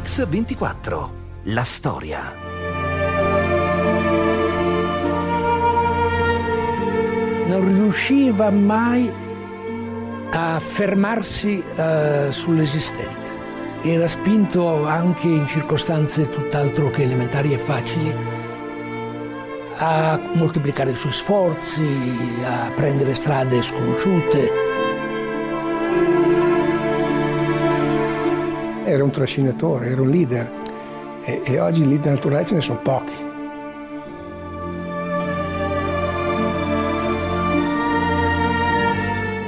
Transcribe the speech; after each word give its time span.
Mix 0.00 0.26
24. 0.26 1.12
La 1.44 1.62
storia. 1.62 2.34
Non 7.46 7.68
riusciva 7.68 8.48
mai 8.48 9.12
a 10.30 10.58
fermarsi 10.58 11.62
uh, 11.76 12.32
sull'esistente. 12.32 13.30
Era 13.82 14.08
spinto 14.08 14.86
anche 14.86 15.26
in 15.26 15.46
circostanze 15.46 16.26
tutt'altro 16.30 16.88
che 16.88 17.02
elementari 17.02 17.52
e 17.52 17.58
facili 17.58 18.16
a 19.76 20.18
moltiplicare 20.32 20.92
i 20.92 20.96
suoi 20.96 21.12
sforzi, 21.12 21.86
a 22.42 22.70
prendere 22.74 23.12
strade 23.12 23.62
sconosciute. 23.62 24.79
Era 28.90 29.04
un 29.04 29.10
trascinatore, 29.12 29.90
era 29.90 30.02
un 30.02 30.10
leader 30.10 30.50
e, 31.22 31.42
e 31.44 31.60
oggi 31.60 31.86
leader 31.86 32.14
naturali 32.14 32.44
ce 32.44 32.54
ne 32.56 32.60
sono 32.60 32.80
pochi. 32.80 33.12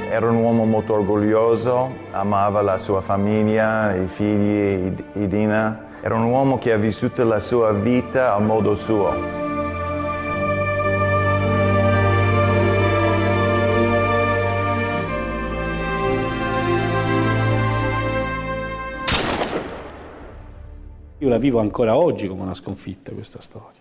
Era 0.09 0.29
un 0.29 0.37
uomo 0.37 0.63
molto 0.63 0.93
orgoglioso, 0.93 1.91
amava 2.11 2.61
la 2.61 2.77
sua 2.77 3.01
famiglia, 3.01 3.93
i 3.93 4.07
figli, 4.07 4.93
Idina. 5.15 5.87
Era 5.99 6.15
un 6.15 6.23
uomo 6.23 6.57
che 6.57 6.71
ha 6.71 6.77
vissuto 6.77 7.25
la 7.25 7.39
sua 7.39 7.73
vita 7.73 8.33
a 8.33 8.39
modo 8.39 8.75
suo. 8.75 9.42
Io 21.23 21.29
la 21.29 21.37
vivo 21.37 21.61
ancora 21.61 21.95
oggi 21.95 22.27
come 22.27 22.41
una 22.41 22.53
sconfitta 22.53 23.13
questa 23.13 23.39
storia. 23.39 23.79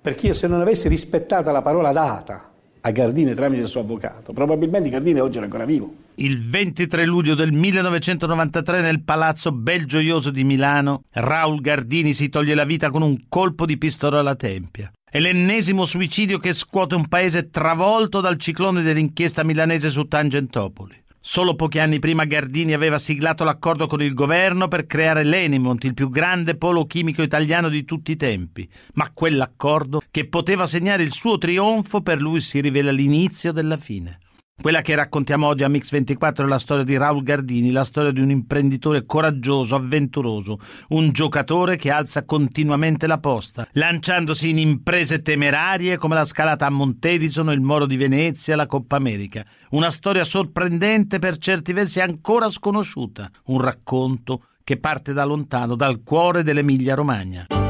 Perché 0.00 0.28
io 0.28 0.32
se 0.32 0.46
non 0.46 0.62
avessi 0.62 0.88
rispettato 0.88 1.50
la 1.50 1.60
parola 1.60 1.92
data 1.92 2.50
a 2.80 2.90
Gardini 2.92 3.34
tramite 3.34 3.60
il 3.60 3.68
suo 3.68 3.80
avvocato. 3.80 4.32
Probabilmente 4.32 4.88
Gardini 4.88 5.20
oggi 5.20 5.36
era 5.36 5.44
ancora 5.44 5.66
vivo. 5.66 5.92
Il 6.14 6.42
23 6.42 7.04
luglio 7.04 7.34
del 7.34 7.52
1993 7.52 8.80
nel 8.80 9.02
Palazzo 9.02 9.52
Belgioioso 9.52 10.30
di 10.30 10.44
Milano, 10.44 11.02
Raul 11.10 11.60
Gardini 11.60 12.14
si 12.14 12.30
toglie 12.30 12.54
la 12.54 12.64
vita 12.64 12.88
con 12.88 13.02
un 13.02 13.24
colpo 13.28 13.66
di 13.66 13.76
pistola 13.76 14.20
alla 14.20 14.34
tempia. 14.34 14.90
È 15.04 15.18
l'ennesimo 15.18 15.84
suicidio 15.84 16.38
che 16.38 16.54
scuote 16.54 16.94
un 16.94 17.06
paese 17.06 17.50
travolto 17.50 18.22
dal 18.22 18.38
ciclone 18.38 18.80
dell'inchiesta 18.80 19.44
milanese 19.44 19.90
su 19.90 20.04
Tangentopoli. 20.04 21.04
Solo 21.28 21.56
pochi 21.56 21.80
anni 21.80 21.98
prima 21.98 22.24
Gardini 22.24 22.72
aveva 22.72 22.98
siglato 22.98 23.42
l'accordo 23.42 23.88
con 23.88 24.00
il 24.00 24.14
governo 24.14 24.68
per 24.68 24.86
creare 24.86 25.24
l'Enimont, 25.24 25.82
il 25.82 25.92
più 25.92 26.08
grande 26.08 26.54
polo 26.54 26.86
chimico 26.86 27.20
italiano 27.20 27.68
di 27.68 27.84
tutti 27.84 28.12
i 28.12 28.16
tempi, 28.16 28.66
ma 28.94 29.10
quell'accordo 29.12 30.00
che 30.12 30.28
poteva 30.28 30.66
segnare 30.66 31.02
il 31.02 31.12
suo 31.12 31.36
trionfo 31.36 32.00
per 32.00 32.20
lui 32.20 32.40
si 32.40 32.60
rivela 32.60 32.92
l'inizio 32.92 33.50
della 33.50 33.76
fine. 33.76 34.20
Quella 34.58 34.80
che 34.80 34.94
raccontiamo 34.94 35.46
oggi 35.46 35.64
a 35.64 35.68
Mix24 35.68 36.42
è 36.42 36.46
la 36.46 36.58
storia 36.58 36.82
di 36.82 36.96
Raul 36.96 37.22
Gardini, 37.22 37.70
la 37.70 37.84
storia 37.84 38.10
di 38.10 38.20
un 38.20 38.30
imprenditore 38.30 39.04
coraggioso, 39.04 39.76
avventuroso, 39.76 40.58
un 40.88 41.12
giocatore 41.12 41.76
che 41.76 41.90
alza 41.90 42.24
continuamente 42.24 43.06
la 43.06 43.18
posta, 43.18 43.68
lanciandosi 43.72 44.48
in 44.48 44.58
imprese 44.58 45.20
temerarie 45.20 45.98
come 45.98 46.14
la 46.14 46.24
scalata 46.24 46.64
a 46.66 46.70
Montedison, 46.70 47.52
il 47.52 47.60
Moro 47.60 47.84
di 47.84 47.98
Venezia, 47.98 48.56
la 48.56 48.66
Coppa 48.66 48.96
America. 48.96 49.44
Una 49.70 49.90
storia 49.90 50.24
sorprendente 50.24 51.18
per 51.18 51.36
certi 51.36 51.74
versi 51.74 52.00
ancora 52.00 52.48
sconosciuta, 52.48 53.30
un 53.44 53.60
racconto 53.60 54.46
che 54.64 54.78
parte 54.78 55.12
da 55.12 55.24
lontano, 55.24 55.76
dal 55.76 56.02
cuore 56.02 56.42
dell'Emilia 56.42 56.94
Romagna. 56.94 57.65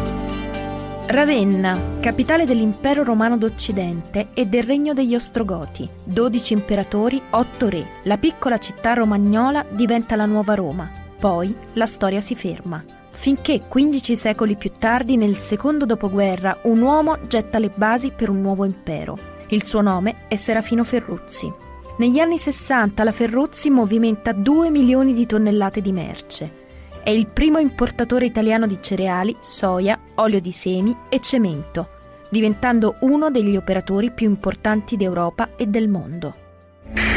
Ravenna, 1.08 1.98
capitale 2.00 2.44
dell'impero 2.44 3.04
romano 3.04 3.38
d'Occidente 3.38 4.30
e 4.34 4.46
del 4.46 4.64
regno 4.64 4.92
degli 4.92 5.14
Ostrogoti. 5.14 5.88
12 6.02 6.52
imperatori, 6.52 7.22
8 7.30 7.68
re. 7.68 7.86
La 8.02 8.18
piccola 8.18 8.58
città 8.58 8.92
romagnola 8.94 9.64
diventa 9.70 10.16
la 10.16 10.26
nuova 10.26 10.54
Roma. 10.54 10.90
Poi 11.16 11.54
la 11.74 11.86
storia 11.86 12.20
si 12.20 12.34
ferma. 12.34 12.82
Finché 13.10 13.62
15 13.68 14.16
secoli 14.16 14.56
più 14.56 14.72
tardi, 14.76 15.16
nel 15.16 15.36
secondo 15.36 15.86
dopoguerra, 15.86 16.58
un 16.62 16.80
uomo 16.80 17.18
getta 17.28 17.60
le 17.60 17.70
basi 17.72 18.10
per 18.10 18.28
un 18.28 18.40
nuovo 18.40 18.64
impero. 18.64 19.16
Il 19.50 19.64
suo 19.64 19.82
nome 19.82 20.26
è 20.26 20.34
Serafino 20.34 20.82
Ferruzzi. 20.82 21.50
Negli 21.98 22.18
anni 22.18 22.36
60 22.36 23.04
la 23.04 23.12
Ferruzzi 23.12 23.70
movimenta 23.70 24.32
2 24.32 24.70
milioni 24.70 25.12
di 25.12 25.24
tonnellate 25.24 25.80
di 25.80 25.92
merce 25.92 26.64
è 27.06 27.10
il 27.10 27.28
primo 27.28 27.58
importatore 27.58 28.26
italiano 28.26 28.66
di 28.66 28.78
cereali, 28.80 29.36
soia, 29.38 29.96
olio 30.16 30.40
di 30.40 30.50
semi 30.50 30.92
e 31.08 31.20
cemento, 31.20 31.88
diventando 32.28 32.96
uno 33.02 33.30
degli 33.30 33.54
operatori 33.54 34.10
più 34.10 34.28
importanti 34.28 34.96
d'Europa 34.96 35.50
e 35.54 35.66
del 35.66 35.86
mondo. 35.88 36.34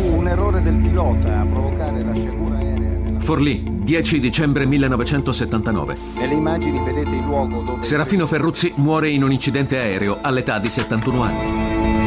Un 0.03 0.27
errore 0.27 0.61
del 0.61 0.75
pilota 0.75 1.39
a 1.39 1.43
provocare 1.43 2.03
la 2.03 2.13
sciagura 2.13 2.57
aerea. 2.57 3.19
Forlì, 3.19 3.63
10 3.81 4.19
dicembre 4.19 4.67
1979. 4.67 5.97
Nelle 6.19 6.33
immagini 6.35 6.79
vedete 6.83 7.15
il 7.15 7.23
luogo 7.23 7.63
dove... 7.63 7.81
Serafino 7.81 8.27
Ferruzzi 8.27 8.71
muore 8.75 9.09
in 9.09 9.23
un 9.23 9.31
incidente 9.31 9.79
aereo 9.79 10.19
all'età 10.21 10.59
di 10.59 10.69
71 10.69 11.23
anni. 11.23 11.98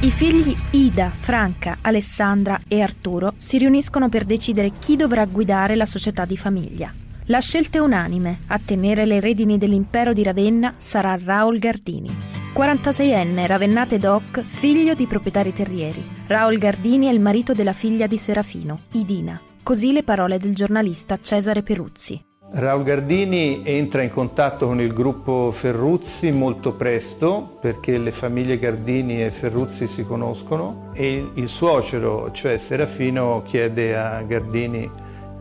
I 0.00 0.12
figli 0.12 0.56
Ida, 0.70 1.10
Franca, 1.10 1.78
Alessandra 1.80 2.60
e 2.68 2.80
Arturo 2.80 3.32
si 3.36 3.58
riuniscono 3.58 4.08
per 4.08 4.24
decidere 4.24 4.74
chi 4.78 4.94
dovrà 4.94 5.24
guidare 5.24 5.74
la 5.74 5.86
società 5.86 6.24
di 6.24 6.36
famiglia. 6.36 6.92
La 7.24 7.40
scelta 7.40 7.78
è 7.78 7.80
unanime, 7.80 8.42
a 8.46 8.60
tenere 8.64 9.06
le 9.06 9.18
redini 9.18 9.58
dell'impero 9.58 10.12
di 10.12 10.22
Ravenna 10.22 10.72
sarà 10.78 11.18
Raul 11.20 11.58
Gardini. 11.58 12.14
46enne, 12.54 13.44
ravennate 13.46 13.98
doc, 13.98 14.40
figlio 14.40 14.94
di 14.94 15.06
proprietari 15.06 15.52
terrieri. 15.52 16.08
Raul 16.28 16.58
Gardini 16.58 17.08
è 17.08 17.10
il 17.10 17.20
marito 17.20 17.52
della 17.52 17.72
figlia 17.72 18.06
di 18.06 18.18
Serafino, 18.18 18.82
Idina. 18.92 19.40
Così 19.64 19.90
le 19.90 20.04
parole 20.04 20.38
del 20.38 20.54
giornalista 20.54 21.18
Cesare 21.20 21.64
Peruzzi. 21.64 22.27
Raul 22.50 22.82
Gardini 22.82 23.60
entra 23.62 24.02
in 24.02 24.10
contatto 24.10 24.66
con 24.66 24.80
il 24.80 24.94
gruppo 24.94 25.52
Ferruzzi 25.52 26.30
molto 26.30 26.72
presto 26.72 27.58
perché 27.60 27.98
le 27.98 28.10
famiglie 28.10 28.58
Gardini 28.58 29.22
e 29.22 29.30
Ferruzzi 29.30 29.86
si 29.86 30.02
conoscono 30.02 30.90
e 30.94 31.30
il 31.34 31.48
suocero, 31.48 32.30
cioè 32.32 32.56
Serafino, 32.56 33.42
chiede 33.44 33.96
a 33.96 34.22
Gardini 34.22 34.90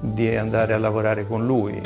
di 0.01 0.35
andare 0.35 0.73
a 0.73 0.77
lavorare 0.77 1.25
con 1.25 1.45
lui. 1.45 1.79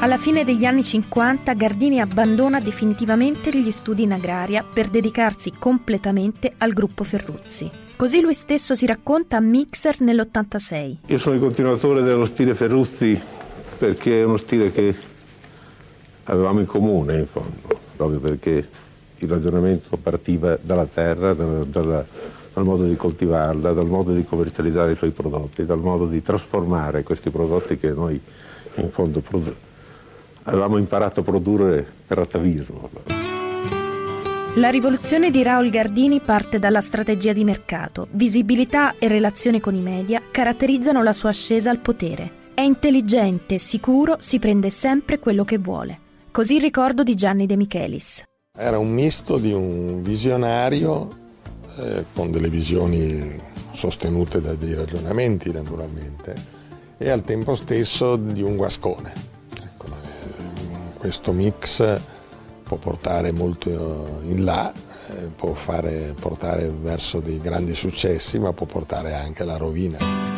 Alla 0.00 0.18
fine 0.18 0.44
degli 0.44 0.64
anni 0.64 0.82
50 0.82 1.54
Gardini 1.54 2.00
abbandona 2.00 2.60
definitivamente 2.60 3.56
gli 3.56 3.70
studi 3.70 4.02
in 4.02 4.12
agraria 4.12 4.64
per 4.64 4.88
dedicarsi 4.88 5.52
completamente 5.56 6.52
al 6.58 6.72
gruppo 6.72 7.04
Ferruzzi. 7.04 7.70
Così 7.96 8.20
lui 8.20 8.34
stesso 8.34 8.74
si 8.74 8.86
racconta 8.86 9.36
a 9.36 9.40
Mixer 9.40 10.00
nell'86. 10.00 10.96
Io 11.06 11.18
sono 11.18 11.36
il 11.36 11.40
continuatore 11.40 12.02
dello 12.02 12.24
stile 12.24 12.54
Ferruzzi 12.56 13.42
perché 13.84 14.20
è 14.20 14.24
uno 14.24 14.38
stile 14.38 14.72
che 14.72 14.94
avevamo 16.24 16.60
in 16.60 16.64
comune 16.64 17.18
in 17.18 17.26
fondo, 17.26 17.80
proprio 17.96 18.18
perché 18.18 18.66
il 19.18 19.28
ragionamento 19.28 19.98
partiva 19.98 20.58
dalla 20.58 20.86
terra, 20.86 21.34
dalla, 21.34 21.64
dalla, 21.64 22.06
dal 22.54 22.64
modo 22.64 22.84
di 22.84 22.96
coltivarla, 22.96 23.72
dal 23.72 23.86
modo 23.86 24.14
di 24.14 24.24
commercializzare 24.24 24.92
i 24.92 24.96
suoi 24.96 25.10
prodotti, 25.10 25.66
dal 25.66 25.80
modo 25.80 26.06
di 26.06 26.22
trasformare 26.22 27.02
questi 27.02 27.28
prodotti 27.28 27.76
che 27.76 27.90
noi 27.90 28.18
in 28.76 28.90
fondo 28.90 29.22
avevamo 30.44 30.78
imparato 30.78 31.20
a 31.20 31.22
produrre 31.22 31.86
per 32.06 32.18
atavismo. 32.18 32.88
La 34.56 34.70
rivoluzione 34.70 35.30
di 35.30 35.42
Raul 35.42 35.68
Gardini 35.68 36.20
parte 36.20 36.58
dalla 36.58 36.80
strategia 36.80 37.34
di 37.34 37.44
mercato. 37.44 38.06
Visibilità 38.12 38.94
e 38.98 39.08
relazione 39.08 39.60
con 39.60 39.74
i 39.74 39.80
media 39.80 40.22
caratterizzano 40.30 41.02
la 41.02 41.12
sua 41.12 41.28
ascesa 41.30 41.70
al 41.70 41.78
potere. 41.78 42.43
È 42.54 42.60
intelligente, 42.60 43.58
sicuro, 43.58 44.18
si 44.20 44.38
prende 44.38 44.70
sempre 44.70 45.18
quello 45.18 45.42
che 45.42 45.58
vuole. 45.58 45.98
Così 46.30 46.54
il 46.54 46.60
ricordo 46.60 47.02
di 47.02 47.16
Gianni 47.16 47.46
De 47.46 47.56
Michelis. 47.56 48.22
Era 48.56 48.78
un 48.78 48.92
misto 48.92 49.38
di 49.38 49.52
un 49.52 50.00
visionario 50.02 51.08
eh, 51.76 52.04
con 52.14 52.30
delle 52.30 52.48
visioni 52.48 53.40
sostenute 53.72 54.40
da 54.40 54.54
dei 54.54 54.74
ragionamenti 54.74 55.50
naturalmente 55.50 56.34
e 56.96 57.10
al 57.10 57.24
tempo 57.24 57.56
stesso 57.56 58.14
di 58.14 58.42
un 58.42 58.54
guascone. 58.54 59.12
Ecco, 59.60 59.86
eh, 59.86 60.96
questo 60.96 61.32
mix 61.32 62.00
può 62.62 62.76
portare 62.76 63.32
molto 63.32 64.20
in 64.28 64.44
là, 64.44 64.72
eh, 64.72 65.22
può 65.34 65.54
fare, 65.54 66.14
portare 66.20 66.70
verso 66.70 67.18
dei 67.18 67.40
grandi 67.40 67.74
successi 67.74 68.38
ma 68.38 68.52
può 68.52 68.66
portare 68.66 69.12
anche 69.12 69.42
alla 69.42 69.56
rovina. 69.56 70.33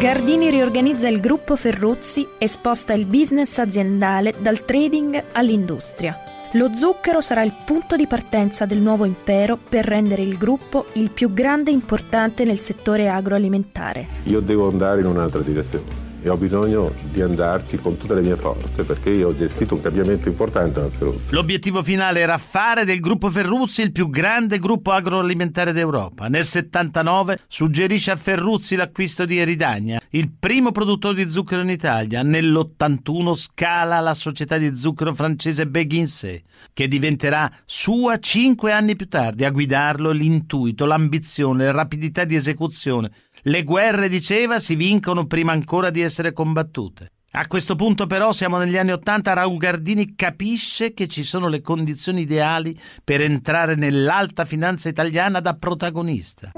Gardini 0.00 0.48
riorganizza 0.48 1.08
il 1.08 1.20
gruppo 1.20 1.56
Ferruzzi 1.56 2.26
e 2.38 2.48
sposta 2.48 2.94
il 2.94 3.04
business 3.04 3.58
aziendale 3.58 4.32
dal 4.38 4.64
trading 4.64 5.22
all'industria. 5.32 6.18
Lo 6.52 6.74
zucchero 6.74 7.20
sarà 7.20 7.42
il 7.42 7.52
punto 7.66 7.96
di 7.96 8.06
partenza 8.06 8.64
del 8.64 8.78
nuovo 8.78 9.04
impero 9.04 9.58
per 9.58 9.84
rendere 9.84 10.22
il 10.22 10.38
gruppo 10.38 10.86
il 10.94 11.10
più 11.10 11.34
grande 11.34 11.70
e 11.70 11.74
importante 11.74 12.44
nel 12.46 12.60
settore 12.60 13.10
agroalimentare. 13.10 14.06
Io 14.24 14.40
devo 14.40 14.70
andare 14.70 15.00
in 15.02 15.06
un'altra 15.06 15.42
direzione. 15.42 15.99
E 16.22 16.28
ho 16.28 16.36
bisogno 16.36 16.92
di 17.10 17.22
andarci 17.22 17.78
con 17.78 17.96
tutte 17.96 18.14
le 18.14 18.20
mie 18.20 18.36
forze 18.36 18.84
perché 18.84 19.10
io 19.10 19.28
ho 19.28 19.36
gestito 19.36 19.74
un 19.74 19.82
cambiamento 19.82 20.28
importante 20.28 20.80
alla 20.80 20.90
Ferruzzi. 20.90 21.32
L'obiettivo 21.34 21.82
finale 21.82 22.20
era 22.20 22.38
fare 22.38 22.84
del 22.84 23.00
gruppo 23.00 23.30
Ferruzzi 23.30 23.82
il 23.82 23.92
più 23.92 24.10
grande 24.10 24.58
gruppo 24.58 24.92
agroalimentare 24.92 25.72
d'Europa. 25.72 26.28
Nel 26.28 26.44
79 26.44 27.40
suggerisce 27.48 28.10
a 28.10 28.16
Ferruzzi 28.16 28.76
l'acquisto 28.76 29.24
di 29.24 29.38
Eridagna, 29.38 30.00
il 30.10 30.30
primo 30.38 30.72
produttore 30.72 31.24
di 31.24 31.30
zucchero 31.30 31.62
in 31.62 31.70
Italia. 31.70 32.22
Nell'81 32.22 33.34
scala 33.34 34.00
la 34.00 34.14
società 34.14 34.58
di 34.58 34.74
zucchero 34.76 35.14
francese 35.14 35.66
Beguinsé, 35.66 36.42
che 36.72 36.88
diventerà 36.88 37.50
sua 37.64 38.18
cinque 38.18 38.72
anni 38.72 38.96
più 38.96 39.08
tardi. 39.08 39.44
A 39.44 39.50
guidarlo 39.50 40.10
l'intuito, 40.10 40.84
l'ambizione, 40.84 41.64
la 41.64 41.72
rapidità 41.72 42.24
di 42.24 42.34
esecuzione 42.34 43.10
le 43.42 43.64
guerre, 43.64 44.08
diceva, 44.08 44.58
si 44.58 44.74
vincono 44.74 45.26
prima 45.26 45.52
ancora 45.52 45.90
di 45.90 46.00
essere 46.00 46.32
combattute. 46.32 47.10
A 47.32 47.46
questo 47.46 47.76
punto 47.76 48.06
però 48.06 48.32
siamo 48.32 48.58
negli 48.58 48.76
anni 48.76 48.90
Ottanta, 48.90 49.32
Raul 49.32 49.56
Gardini 49.56 50.16
capisce 50.16 50.92
che 50.92 51.06
ci 51.06 51.22
sono 51.22 51.46
le 51.46 51.60
condizioni 51.60 52.22
ideali 52.22 52.76
per 53.04 53.20
entrare 53.20 53.76
nell'alta 53.76 54.44
finanza 54.44 54.88
italiana 54.88 55.38
da 55.38 55.54
protagonista. 55.54 56.50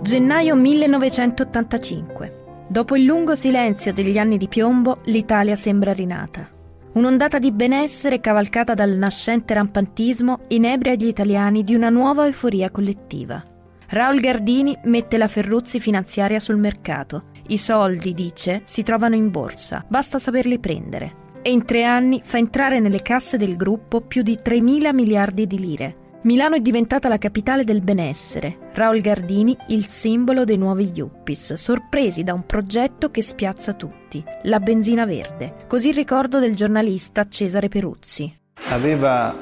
Gennaio 0.00 0.54
1985. 0.54 2.66
Dopo 2.70 2.96
il 2.96 3.04
lungo 3.04 3.34
silenzio 3.34 3.92
degli 3.92 4.16
anni 4.16 4.38
di 4.38 4.48
piombo, 4.48 5.00
l'Italia 5.04 5.56
sembra 5.56 5.92
rinata. 5.92 6.48
Un'ondata 6.94 7.38
di 7.38 7.52
benessere 7.52 8.20
cavalcata 8.20 8.72
dal 8.72 8.92
nascente 8.92 9.52
rampantismo 9.52 10.40
inebria 10.48 10.94
gli 10.94 11.06
italiani 11.06 11.62
di 11.62 11.74
una 11.74 11.90
nuova 11.90 12.24
euforia 12.24 12.70
collettiva. 12.70 13.44
Raul 13.90 14.20
Gardini 14.20 14.76
mette 14.84 15.16
la 15.16 15.28
Ferruzzi 15.28 15.80
finanziaria 15.80 16.38
sul 16.40 16.58
mercato. 16.58 17.30
I 17.46 17.56
soldi, 17.56 18.12
dice, 18.12 18.60
si 18.64 18.82
trovano 18.82 19.14
in 19.14 19.30
borsa, 19.30 19.82
basta 19.88 20.18
saperli 20.18 20.58
prendere. 20.58 21.26
E 21.40 21.50
in 21.50 21.64
tre 21.64 21.84
anni 21.84 22.20
fa 22.22 22.36
entrare 22.36 22.80
nelle 22.80 23.00
casse 23.00 23.38
del 23.38 23.56
gruppo 23.56 24.02
più 24.02 24.20
di 24.20 24.38
3.000 24.44 24.92
miliardi 24.92 25.46
di 25.46 25.58
lire. 25.58 25.96
Milano 26.22 26.56
è 26.56 26.60
diventata 26.60 27.08
la 27.08 27.16
capitale 27.16 27.64
del 27.64 27.80
benessere. 27.80 28.70
Raul 28.74 29.00
Gardini 29.00 29.56
il 29.68 29.86
simbolo 29.86 30.44
dei 30.44 30.58
nuovi 30.58 30.90
Yuppies, 30.92 31.54
sorpresi 31.54 32.22
da 32.22 32.34
un 32.34 32.44
progetto 32.44 33.10
che 33.10 33.22
spiazza 33.22 33.72
tutti, 33.72 34.22
la 34.42 34.60
benzina 34.60 35.06
verde. 35.06 35.64
Così 35.66 35.88
il 35.88 35.94
ricordo 35.94 36.40
del 36.40 36.54
giornalista 36.54 37.26
Cesare 37.26 37.68
Peruzzi. 37.68 38.36
Aveva 38.68 39.34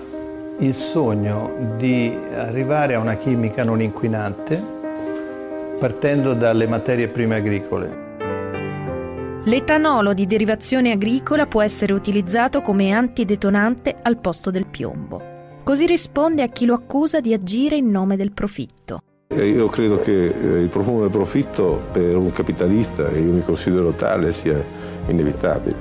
il 0.59 0.75
sogno 0.75 1.75
di 1.77 2.17
arrivare 2.35 2.95
a 2.95 2.99
una 2.99 3.17
chimica 3.17 3.63
non 3.63 3.83
inquinante 3.83 4.75
partendo 5.79 6.33
dalle 6.33 6.67
materie 6.67 7.09
prime 7.09 7.37
agricole. 7.37 8.05
L'etanolo 9.45 10.15
di 10.15 10.27
derivazione 10.27 10.91
agricola 10.91 11.47
può 11.47 11.63
essere 11.63 11.93
utilizzato 11.93 12.63
come 12.63 12.93
antidetonante 12.93 13.97
al 14.03 14.19
posto 14.19 14.51
del 14.51 14.67
piombo. 14.67 15.35
Così 15.63 15.87
risponde 15.87 16.43
a 16.43 16.49
chi 16.49 16.65
lo 16.65 16.75
accusa 16.75 17.21
di 17.21 17.35
agire 17.35 17.77
in 17.77 17.91
nome 17.91 18.17
del 18.17 18.33
profitto. 18.33 19.01
Io 19.35 19.69
credo 19.69 19.99
che 19.99 20.27
eh, 20.27 20.61
il 20.61 20.69
profumo 20.69 21.01
del 21.01 21.11
profitto 21.11 21.83
per 21.93 22.17
un 22.17 22.33
capitalista, 22.33 23.11
e 23.11 23.21
io 23.21 23.33
mi 23.33 23.43
considero 23.43 23.93
tale, 23.93 24.33
sia 24.33 24.65
inevitabile. 25.09 25.77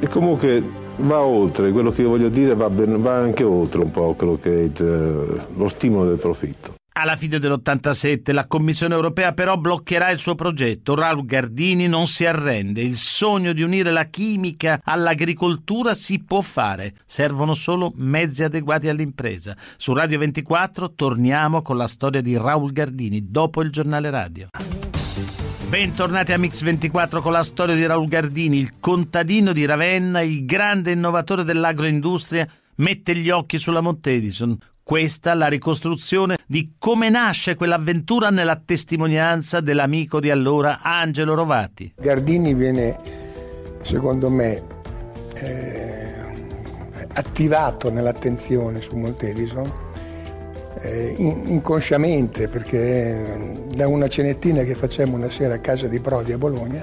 E 0.00 0.08
comunque 0.08 0.84
va 0.98 1.20
oltre, 1.20 1.70
quello 1.72 1.90
che 1.90 2.02
io 2.02 2.08
voglio 2.08 2.28
dire 2.28 2.54
va, 2.54 2.70
ben, 2.70 3.00
va 3.00 3.16
anche 3.16 3.44
oltre 3.44 3.82
un 3.82 3.90
po' 3.90 4.14
quello 4.14 4.38
che 4.40 4.50
è 4.50 4.62
il, 4.62 5.46
lo 5.54 5.68
stimolo 5.68 6.08
del 6.08 6.18
profitto. 6.18 6.74
Alla 6.98 7.16
fine 7.16 7.38
dell'87 7.38 8.32
la 8.32 8.46
Commissione 8.46 8.94
europea 8.94 9.34
però 9.34 9.58
bloccherà 9.58 10.08
il 10.08 10.18
suo 10.18 10.34
progetto. 10.34 10.94
Raul 10.94 11.26
Gardini 11.26 11.88
non 11.88 12.06
si 12.06 12.24
arrende. 12.24 12.80
Il 12.80 12.96
sogno 12.96 13.52
di 13.52 13.60
unire 13.60 13.90
la 13.90 14.04
chimica 14.04 14.80
all'agricoltura 14.82 15.92
si 15.92 16.24
può 16.24 16.40
fare. 16.40 16.94
Servono 17.04 17.52
solo 17.52 17.92
mezzi 17.96 18.44
adeguati 18.44 18.88
all'impresa. 18.88 19.54
Su 19.76 19.92
Radio 19.92 20.18
24 20.20 20.94
torniamo 20.94 21.60
con 21.60 21.76
la 21.76 21.86
storia 21.86 22.22
di 22.22 22.34
Raul 22.38 22.72
Gardini 22.72 23.30
dopo 23.30 23.60
il 23.60 23.70
giornale 23.70 24.08
radio. 24.08 24.48
Bentornati 25.68 26.32
a 26.32 26.38
Mix24 26.38 27.20
con 27.20 27.32
la 27.32 27.42
storia 27.42 27.74
di 27.74 27.84
Raul 27.84 28.06
Gardini, 28.06 28.56
il 28.56 28.78
contadino 28.78 29.52
di 29.52 29.66
Ravenna, 29.66 30.20
il 30.20 30.44
grande 30.46 30.92
innovatore 30.92 31.42
dell'agroindustria, 31.42 32.46
mette 32.76 33.16
gli 33.16 33.30
occhi 33.30 33.58
sulla 33.58 33.80
Mount 33.80 34.06
Edison. 34.06 34.56
Questa 34.80 35.34
la 35.34 35.48
ricostruzione 35.48 36.38
di 36.46 36.74
come 36.78 37.08
nasce 37.08 37.56
quell'avventura 37.56 38.30
nella 38.30 38.62
testimonianza 38.64 39.60
dell'amico 39.60 40.20
di 40.20 40.30
allora 40.30 40.80
Angelo 40.82 41.34
Rovati. 41.34 41.94
Gardini 41.96 42.54
viene, 42.54 42.96
secondo 43.82 44.30
me, 44.30 44.62
eh, 45.34 46.14
attivato 47.12 47.90
nell'attenzione 47.90 48.80
su 48.80 48.94
Mount 48.94 49.20
Edison 49.24 49.85
eh, 50.80 51.14
inconsciamente 51.18 52.48
perché 52.48 52.78
eh, 52.78 53.62
da 53.74 53.88
una 53.88 54.08
cenettina 54.08 54.62
che 54.62 54.74
facemmo 54.74 55.16
una 55.16 55.30
sera 55.30 55.54
a 55.54 55.58
casa 55.58 55.86
di 55.86 56.00
Prodi 56.00 56.32
a 56.32 56.38
Bologna 56.38 56.82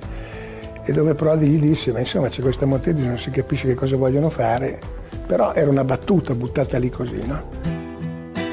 e 0.84 0.92
dove 0.92 1.14
Prodi 1.14 1.48
gli 1.48 1.60
disse 1.60 1.92
ma 1.92 2.00
insomma 2.00 2.28
c'è 2.28 2.42
questa 2.42 2.66
Montesi 2.66 3.06
non 3.06 3.20
si 3.20 3.30
capisce 3.30 3.68
che 3.68 3.76
cosa 3.76 3.96
vogliono 3.96 4.30
fare 4.30 4.80
però 5.26 5.54
era 5.54 5.70
una 5.70 5.84
battuta 5.84 6.34
buttata 6.36 6.78
lì 6.78 6.90
così 6.90 7.26
no? 7.26 7.62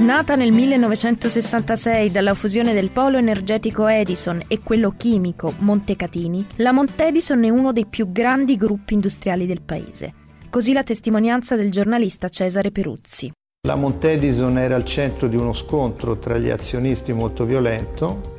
Nata 0.00 0.34
nel 0.34 0.50
1966 0.50 2.10
dalla 2.10 2.32
fusione 2.32 2.72
del 2.72 2.88
polo 2.88 3.18
energetico 3.18 3.86
Edison 3.86 4.42
e 4.48 4.60
quello 4.62 4.94
chimico 4.96 5.52
Montecatini, 5.58 6.46
la 6.56 6.72
Montedison 6.72 7.44
è 7.44 7.50
uno 7.50 7.70
dei 7.70 7.84
più 7.84 8.10
grandi 8.10 8.56
gruppi 8.56 8.94
industriali 8.94 9.44
del 9.44 9.60
paese. 9.60 10.14
Così 10.48 10.72
la 10.72 10.84
testimonianza 10.84 11.54
del 11.54 11.70
giornalista 11.70 12.30
Cesare 12.30 12.70
Peruzzi. 12.70 13.30
La 13.66 13.74
Montedison 13.74 14.56
era 14.56 14.74
al 14.74 14.86
centro 14.86 15.28
di 15.28 15.36
uno 15.36 15.52
scontro 15.52 16.16
tra 16.16 16.38
gli 16.38 16.48
azionisti 16.48 17.12
molto 17.12 17.44
violento 17.44 18.36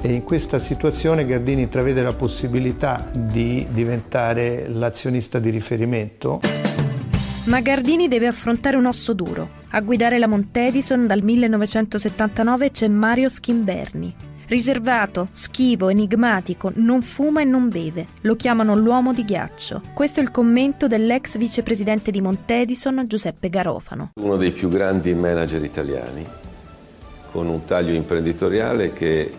e 0.00 0.12
in 0.12 0.24
questa 0.24 0.58
situazione 0.58 1.24
Gardini 1.24 1.62
intravede 1.62 2.02
la 2.02 2.12
possibilità 2.12 3.08
di 3.12 3.64
diventare 3.70 4.66
l'azionista 4.66 5.38
di 5.38 5.50
riferimento. 5.50 6.40
Ma 7.44 7.60
Gardini 7.60 8.08
deve 8.08 8.26
affrontare 8.26 8.76
un 8.76 8.86
osso 8.86 9.12
duro. 9.12 9.50
A 9.68 9.80
guidare 9.82 10.18
la 10.18 10.26
Montedison 10.26 11.06
dal 11.06 11.22
1979 11.22 12.72
c'è 12.72 12.88
Mario 12.88 13.28
Schimberni, 13.28 14.12
Riservato, 14.50 15.28
schivo, 15.30 15.90
enigmatico, 15.90 16.72
non 16.74 17.02
fuma 17.02 17.40
e 17.40 17.44
non 17.44 17.68
beve. 17.68 18.06
Lo 18.22 18.34
chiamano 18.34 18.74
l'uomo 18.74 19.12
di 19.12 19.24
ghiaccio. 19.24 19.80
Questo 19.94 20.18
è 20.18 20.24
il 20.24 20.32
commento 20.32 20.88
dell'ex 20.88 21.38
vicepresidente 21.38 22.10
di 22.10 22.20
Montedison, 22.20 23.04
Giuseppe 23.06 23.48
Garofano. 23.48 24.10
Uno 24.20 24.36
dei 24.36 24.50
più 24.50 24.68
grandi 24.68 25.14
manager 25.14 25.62
italiani, 25.62 26.26
con 27.30 27.46
un 27.46 27.64
taglio 27.64 27.92
imprenditoriale 27.92 28.92
che 28.92 29.32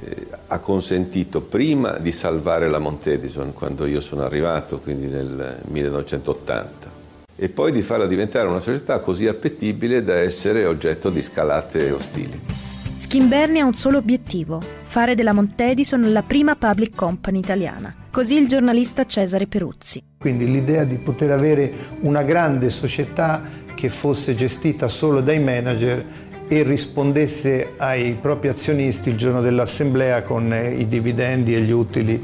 eh, 0.00 0.26
ha 0.48 0.58
consentito 0.58 1.40
prima 1.40 1.96
di 1.96 2.12
salvare 2.12 2.68
la 2.68 2.78
Montedison 2.78 3.54
quando 3.54 3.86
io 3.86 4.00
sono 4.00 4.20
arrivato, 4.20 4.80
quindi 4.80 5.06
nel 5.06 5.62
1980, 5.64 6.90
e 7.36 7.48
poi 7.48 7.72
di 7.72 7.80
farla 7.80 8.06
diventare 8.06 8.48
una 8.48 8.60
società 8.60 8.98
così 9.00 9.26
appetibile 9.26 10.04
da 10.04 10.16
essere 10.16 10.66
oggetto 10.66 11.08
di 11.08 11.22
scalate 11.22 11.90
ostili. 11.90 12.69
Schimberni 13.00 13.60
ha 13.60 13.64
un 13.64 13.72
solo 13.72 13.96
obiettivo, 13.96 14.60
fare 14.60 15.14
della 15.14 15.32
Montedison 15.32 16.12
la 16.12 16.22
prima 16.22 16.54
public 16.54 16.94
company 16.94 17.38
italiana. 17.38 17.94
Così 18.10 18.36
il 18.36 18.46
giornalista 18.46 19.06
Cesare 19.06 19.46
Peruzzi. 19.46 20.02
Quindi 20.18 20.50
l'idea 20.50 20.84
di 20.84 20.96
poter 20.96 21.30
avere 21.30 21.72
una 22.00 22.22
grande 22.22 22.68
società 22.68 23.40
che 23.74 23.88
fosse 23.88 24.34
gestita 24.34 24.88
solo 24.88 25.22
dai 25.22 25.40
manager 25.40 26.04
e 26.46 26.62
rispondesse 26.62 27.70
ai 27.78 28.18
propri 28.20 28.48
azionisti 28.48 29.08
il 29.08 29.16
giorno 29.16 29.40
dell'assemblea 29.40 30.22
con 30.22 30.52
i 30.52 30.86
dividendi 30.86 31.54
e 31.54 31.62
gli 31.62 31.72
utili 31.72 32.22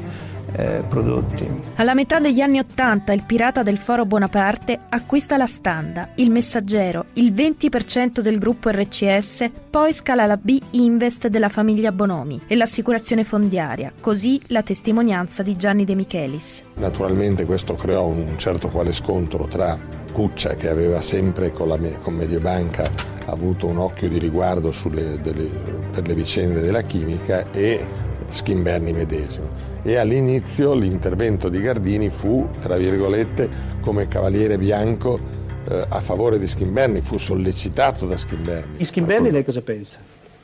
eh, 0.57 0.83
prodotti. 0.87 1.47
Alla 1.75 1.93
metà 1.93 2.19
degli 2.19 2.41
anni 2.41 2.59
Ottanta 2.59 3.13
il 3.13 3.23
pirata 3.23 3.63
del 3.63 3.77
Foro 3.77 4.05
Bonaparte 4.05 4.79
acquista 4.89 5.37
la 5.37 5.45
Standa, 5.45 6.09
il 6.15 6.31
Messaggero, 6.31 7.05
il 7.13 7.31
20% 7.33 8.19
del 8.19 8.39
gruppo 8.39 8.69
RCS, 8.69 9.49
poi 9.69 9.93
scala 9.93 10.25
la 10.25 10.37
B 10.37 10.59
Invest 10.71 11.27
della 11.27 11.49
famiglia 11.49 11.91
Bonomi 11.91 12.41
e 12.47 12.55
l'assicurazione 12.55 13.23
fondiaria, 13.23 13.93
così 13.99 14.41
la 14.47 14.63
testimonianza 14.63 15.43
di 15.43 15.55
Gianni 15.55 15.85
De 15.85 15.95
Michelis. 15.95 16.63
Naturalmente 16.75 17.45
questo 17.45 17.75
creò 17.75 18.05
un 18.05 18.37
certo 18.37 18.67
quale 18.69 18.91
scontro 18.91 19.45
tra 19.45 19.95
Cuccia 20.11 20.55
che 20.55 20.67
aveva 20.67 20.99
sempre 20.99 21.51
con, 21.51 21.67
la, 21.67 21.77
con 22.01 22.15
Mediobanca 22.15 22.89
avuto 23.27 23.67
un 23.67 23.77
occhio 23.77 24.09
di 24.09 24.17
riguardo 24.17 24.71
sulle, 24.71 25.19
delle, 25.21 25.45
per 25.91 26.07
le 26.07 26.15
vicende 26.15 26.61
della 26.61 26.81
chimica 26.81 27.51
e 27.51 27.85
Schimberni 28.29 28.93
medesimo. 28.93 29.49
E 29.83 29.95
all'inizio 29.97 30.73
l'intervento 30.73 31.49
di 31.49 31.61
Gardini 31.61 32.09
fu, 32.09 32.49
tra 32.59 32.77
virgolette, 32.77 33.49
come 33.81 34.07
cavaliere 34.07 34.57
bianco 34.57 35.19
eh, 35.67 35.85
a 35.87 36.01
favore 36.01 36.39
di 36.39 36.47
Schimberni, 36.47 37.01
fu 37.01 37.17
sollecitato 37.17 38.05
da 38.05 38.17
Schimberni. 38.17 38.77
Di 38.77 38.85
Schimberni 38.85 39.31
lei 39.31 39.43
cosa 39.43 39.61
pensa? 39.61 39.97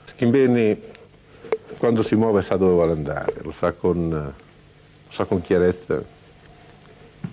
Schimberni 0.05 0.79
quando 1.77 2.03
si 2.03 2.15
muove 2.15 2.41
sa 2.41 2.55
dove 2.55 2.71
vuole 2.71 2.91
andare, 2.93 3.33
lo 3.41 3.51
sa 3.51 3.73
con, 3.73 4.09
lo 4.09 4.33
sa 5.09 5.25
con 5.25 5.41
chiarezza 5.41 6.01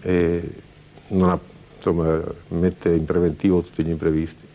e 0.02 0.50
ha, 1.20 1.38
insomma, 1.76 2.20
mette 2.48 2.90
in 2.90 3.04
preventivo 3.04 3.62
tutti 3.62 3.84
gli 3.84 3.90
imprevisti 3.90 4.48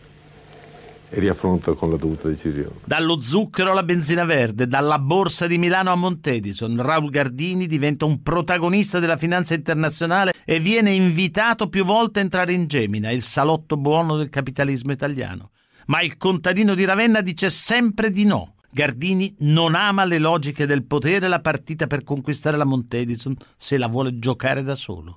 e 1.16 1.20
riaffronta 1.20 1.72
con 1.72 1.90
la 1.90 1.96
dovuta 1.96 2.28
decisione. 2.28 2.80
Dallo 2.84 3.20
zucchero 3.20 3.70
alla 3.70 3.82
benzina 3.82 4.24
verde, 4.24 4.66
dalla 4.66 4.98
borsa 4.98 5.46
di 5.46 5.56
Milano 5.56 5.90
a 5.90 5.94
Montedison, 5.94 6.80
Raul 6.82 7.08
Gardini 7.08 7.66
diventa 7.66 8.04
un 8.04 8.22
protagonista 8.22 8.98
della 8.98 9.16
finanza 9.16 9.54
internazionale 9.54 10.34
e 10.44 10.60
viene 10.60 10.90
invitato 10.90 11.70
più 11.70 11.86
volte 11.86 12.18
a 12.18 12.22
entrare 12.22 12.52
in 12.52 12.66
Gemina, 12.66 13.10
il 13.10 13.22
salotto 13.22 13.78
buono 13.78 14.16
del 14.16 14.28
capitalismo 14.28 14.92
italiano. 14.92 15.52
Ma 15.86 16.02
il 16.02 16.18
contadino 16.18 16.74
di 16.74 16.84
Ravenna 16.84 17.22
dice 17.22 17.48
sempre 17.48 18.10
di 18.10 18.24
no. 18.24 18.56
Gardini 18.70 19.34
non 19.38 19.74
ama 19.74 20.04
le 20.04 20.18
logiche 20.18 20.66
del 20.66 20.84
potere 20.84 21.24
e 21.24 21.28
la 21.30 21.40
partita 21.40 21.86
per 21.86 22.04
conquistare 22.04 22.58
la 22.58 22.66
Montedison 22.66 23.34
se 23.56 23.78
la 23.78 23.86
vuole 23.86 24.18
giocare 24.18 24.62
da 24.62 24.74
solo. 24.74 25.16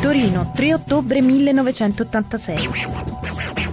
Torino, 0.00 0.50
3 0.54 0.74
ottobre 0.74 1.20
1986. 1.20 2.68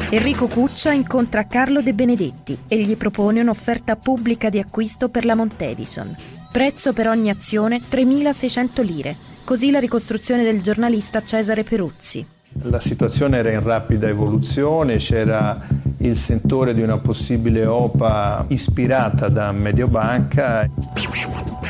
Enrico 0.10 0.48
Cuccia 0.48 0.94
incontra 0.94 1.48
Carlo 1.48 1.82
De 1.82 1.94
Benedetti 1.94 2.58
e 2.70 2.78
gli 2.80 2.96
propone 2.96 3.42
un'offerta 3.42 3.98
pubblica 3.98 4.50
di 4.50 4.58
acquisto 4.58 5.10
per 5.10 5.26
la 5.26 5.36
Montedison. 5.36 6.16
Prezzo 6.50 6.94
per 6.94 7.10
ogni 7.10 7.30
azione 7.30 7.82
3.600 7.82 8.84
lire. 8.86 9.18
Così 9.44 9.70
la 9.70 9.80
ricostruzione 9.80 10.44
del 10.44 10.62
giornalista 10.62 11.22
Cesare 11.24 11.66
Peruzzi. 11.66 12.37
La 12.64 12.80
situazione 12.80 13.38
era 13.38 13.52
in 13.52 13.62
rapida 13.62 14.08
evoluzione, 14.08 14.98
c'era 14.98 15.60
il 15.98 16.18
sentore 16.18 16.74
di 16.74 16.82
una 16.82 16.98
possibile 16.98 17.66
OPA 17.66 18.46
ispirata 18.48 19.30
da 19.30 19.52
Mediobanca. 19.52 20.70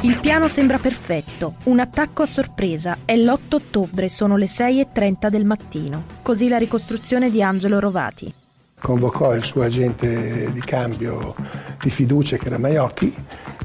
Il 0.01 0.17
piano 0.21 0.47
sembra 0.47 0.77
perfetto, 0.77 1.55
un 1.63 1.79
attacco 1.79 2.21
a 2.21 2.25
sorpresa, 2.25 2.99
è 3.05 3.15
l'8 3.17 3.55
ottobre, 3.55 4.07
sono 4.07 4.37
le 4.37 4.45
6.30 4.45 5.29
del 5.29 5.45
mattino. 5.45 6.05
Così 6.21 6.47
la 6.47 6.57
ricostruzione 6.57 7.29
di 7.29 7.41
Angelo 7.41 7.79
Rovati. 7.79 8.33
Convocò 8.79 9.35
il 9.35 9.43
suo 9.43 9.63
agente 9.63 10.51
di 10.51 10.61
cambio 10.61 11.35
di 11.81 11.89
fiducia 11.89 12.37
che 12.37 12.45
era 12.45 12.59
Maiocchi 12.59 13.13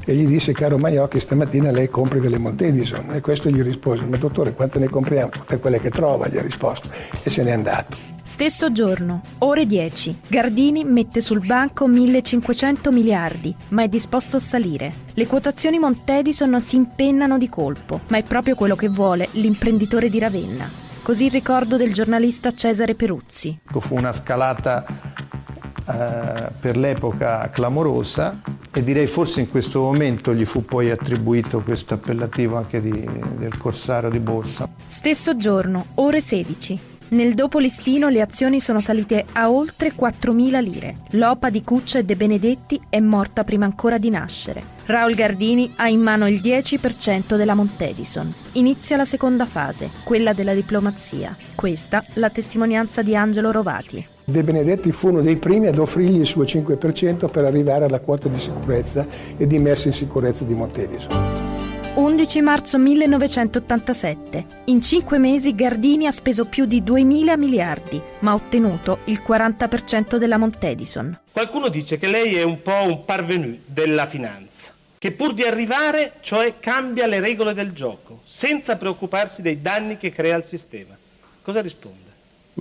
e 0.05 0.13
gli 0.15 0.25
disse 0.25 0.51
caro 0.53 0.77
Maiocchi 0.77 1.19
stamattina 1.19 1.71
lei 1.71 1.89
compri 1.89 2.19
delle 2.19 2.37
Montedison 2.37 3.13
e 3.13 3.21
questo 3.21 3.49
gli 3.49 3.61
rispose 3.61 4.03
ma 4.05 4.17
dottore 4.17 4.53
quante 4.53 4.79
ne 4.79 4.89
compriamo? 4.89 5.29
Tutte 5.29 5.59
quelle 5.59 5.79
che 5.79 5.89
trova 5.89 6.27
gli 6.27 6.37
ha 6.37 6.41
risposto 6.41 6.89
e 7.23 7.29
se 7.29 7.43
n'è 7.43 7.51
andato. 7.51 8.11
Stesso 8.25 8.71
giorno, 8.71 9.21
ore 9.39 9.65
10, 9.65 10.21
Gardini 10.27 10.85
mette 10.85 11.19
sul 11.19 11.45
banco 11.45 11.87
1500 11.87 12.89
miliardi, 12.89 13.53
ma 13.69 13.83
è 13.83 13.89
disposto 13.89 14.37
a 14.37 14.39
salire. 14.39 14.93
Le 15.13 15.27
quotazioni 15.27 15.77
Montedison 15.77 16.61
si 16.61 16.77
impennano 16.77 17.37
di 17.37 17.49
colpo, 17.49 17.99
ma 18.07 18.17
è 18.17 18.23
proprio 18.23 18.55
quello 18.55 18.77
che 18.77 18.87
vuole 18.87 19.27
l'imprenditore 19.31 20.09
di 20.09 20.19
Ravenna. 20.19 20.69
Così 21.03 21.25
il 21.25 21.31
ricordo 21.31 21.75
del 21.75 21.91
giornalista 21.91 22.53
Cesare 22.53 22.95
Peruzzi. 22.95 23.59
Fu 23.65 23.95
una 23.95 24.13
scalata 24.13 24.85
eh, 24.85 26.49
per 26.61 26.77
l'epoca 26.77 27.49
clamorosa 27.49 28.39
e 28.73 28.83
direi 28.83 29.05
forse 29.05 29.39
in 29.39 29.49
questo 29.49 29.81
momento 29.81 30.33
gli 30.33 30.45
fu 30.45 30.65
poi 30.65 30.89
attribuito 30.89 31.61
questo 31.61 31.93
appellativo 31.93 32.57
anche 32.57 32.81
di, 32.81 33.07
del 33.37 33.57
corsario 33.57 34.09
di 34.09 34.19
borsa. 34.19 34.67
Stesso 34.85 35.37
giorno, 35.37 35.85
ore 35.95 36.21
16. 36.21 36.91
Nel 37.09 37.35
dopo 37.35 37.59
listino 37.59 38.09
le 38.09 38.21
azioni 38.21 38.59
sono 38.59 38.81
salite 38.81 39.25
a 39.33 39.51
oltre 39.51 39.93
4.000 39.93 40.63
lire. 40.63 40.95
L'OPA 41.11 41.51
di 41.51 41.61
Cuccia 41.61 41.99
e 41.99 42.03
De 42.03 42.15
Benedetti 42.15 42.81
è 42.89 42.99
morta 42.99 43.43
prima 43.43 43.65
ancora 43.65 43.99
di 43.99 44.09
nascere. 44.09 44.63
Raul 44.85 45.13
Gardini 45.13 45.73
ha 45.75 45.87
in 45.87 46.01
mano 46.01 46.27
il 46.27 46.41
10% 46.41 47.35
della 47.35 47.53
Montedison. 47.53 48.33
Inizia 48.53 48.97
la 48.97 49.05
seconda 49.05 49.45
fase, 49.45 49.91
quella 50.03 50.33
della 50.33 50.55
diplomazia. 50.55 51.37
Questa 51.53 52.03
la 52.13 52.31
testimonianza 52.31 53.03
di 53.03 53.15
Angelo 53.15 53.51
Rovati. 53.51 54.12
De 54.25 54.41
Benedetti 54.41 54.93
fu 54.93 55.09
uno 55.09 55.21
dei 55.21 55.35
primi 55.35 55.67
ad 55.67 55.77
offrirgli 55.77 56.21
il 56.21 56.25
suo 56.25 56.43
5% 56.43 57.29
per 57.29 57.43
arrivare 57.43 57.83
alla 57.83 57.99
quota 57.99 58.29
di 58.29 58.39
sicurezza 58.39 59.05
e 59.35 59.45
di 59.45 59.59
messa 59.59 59.89
in 59.89 59.93
sicurezza 59.93 60.45
di 60.45 60.53
Montedison. 60.53 61.51
11 61.95 62.41
marzo 62.41 62.77
1987. 62.77 64.45
In 64.65 64.81
cinque 64.81 65.17
mesi 65.17 65.53
Gardini 65.53 66.07
ha 66.07 66.11
speso 66.11 66.45
più 66.45 66.63
di 66.65 66.81
2.000 66.81 67.37
miliardi, 67.37 68.01
ma 68.19 68.31
ha 68.31 68.35
ottenuto 68.35 68.99
il 69.05 69.21
40% 69.25 70.15
della 70.15 70.37
Montedison. 70.37 71.19
Qualcuno 71.31 71.67
dice 71.67 71.97
che 71.97 72.07
lei 72.07 72.35
è 72.35 72.43
un 72.43 72.61
po' 72.61 72.83
un 72.85 73.03
parvenu 73.03 73.59
della 73.65 74.07
finanza, 74.07 74.71
che 74.97 75.11
pur 75.11 75.33
di 75.33 75.43
arrivare, 75.43 76.13
cioè 76.21 76.55
cambia 76.61 77.07
le 77.07 77.19
regole 77.19 77.53
del 77.53 77.73
gioco, 77.73 78.21
senza 78.23 78.77
preoccuparsi 78.77 79.41
dei 79.41 79.61
danni 79.61 79.97
che 79.97 80.11
crea 80.11 80.35
al 80.35 80.45
sistema. 80.45 80.97
Cosa 81.41 81.61
risponde? 81.61 82.02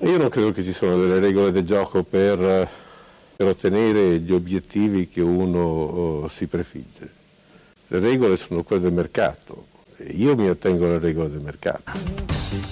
Io 0.01 0.17
non 0.17 0.29
credo 0.29 0.51
che 0.53 0.63
ci 0.63 0.73
siano 0.73 0.97
delle 0.97 1.21
regole 1.21 1.53
del 1.53 1.65
gioco 1.65 2.03
per, 2.03 2.69
per 3.37 3.47
ottenere 3.47 4.19
gli 4.19 4.33
obiettivi 4.33 5.07
che 5.07 5.21
uno 5.21 5.61
oh, 5.61 6.29
si 6.29 6.47
prefigge 6.47 7.21
le 7.93 7.99
regole 8.01 8.39
sono 8.39 8.63
quelle 8.63 8.81
del 8.81 8.93
mercato. 8.93 9.67
Io 10.15 10.35
mi 10.35 10.49
ottengo 10.49 10.89
le 10.89 10.99
regole 10.99 11.29
del 11.29 11.43
mercato. 11.43 11.93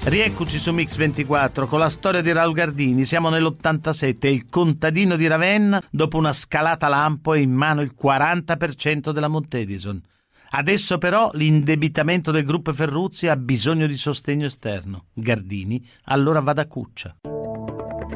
Rieccoci 0.04 0.56
su 0.56 0.72
Mix 0.72 0.96
24 0.96 1.66
con 1.66 1.78
la 1.78 1.90
storia 1.90 2.22
di 2.22 2.32
Raul 2.32 2.54
Gardini. 2.54 3.04
Siamo 3.04 3.28
nell'87 3.28 4.16
e 4.20 4.32
il 4.32 4.46
contadino 4.48 5.16
di 5.16 5.26
Ravenna, 5.26 5.82
dopo 5.90 6.16
una 6.16 6.32
scalata 6.32 6.88
lampo, 6.88 7.34
è 7.34 7.38
in 7.38 7.52
mano 7.52 7.82
il 7.82 7.94
40% 8.00 9.10
della 9.10 9.28
Montedison. 9.28 10.00
Adesso 10.52 10.98
però 10.98 11.30
l'indebitamento 11.34 12.30
del 12.30 12.44
gruppo 12.44 12.72
Ferruzzi 12.72 13.28
ha 13.28 13.36
bisogno 13.36 13.86
di 13.86 13.96
sostegno 13.96 14.46
esterno. 14.46 15.04
Gardini 15.12 15.86
allora 16.04 16.40
va 16.40 16.52
da 16.52 16.66
Cuccia. 16.66 17.16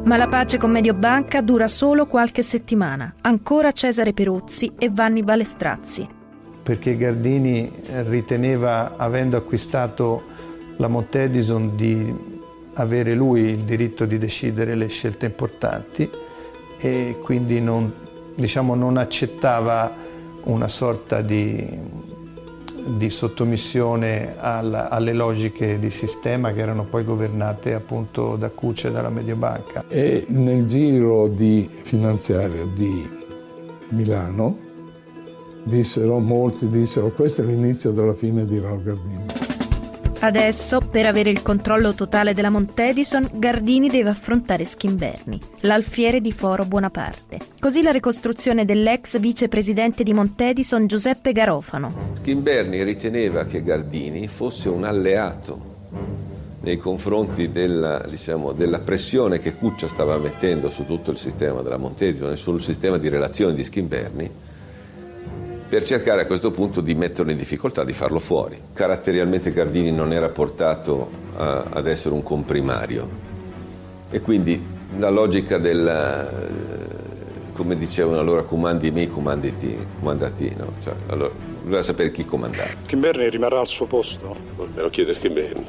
Ma 0.04 0.16
la 0.16 0.28
pace 0.28 0.58
con 0.58 0.70
Mediobanca 0.70 1.40
dura 1.40 1.68
solo 1.68 2.06
qualche 2.06 2.42
settimana. 2.42 3.14
Ancora 3.22 3.72
Cesare 3.72 4.12
Peruzzi 4.12 4.72
e 4.78 4.90
Vanni 4.90 5.22
Balestrazzi 5.22 6.22
perché 6.64 6.96
Gardini 6.96 7.70
riteneva, 8.06 8.96
avendo 8.96 9.36
acquistato 9.36 10.22
la 10.78 10.88
Montedison, 10.88 11.76
di 11.76 12.12
avere 12.72 13.14
lui 13.14 13.42
il 13.42 13.58
diritto 13.58 14.06
di 14.06 14.16
decidere 14.16 14.74
le 14.74 14.88
scelte 14.88 15.26
importanti 15.26 16.10
e 16.78 17.18
quindi 17.22 17.60
non, 17.60 17.92
diciamo, 18.34 18.74
non 18.74 18.96
accettava 18.96 19.94
una 20.44 20.66
sorta 20.68 21.20
di, 21.20 21.68
di 22.84 23.10
sottomissione 23.10 24.34
alla, 24.38 24.88
alle 24.88 25.12
logiche 25.12 25.78
di 25.78 25.90
sistema 25.90 26.52
che 26.52 26.60
erano 26.60 26.84
poi 26.84 27.04
governate 27.04 27.74
appunto 27.74 28.36
da 28.36 28.50
Cuccia 28.50 28.88
e 28.88 28.92
dalla 28.92 29.10
Mediobanca. 29.10 29.84
E 29.88 30.24
nel 30.28 30.66
giro 30.66 31.28
di 31.28 31.68
finanziario 31.68 32.66
di 32.66 33.08
Milano 33.88 34.58
dissero, 35.64 36.18
molti 36.18 36.68
dissero, 36.68 37.10
questo 37.10 37.42
è 37.42 37.44
l'inizio 37.44 37.90
della 37.90 38.14
fine 38.14 38.44
di 38.46 38.58
Raul 38.58 38.82
Gardini. 38.82 39.43
Adesso, 40.24 40.80
per 40.80 41.04
avere 41.04 41.28
il 41.28 41.42
controllo 41.42 41.92
totale 41.92 42.32
della 42.32 42.48
Montedison, 42.48 43.28
Gardini 43.34 43.90
deve 43.90 44.08
affrontare 44.08 44.64
Schimberni, 44.64 45.38
l'alfiere 45.60 46.22
di 46.22 46.32
Foro 46.32 46.64
Buonaparte. 46.64 47.40
Così 47.60 47.82
la 47.82 47.90
ricostruzione 47.90 48.64
dell'ex 48.64 49.18
vicepresidente 49.18 50.02
di 50.02 50.14
Montedison 50.14 50.86
Giuseppe 50.86 51.32
Garofano. 51.32 52.12
Schimberni 52.14 52.82
riteneva 52.84 53.44
che 53.44 53.62
Gardini 53.62 54.26
fosse 54.26 54.70
un 54.70 54.84
alleato 54.84 55.72
nei 56.60 56.78
confronti 56.78 57.52
della, 57.52 58.02
diciamo, 58.08 58.52
della, 58.52 58.78
pressione 58.78 59.40
che 59.40 59.54
Cuccia 59.54 59.88
stava 59.88 60.16
mettendo 60.16 60.70
su 60.70 60.86
tutto 60.86 61.10
il 61.10 61.18
sistema 61.18 61.60
della 61.60 61.76
Montedison 61.76 62.30
e 62.30 62.36
sul 62.36 62.62
sistema 62.62 62.96
di 62.96 63.10
relazioni 63.10 63.54
di 63.54 63.62
Schimberni 63.62 64.30
per 65.74 65.82
cercare 65.82 66.20
a 66.20 66.26
questo 66.26 66.52
punto 66.52 66.80
di 66.80 66.94
metterlo 66.94 67.32
in 67.32 67.36
difficoltà, 67.36 67.82
di 67.82 67.92
farlo 67.92 68.20
fuori. 68.20 68.56
Caratterialmente 68.72 69.52
Gardini 69.52 69.90
non 69.90 70.12
era 70.12 70.28
portato 70.28 71.10
a, 71.34 71.64
ad 71.68 71.88
essere 71.88 72.14
un 72.14 72.22
comprimario 72.22 73.10
e 74.08 74.20
quindi 74.20 74.64
la 74.98 75.10
logica 75.10 75.58
del, 75.58 76.30
come 77.54 77.76
dicevano 77.76 78.20
allora, 78.20 78.42
comandi 78.42 78.92
me, 78.92 79.08
comandati, 79.08 79.76
comandati 79.98 80.54
no? 80.56 80.74
cioè, 80.80 80.94
allora, 81.08 81.32
voleva 81.64 81.82
sapere 81.82 82.12
chi 82.12 82.24
comandava. 82.24 82.70
Kimberley 82.86 83.28
rimarrà 83.28 83.58
al 83.58 83.66
suo 83.66 83.86
posto? 83.86 84.36
Me 84.56 84.80
lo 84.80 84.90
chiede 84.90 85.12
Kimberley. 85.14 85.66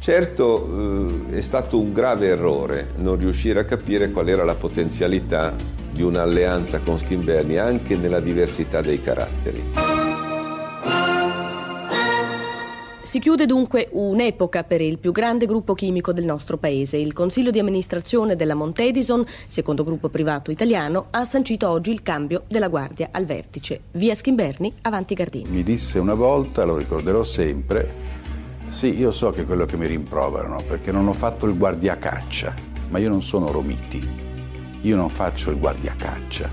Certo 0.00 1.28
eh, 1.28 1.36
è 1.36 1.40
stato 1.40 1.78
un 1.78 1.92
grave 1.92 2.26
errore 2.26 2.88
non 2.96 3.16
riuscire 3.16 3.60
a 3.60 3.64
capire 3.64 4.10
qual 4.10 4.28
era 4.28 4.42
la 4.42 4.56
potenzialità 4.56 5.54
di 5.96 6.02
un'alleanza 6.02 6.78
con 6.80 6.98
Schimberni 6.98 7.56
anche 7.56 7.96
nella 7.96 8.20
diversità 8.20 8.80
dei 8.80 9.02
caratteri. 9.02 9.64
Si 13.02 13.20
chiude 13.20 13.46
dunque 13.46 13.88
un'epoca 13.92 14.64
per 14.64 14.80
il 14.80 14.98
più 14.98 15.12
grande 15.12 15.46
gruppo 15.46 15.74
chimico 15.74 16.12
del 16.12 16.24
nostro 16.24 16.58
paese. 16.58 16.96
Il 16.96 17.12
Consiglio 17.12 17.52
di 17.52 17.60
amministrazione 17.60 18.34
della 18.34 18.54
Montedison, 18.54 19.24
secondo 19.46 19.84
gruppo 19.84 20.08
privato 20.08 20.50
italiano, 20.50 21.06
ha 21.10 21.24
sancito 21.24 21.68
oggi 21.68 21.92
il 21.92 22.02
cambio 22.02 22.42
della 22.48 22.68
guardia 22.68 23.08
al 23.12 23.24
vertice. 23.24 23.82
Via 23.92 24.14
Schimberni, 24.14 24.72
avanti 24.82 25.14
Gardini. 25.14 25.48
Mi 25.48 25.62
disse 25.62 26.00
una 26.00 26.14
volta, 26.14 26.64
lo 26.64 26.76
ricorderò 26.76 27.22
sempre, 27.22 27.88
sì, 28.68 28.98
io 28.98 29.12
so 29.12 29.30
che 29.30 29.42
è 29.42 29.46
quello 29.46 29.66
che 29.66 29.76
mi 29.76 29.86
rimproverano, 29.86 30.58
perché 30.66 30.90
non 30.90 31.06
ho 31.06 31.12
fatto 31.12 31.46
il 31.46 31.56
guardiacaccia, 31.56 32.54
ma 32.88 32.98
io 32.98 33.08
non 33.08 33.22
sono 33.22 33.52
Romiti, 33.52 34.25
io 34.82 34.96
non 34.96 35.08
faccio 35.08 35.50
il 35.50 35.58
guardiacaccia, 35.58 36.48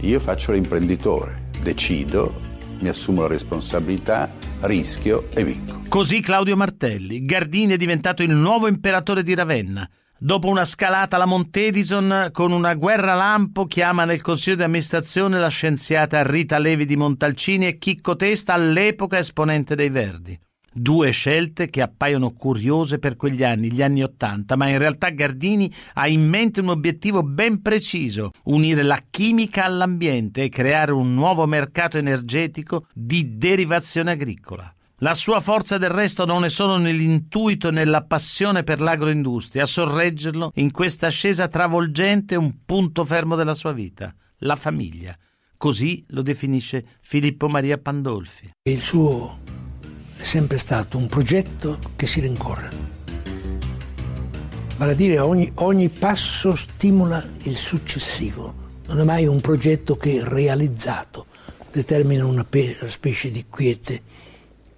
io 0.00 0.20
faccio 0.20 0.52
l'imprenditore, 0.52 1.48
decido, 1.62 2.32
mi 2.80 2.88
assumo 2.88 3.22
la 3.22 3.28
responsabilità, 3.28 4.30
rischio 4.60 5.28
e 5.32 5.44
vinco. 5.44 5.82
Così 5.88 6.20
Claudio 6.20 6.56
Martelli. 6.56 7.24
Gardini 7.24 7.72
è 7.72 7.76
diventato 7.76 8.22
il 8.22 8.30
nuovo 8.30 8.68
imperatore 8.68 9.22
di 9.22 9.34
Ravenna. 9.34 9.88
Dopo 10.18 10.48
una 10.48 10.64
scalata 10.64 11.16
alla 11.16 11.26
Montedison, 11.26 12.30
con 12.32 12.52
una 12.52 12.74
guerra 12.74 13.14
lampo, 13.14 13.66
chiama 13.66 14.04
nel 14.04 14.22
consiglio 14.22 14.56
di 14.56 14.62
amministrazione 14.62 15.38
la 15.38 15.48
scienziata 15.48 16.22
Rita 16.22 16.58
Levi 16.58 16.86
di 16.86 16.96
Montalcini 16.96 17.66
e 17.66 17.78
Chicco 17.78 18.16
Testa, 18.16 18.54
all'epoca 18.54 19.18
esponente 19.18 19.74
dei 19.74 19.90
Verdi. 19.90 20.38
Due 20.78 21.10
scelte 21.10 21.70
che 21.70 21.80
appaiono 21.80 22.32
curiose 22.32 22.98
per 22.98 23.16
quegli 23.16 23.42
anni, 23.42 23.72
gli 23.72 23.80
anni 23.80 24.02
Ottanta, 24.02 24.56
ma 24.56 24.68
in 24.68 24.76
realtà 24.76 25.08
Gardini 25.08 25.72
ha 25.94 26.06
in 26.06 26.28
mente 26.28 26.60
un 26.60 26.68
obiettivo 26.68 27.22
ben 27.22 27.62
preciso, 27.62 28.32
unire 28.44 28.82
la 28.82 29.02
chimica 29.08 29.64
all'ambiente 29.64 30.42
e 30.42 30.50
creare 30.50 30.92
un 30.92 31.14
nuovo 31.14 31.46
mercato 31.46 31.96
energetico 31.96 32.88
di 32.92 33.38
derivazione 33.38 34.10
agricola. 34.10 34.70
La 34.98 35.14
sua 35.14 35.40
forza 35.40 35.78
del 35.78 35.88
resto 35.88 36.26
non 36.26 36.44
è 36.44 36.50
solo 36.50 36.76
nell'intuito 36.76 37.68
e 37.68 37.70
nella 37.70 38.02
passione 38.02 38.62
per 38.62 38.82
l'agroindustria, 38.82 39.62
a 39.62 39.66
sorreggerlo 39.66 40.52
in 40.56 40.70
questa 40.72 41.06
ascesa 41.06 41.48
travolgente 41.48 42.36
un 42.36 42.52
punto 42.66 43.02
fermo 43.06 43.34
della 43.34 43.54
sua 43.54 43.72
vita, 43.72 44.14
la 44.40 44.56
famiglia. 44.56 45.16
Così 45.56 46.04
lo 46.08 46.20
definisce 46.20 46.84
Filippo 47.00 47.48
Maria 47.48 47.78
Pandolfi. 47.78 48.50
Il 48.64 48.82
suo 48.82 49.45
sempre 50.26 50.58
stato 50.58 50.98
un 50.98 51.06
progetto 51.06 51.78
che 51.94 52.06
si 52.06 52.20
rincorre. 52.20 52.70
Vale 54.76 54.92
a 54.92 54.94
dire 54.94 55.18
ogni, 55.20 55.50
ogni 55.54 55.88
passo 55.88 56.54
stimola 56.56 57.24
il 57.42 57.56
successivo, 57.56 58.54
non 58.88 59.00
è 59.00 59.04
mai 59.04 59.26
un 59.26 59.40
progetto 59.40 59.96
che 59.96 60.20
realizzato 60.22 61.26
determina 61.70 62.26
una 62.26 62.44
pe- 62.44 62.76
specie 62.88 63.30
di 63.30 63.46
quiete 63.48 64.02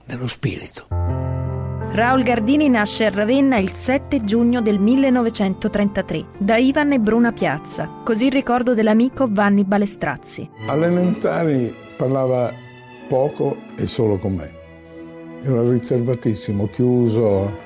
dello 0.05 0.28
spirito. 0.28 0.87
Raul 0.90 2.23
Gardini 2.23 2.69
nasce 2.69 3.07
a 3.07 3.11
Ravenna 3.11 3.57
il 3.57 3.73
7 3.73 4.23
giugno 4.25 4.61
del 4.61 4.78
1933 4.78 6.26
da 6.38 6.59
Ivan 6.59 6.93
e 6.93 7.00
Bruna 7.00 7.33
Piazza, 7.33 8.02
così 8.05 8.26
il 8.26 8.33
ricordo 8.33 8.75
dell'amico 8.75 9.26
Vanni 9.28 9.64
Balestrazzi. 9.64 10.49
Alle 10.67 10.87
elementari 10.87 11.75
parlava 11.97 12.52
poco 13.09 13.57
e 13.76 13.87
solo 13.87 14.19
con 14.19 14.35
me 14.35 14.58
era 15.50 15.69
riservatissimo, 15.71 16.69
chiuso, 16.69 17.57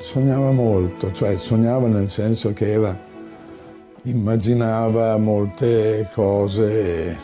sognava 0.00 0.50
molto, 0.50 1.12
cioè 1.12 1.36
sognava 1.36 1.86
nel 1.86 2.10
senso 2.10 2.52
che 2.52 2.72
era, 2.72 2.98
immaginava 4.02 5.16
molte 5.16 6.08
cose 6.12 7.18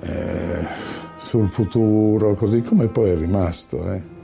eh, 0.00 0.66
sul 1.18 1.48
futuro, 1.48 2.34
così 2.34 2.62
come 2.62 2.86
poi 2.86 3.10
è 3.10 3.16
rimasto. 3.16 3.92
Eh. 3.92 4.14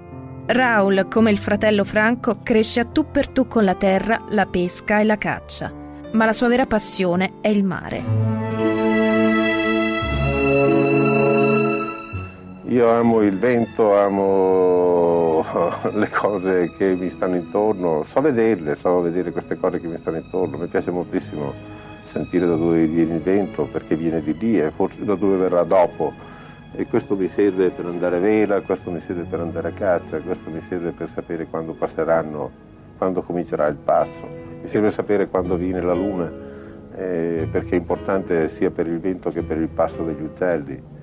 Raul, 0.47 1.07
come 1.09 1.31
il 1.31 1.39
fratello 1.39 1.85
Franco, 1.85 2.39
cresce 2.43 2.81
a 2.81 2.85
tu 2.85 3.11
per 3.11 3.29
tu 3.29 3.47
con 3.47 3.65
la 3.65 3.75
terra, 3.75 4.25
la 4.31 4.47
pesca 4.47 5.01
e 5.01 5.05
la 5.05 5.19
caccia, 5.19 5.73
ma 6.13 6.25
la 6.25 6.33
sua 6.33 6.49
vera 6.49 6.67
passione 6.67 7.35
è 7.41 7.49
il 7.49 7.65
mare. 7.65 8.42
Io 12.73 12.89
amo 12.89 13.21
il 13.21 13.37
vento, 13.37 13.95
amo 13.95 15.45
le 15.93 16.09
cose 16.09 16.73
che 16.75 16.95
mi 16.95 17.11
stanno 17.11 17.37
intorno, 17.37 18.03
so 18.05 18.23
vederle, 18.23 18.77
so 18.77 19.03
vedere 19.03 19.31
queste 19.31 19.59
cose 19.59 19.79
che 19.79 19.87
mi 19.87 19.99
stanno 19.99 20.17
intorno, 20.17 20.57
mi 20.57 20.69
piace 20.69 20.91
moltissimo 20.91 21.53
sentire 22.07 22.47
da 22.47 22.55
dove 22.55 22.87
viene 22.87 23.17
il 23.17 23.21
vento, 23.21 23.65
perché 23.65 23.95
viene 23.95 24.23
di 24.23 24.35
lì 24.39 24.59
e 24.59 24.71
forse 24.71 25.05
da 25.05 25.15
dove 25.17 25.37
verrà 25.37 25.65
dopo. 25.65 26.15
E 26.73 26.87
questo 26.87 27.15
mi 27.15 27.29
serve 27.29 27.69
per 27.69 27.85
andare 27.85 28.17
a 28.17 28.21
vela, 28.21 28.63
questo 28.63 28.91
mi 28.91 29.03
serve 29.03 29.25
per 29.25 29.41
andare 29.41 29.69
a 29.69 29.73
caccia, 29.73 30.17
questo 30.21 30.49
mi 30.49 30.61
serve 30.61 30.93
per 30.93 31.11
sapere 31.11 31.49
quando 31.49 31.75
passeranno, 31.75 32.51
quando 32.97 33.21
comincerà 33.21 33.67
il 33.67 33.77
passo. 33.77 34.27
Mi 34.63 34.69
serve 34.69 34.91
sapere 34.91 35.29
quando 35.29 35.57
viene 35.57 35.83
la 35.83 35.93
luna, 35.93 36.33
eh, 36.97 37.47
perché 37.53 37.73
è 37.73 37.79
importante 37.79 38.49
sia 38.49 38.71
per 38.71 38.87
il 38.87 38.99
vento 38.99 39.29
che 39.29 39.43
per 39.43 39.59
il 39.59 39.69
passo 39.69 40.03
degli 40.05 40.23
uccelli. 40.23 41.01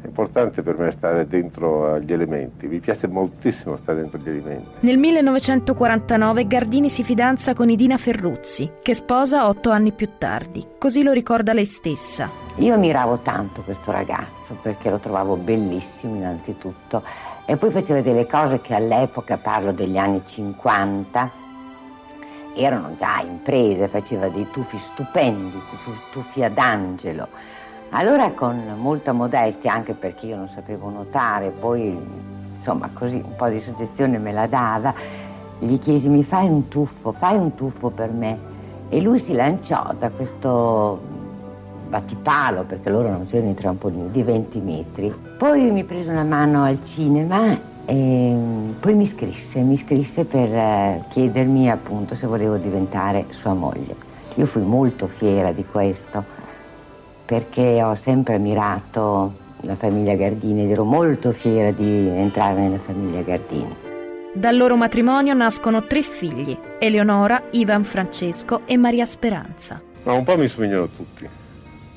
È 0.00 0.06
importante 0.06 0.62
per 0.62 0.78
me 0.78 0.92
stare 0.92 1.26
dentro 1.26 1.92
agli 1.94 2.12
elementi, 2.12 2.68
mi 2.68 2.78
piace 2.78 3.08
moltissimo 3.08 3.74
stare 3.76 3.98
dentro 3.98 4.18
agli 4.18 4.28
elementi. 4.28 4.68
Nel 4.80 4.96
1949 4.96 6.46
Gardini 6.46 6.88
si 6.88 7.02
fidanza 7.02 7.52
con 7.52 7.68
Idina 7.68 7.96
Ferruzzi, 7.96 8.70
che 8.80 8.94
sposa 8.94 9.48
otto 9.48 9.70
anni 9.70 9.90
più 9.90 10.10
tardi. 10.16 10.64
Così 10.78 11.02
lo 11.02 11.10
ricorda 11.10 11.52
lei 11.52 11.64
stessa. 11.64 12.30
Io 12.56 12.74
ammiravo 12.74 13.18
tanto 13.18 13.62
questo 13.62 13.90
ragazzo 13.90 14.56
perché 14.62 14.88
lo 14.88 14.98
trovavo 14.98 15.34
bellissimo 15.34 16.14
innanzitutto 16.14 17.02
e 17.44 17.56
poi 17.56 17.70
faceva 17.70 18.00
delle 18.00 18.26
cose 18.26 18.60
che 18.60 18.74
all'epoca, 18.74 19.36
parlo 19.36 19.72
degli 19.72 19.98
anni 19.98 20.22
50, 20.24 21.30
erano 22.54 22.94
già 22.96 23.20
imprese, 23.20 23.88
faceva 23.88 24.28
dei 24.28 24.46
tuffi 24.52 24.78
stupendi, 24.78 25.58
tuffi 26.12 26.44
ad 26.44 26.56
angelo 26.56 27.47
allora 27.90 28.30
con 28.32 28.60
molta 28.78 29.12
modestia, 29.12 29.72
anche 29.72 29.94
perché 29.94 30.26
io 30.26 30.36
non 30.36 30.48
sapevo 30.48 30.90
nuotare, 30.90 31.48
poi 31.48 31.96
insomma 32.56 32.90
così 32.92 33.16
un 33.16 33.34
po' 33.34 33.48
di 33.48 33.60
suggestione 33.60 34.18
me 34.18 34.32
la 34.32 34.46
dava, 34.46 34.92
gli 35.58 35.78
chiesi 35.78 36.08
mi 36.08 36.22
fai 36.22 36.48
un 36.48 36.68
tuffo, 36.68 37.12
fai 37.12 37.36
un 37.36 37.54
tuffo 37.54 37.88
per 37.88 38.10
me. 38.10 38.56
E 38.90 39.00
lui 39.00 39.18
si 39.18 39.32
lanciò 39.32 39.94
da 39.98 40.10
questo 40.10 41.00
battipalo, 41.88 42.64
perché 42.64 42.90
loro 42.90 43.10
non 43.10 43.26
c'erano 43.26 43.50
i 43.50 43.54
trampolini, 43.54 44.10
di 44.10 44.22
20 44.22 44.58
metri. 44.60 45.14
Poi 45.38 45.70
mi 45.70 45.84
prese 45.84 46.10
una 46.10 46.24
mano 46.24 46.64
al 46.64 46.82
cinema 46.84 47.58
e 47.86 48.36
poi 48.78 48.94
mi 48.94 49.06
scrisse, 49.06 49.60
mi 49.60 49.78
scrisse 49.78 50.24
per 50.24 50.52
eh, 50.52 51.02
chiedermi 51.08 51.70
appunto 51.70 52.14
se 52.14 52.26
volevo 52.26 52.56
diventare 52.56 53.24
sua 53.30 53.54
moglie. 53.54 53.94
Io 54.34 54.46
fui 54.46 54.62
molto 54.62 55.06
fiera 55.06 55.52
di 55.52 55.64
questo 55.64 56.36
perché 57.28 57.82
ho 57.82 57.94
sempre 57.94 58.36
ammirato 58.36 59.34
la 59.60 59.76
famiglia 59.76 60.14
Gardini 60.14 60.64
ed 60.64 60.70
ero 60.70 60.84
molto 60.84 61.32
fiera 61.32 61.70
di 61.72 62.08
entrare 62.08 62.58
nella 62.58 62.78
famiglia 62.78 63.20
Gardini. 63.20 63.76
Dal 64.32 64.56
loro 64.56 64.76
matrimonio 64.76 65.34
nascono 65.34 65.84
tre 65.84 66.00
figli, 66.00 66.56
Eleonora, 66.78 67.42
Ivan 67.50 67.84
Francesco 67.84 68.62
e 68.64 68.78
Maria 68.78 69.04
Speranza. 69.04 69.78
Ma 70.04 70.14
un 70.14 70.24
po' 70.24 70.38
mi 70.38 70.48
somigliano 70.48 70.88
tutti, 70.88 71.28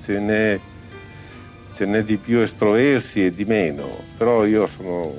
ce 0.04 0.20
n'è, 0.20 0.60
ce 1.76 1.86
n'è 1.86 2.04
di 2.04 2.17
più 2.17 2.39
estroversi 2.39 3.28
e 3.28 3.34
di 3.34 3.46
meno, 3.46 3.88
però 4.17 4.46
io 4.46 4.67
sono 4.76 5.13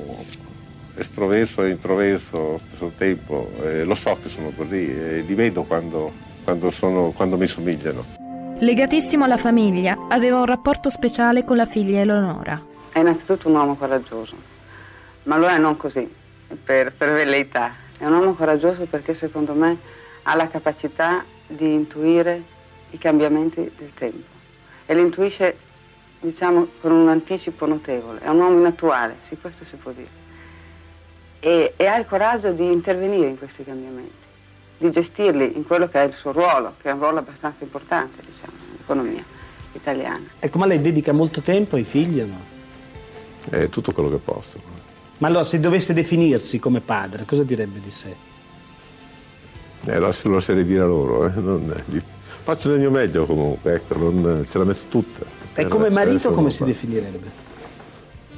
estroverso 0.94 1.62
e 1.62 1.70
introverso 1.70 2.36
allo 2.36 2.60
stesso 2.66 2.92
tempo, 2.98 3.50
e 3.62 3.84
lo 3.84 3.94
so 3.94 4.18
che 4.22 4.28
sono 4.28 4.50
così 4.54 4.90
e 4.90 5.24
li 5.26 5.34
vedo 5.34 5.62
quando, 5.62 6.12
quando, 6.44 6.70
sono, 6.70 7.12
quando 7.12 7.38
mi 7.38 7.46
somigliano. 7.46 8.20
Legatissimo 8.62 9.24
alla 9.24 9.38
famiglia, 9.38 10.06
aveva 10.08 10.38
un 10.38 10.44
rapporto 10.44 10.88
speciale 10.88 11.42
con 11.42 11.56
la 11.56 11.66
figlia 11.66 11.98
Eleonora. 11.98 12.62
È 12.92 13.00
innanzitutto 13.00 13.48
un 13.48 13.56
uomo 13.56 13.74
coraggioso, 13.74 14.36
ma 15.24 15.36
lo 15.36 15.48
è 15.48 15.58
non 15.58 15.76
così, 15.76 16.08
per, 16.62 16.92
per 16.92 17.10
velleità. 17.10 17.72
È 17.98 18.06
un 18.06 18.12
uomo 18.12 18.34
coraggioso 18.34 18.84
perché 18.84 19.14
secondo 19.14 19.52
me 19.54 19.76
ha 20.22 20.36
la 20.36 20.46
capacità 20.46 21.24
di 21.44 21.72
intuire 21.72 22.40
i 22.90 22.98
cambiamenti 22.98 23.68
del 23.76 23.90
tempo 23.94 24.30
e 24.86 24.94
li 24.94 25.00
intuisce, 25.00 25.56
diciamo, 26.20 26.68
con 26.80 26.92
un 26.92 27.08
anticipo 27.08 27.66
notevole. 27.66 28.20
È 28.20 28.28
un 28.28 28.38
uomo 28.38 28.60
inattuale, 28.60 29.16
sì, 29.26 29.36
questo 29.40 29.64
si 29.64 29.74
può 29.74 29.90
dire. 29.90 30.20
E, 31.40 31.74
e 31.76 31.86
ha 31.88 31.96
il 31.96 32.06
coraggio 32.06 32.52
di 32.52 32.70
intervenire 32.70 33.26
in 33.26 33.38
questi 33.38 33.64
cambiamenti 33.64 34.21
di 34.82 34.90
gestirli 34.90 35.56
in 35.56 35.64
quello 35.64 35.88
che 35.88 36.02
è 36.02 36.06
il 36.06 36.14
suo 36.14 36.32
ruolo, 36.32 36.74
che 36.82 36.90
è 36.90 36.92
un 36.92 36.98
ruolo 36.98 37.20
abbastanza 37.20 37.62
importante, 37.62 38.22
diciamo, 38.26 38.52
nell'economia 38.68 39.24
italiana. 39.72 40.24
Ecco, 40.38 40.58
ma 40.58 40.66
lei 40.66 40.80
dedica 40.80 41.12
molto 41.12 41.40
tempo 41.40 41.76
ai 41.76 41.84
figli 41.84 42.20
o 42.20 42.26
no? 42.26 42.50
È 43.48 43.68
tutto 43.68 43.92
quello 43.92 44.10
che 44.10 44.16
posso. 44.16 44.60
Ma 45.18 45.28
allora, 45.28 45.44
se 45.44 45.60
dovesse 45.60 45.94
definirsi 45.94 46.58
come 46.58 46.80
padre, 46.80 47.24
cosa 47.24 47.44
direbbe 47.44 47.80
di 47.80 47.90
sé? 47.90 48.14
Eh, 49.84 49.98
lo, 49.98 50.14
lo 50.24 50.40
sarei 50.40 50.64
dire 50.64 50.82
a 50.82 50.86
loro, 50.86 51.26
eh. 51.26 51.32
non, 51.36 51.72
faccio 52.42 52.68
del 52.68 52.80
mio 52.80 52.90
meglio 52.90 53.24
comunque, 53.24 53.74
ecco, 53.74 53.96
non, 53.96 54.46
ce 54.48 54.58
la 54.58 54.64
metto 54.64 54.82
tutta. 54.88 55.24
E 55.54 55.66
come 55.68 55.90
marito 55.90 56.32
come 56.32 56.50
si 56.50 56.64
definirebbe? 56.64 57.41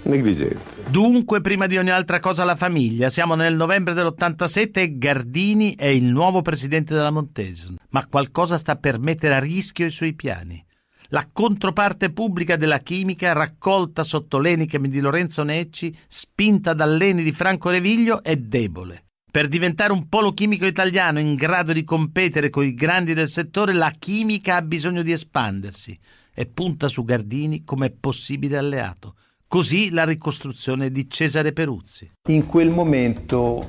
Negligente. 0.05 0.61
Dunque, 0.89 1.41
prima 1.41 1.67
di 1.67 1.77
ogni 1.77 1.91
altra 1.91 2.21
cosa, 2.21 2.45
la 2.45 2.57
famiglia. 2.57 3.09
Siamo 3.09 3.35
nel 3.35 3.55
novembre 3.55 3.95
dell'87 3.95 4.71
e 4.75 4.99
Gardini 4.99 5.75
è 5.75 5.87
il 5.87 6.05
nuovo 6.05 6.43
presidente 6.43 6.95
della 6.95 7.11
Montesson. 7.11 7.77
Ma 7.91 8.07
qualcosa 8.07 8.59
sta 8.59 8.77
per 8.77 8.99
mettere 8.99 9.35
a 9.35 9.41
rischio 9.41 9.87
i 9.87 9.91
suoi 9.91 10.15
piani. 10.15 10.65
La 11.09 11.29
controparte 11.33 12.11
pubblica 12.11 12.57
della 12.57 12.79
chimica, 12.79 13.33
raccolta 13.33 14.03
sotto 14.03 14.39
l'Enichem 14.39 14.87
di 14.87 15.01
Lorenzo 15.01 15.43
Necci, 15.43 15.97
spinta 16.09 16.73
dall'Eni 16.73 17.23
di 17.23 17.33
Franco 17.33 17.71
Reviglio, 17.71 18.23
è 18.23 18.37
debole. 18.37 19.05
Per 19.31 19.49
diventare 19.49 19.93
un 19.93 20.09
polo 20.09 20.33
chimico 20.33 20.65
italiano 20.65 21.19
in 21.19 21.35
grado 21.35 21.73
di 21.73 21.85
competere 21.85 22.51
con 22.51 22.65
i 22.65 22.73
grandi 22.73 23.15
del 23.15 23.29
settore, 23.29 23.73
la 23.73 23.93
chimica 23.99 24.57
ha 24.57 24.63
bisogno 24.63 25.03
di 25.03 25.13
espandersi 25.13 25.99
e 26.33 26.47
punta 26.47 26.89
su 26.89 27.05
Gardini 27.05 27.65
come 27.65 27.91
possibile 27.91 28.57
alleato. 28.57 29.17
Così 29.55 29.93
la 29.93 30.03
ricostruzione 30.03 30.91
di 30.91 31.09
Cesare 31.09 31.53
Peruzzi. 31.53 32.11
In 32.27 32.45
quel 32.45 32.71
momento 32.71 33.63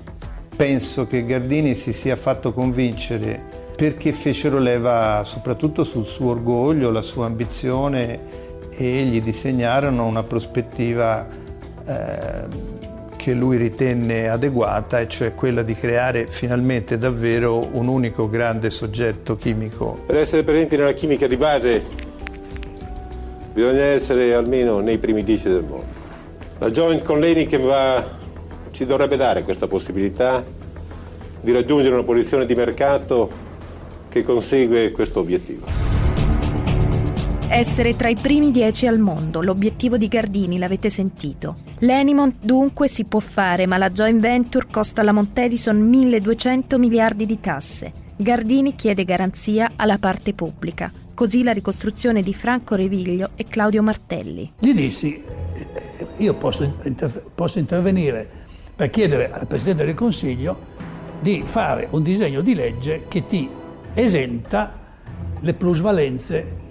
penso 0.56 1.06
che 1.06 1.24
Gardini 1.24 1.76
si 1.76 1.93
sia 1.93 2.15
fatto 2.15 2.54
convincere 2.54 3.39
perché 3.78 4.12
fecero 4.12 4.58
leva 4.58 5.21
soprattutto 5.24 5.84
sul 5.84 6.08
suo 6.08 6.32
orgoglio, 6.32 6.89
la 6.89 7.04
sua 7.04 7.28
ambizione 7.28 8.19
e 8.71 9.04
gli 9.04 9.21
disegnarono 9.21 10.08
una 10.08 10.24
prospettiva 10.24 11.28
eh, 11.86 12.48
che 13.15 13.34
lui 13.36 13.58
ritenne 13.58 14.28
adeguata, 14.28 15.00
e 15.02 15.08
cioè 15.08 15.36
quella 15.36 15.62
di 15.62 15.76
creare 15.76 16.26
finalmente 16.26 16.98
davvero 16.98 17.60
un 17.74 17.89
unico 17.89 18.28
grande 18.28 18.71
soggetto 18.71 19.38
chimico. 19.38 20.02
Per 20.08 20.15
essere 20.15 20.41
presenti 20.41 20.78
nella 20.78 20.93
chimica 20.93 21.28
di 21.28 21.38
base 21.38 22.06
bisogna 23.56 23.84
essere 23.84 24.34
almeno 24.34 24.82
nei 24.82 24.98
primi 24.98 25.24
dieci 25.24 25.48
del 25.48 25.63
mondo. 25.63 26.04
La 26.60 26.70
joint 26.70 27.02
con 27.04 27.22
l'Enichem 27.22 28.04
ci 28.72 28.86
dovrebbe 28.86 29.15
dare 29.15 29.44
questa 29.44 29.68
possibilità 29.68 30.44
di 31.39 31.52
raggiungere 31.54 31.94
una 31.94 32.04
posizione 32.04 32.46
di 32.46 32.54
mercato 32.54 33.32
che 34.10 34.24
consegue 34.24 34.91
questo 34.91 35.22
obiettivo. 35.22 35.68
Essere 37.48 37.96
tra 37.96 38.10
i 38.10 38.15
primi 38.15 38.52
dieci 38.52 38.88
al 38.88 39.00
mondo, 39.00 39.41
l'obiettivo 39.41 39.96
di 39.96 40.10
Gardini, 40.10 40.58
l'avete 40.58 40.89
sentito. 40.89 41.56
L'Enimont 41.80 42.36
dunque 42.41 42.89
si 42.89 43.06
può 43.06 43.20
fare, 43.20 43.68
ma 43.68 43.78
la 43.78 43.89
joint 43.89 44.20
venture 44.20 44.68
costa 44.70 45.00
alla 45.00 45.13
Montedison 45.13 45.78
1200 45.78 46.78
miliardi 46.78 47.26
di 47.26 47.39
tasse. 47.39 47.94
Gardini 48.18 48.76
chiede 48.76 49.06
garanzia 49.06 49.72
alla 49.78 49.98
parte 49.98 50.34
pubblica. 50.34 50.91
Così 51.15 51.43
la 51.43 51.54
ricostruzione 51.54 52.21
di 52.21 52.34
Franco 52.34 52.75
Reviglio 52.75 53.30
e 53.36 53.45
Claudio 53.47 53.82
Martelli. 53.82 54.51
Gli 54.60 54.73
dissi, 54.73 55.23
io 56.17 56.34
posso, 56.34 56.75
inter- 56.84 57.23
posso 57.34 57.58
intervenire 57.58 58.30
per 58.75 58.89
chiedere 58.89 59.32
al 59.32 59.47
Presidente 59.47 59.86
del 59.86 59.93
Consiglio 59.93 60.73
di 61.21 61.41
fare 61.45 61.88
un 61.91 62.04
disegno 62.04 62.41
di 62.41 62.54
legge 62.54 63.06
che 63.08 63.25
ti 63.25 63.49
esenta 63.93 64.78
le 65.39 65.54
plusvalenze 65.54 66.63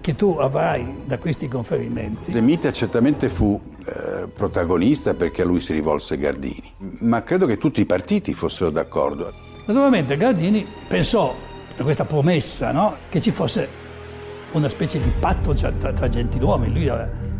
che 0.00 0.14
tu 0.14 0.36
avrai 0.38 1.00
da 1.04 1.18
questi 1.18 1.48
conferimenti. 1.48 2.30
De 2.30 2.40
Mita 2.40 2.70
certamente 2.70 3.28
fu 3.28 3.60
eh, 3.86 4.28
protagonista 4.28 5.14
perché 5.14 5.42
a 5.42 5.44
lui 5.44 5.58
si 5.58 5.72
rivolse 5.72 6.16
Gardini, 6.16 6.72
ma 7.00 7.24
credo 7.24 7.46
che 7.46 7.58
tutti 7.58 7.80
i 7.80 7.86
partiti 7.86 8.34
fossero 8.34 8.70
d'accordo. 8.70 9.32
Naturalmente 9.66 10.16
Gardini 10.16 10.64
pensò 10.86 11.34
da 11.80 11.86
questa 11.86 12.04
promessa 12.04 12.72
no, 12.72 12.94
che 13.08 13.22
ci 13.22 13.30
fosse 13.30 13.66
una 14.52 14.68
specie 14.68 15.00
di 15.00 15.10
patto 15.18 15.54
tra, 15.54 15.72
tra 15.72 16.08
gentiluomini. 16.10 16.72
Lui 16.74 16.92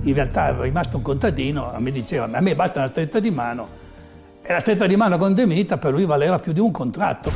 in 0.09 0.15
realtà 0.15 0.49
era 0.49 0.63
rimasto 0.63 0.97
un 0.97 1.03
contadino, 1.03 1.71
mi 1.77 1.93
diceva 1.93 2.25
a 2.25 2.41
me 2.41 2.55
basta 2.55 2.79
una 2.79 2.89
stretta 2.89 3.21
di 3.21 3.31
mano 3.31 3.69
e 4.41 4.51
la 4.51 4.61
stretta 4.61 4.87
di 4.87 4.97
mano 4.97 5.19
con 5.19 5.35
De 5.35 5.45
Mita 5.45 5.77
per 5.77 5.93
lui 5.93 6.07
valeva 6.07 6.39
più 6.39 6.53
di 6.53 6.61
un 6.61 6.71
contratto. 6.71 7.31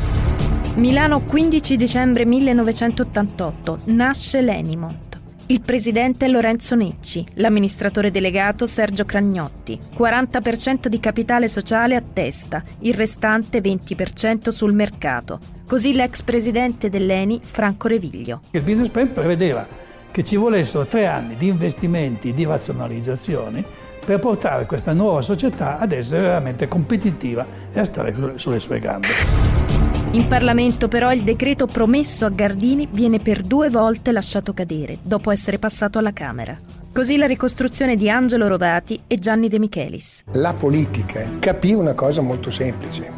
Milano 0.76 1.20
15 1.20 1.76
dicembre 1.76 2.24
1988. 2.24 3.80
Nasce 3.84 4.40
l'Enimont. 4.40 5.03
Il 5.46 5.60
presidente 5.60 6.26
Lorenzo 6.26 6.74
Necci, 6.74 7.26
l'amministratore 7.34 8.10
delegato 8.10 8.64
Sergio 8.64 9.04
Cragnotti. 9.04 9.78
40% 9.94 10.86
di 10.86 10.98
capitale 10.98 11.48
sociale 11.48 11.96
a 11.96 12.02
testa, 12.02 12.62
il 12.78 12.94
restante 12.94 13.60
20% 13.60 14.48
sul 14.48 14.72
mercato. 14.72 15.38
Così 15.66 15.92
l'ex 15.92 16.22
presidente 16.22 16.88
dell'Eni, 16.88 17.42
Franco 17.44 17.88
Reviglio. 17.88 18.40
Il 18.52 18.62
business 18.62 18.88
plan 18.88 19.12
prevedeva 19.12 19.68
che 20.10 20.24
ci 20.24 20.36
volessero 20.36 20.86
tre 20.86 21.04
anni 21.04 21.36
di 21.36 21.48
investimenti 21.48 22.30
e 22.30 22.34
di 22.34 22.46
razionalizzazioni 22.46 23.62
per 24.02 24.20
portare 24.20 24.64
questa 24.64 24.94
nuova 24.94 25.20
società 25.20 25.78
ad 25.78 25.92
essere 25.92 26.22
veramente 26.22 26.68
competitiva 26.68 27.46
e 27.70 27.80
a 27.80 27.84
stare 27.84 28.14
sulle 28.38 28.60
sue 28.60 28.78
gambe. 28.78 29.83
In 30.14 30.28
Parlamento 30.28 30.86
però 30.86 31.12
il 31.12 31.24
decreto 31.24 31.66
promesso 31.66 32.24
a 32.24 32.30
Gardini 32.30 32.86
viene 32.88 33.18
per 33.18 33.42
due 33.42 33.68
volte 33.68 34.12
lasciato 34.12 34.54
cadere, 34.54 34.98
dopo 35.02 35.32
essere 35.32 35.58
passato 35.58 35.98
alla 35.98 36.12
Camera. 36.12 36.56
Così 36.92 37.16
la 37.16 37.26
ricostruzione 37.26 37.96
di 37.96 38.08
Angelo 38.08 38.46
Rovati 38.46 39.02
e 39.08 39.18
Gianni 39.18 39.48
De 39.48 39.58
Michelis. 39.58 40.22
La 40.34 40.54
politica 40.54 41.28
capì 41.40 41.72
una 41.72 41.94
cosa 41.94 42.20
molto 42.20 42.52
semplice, 42.52 43.10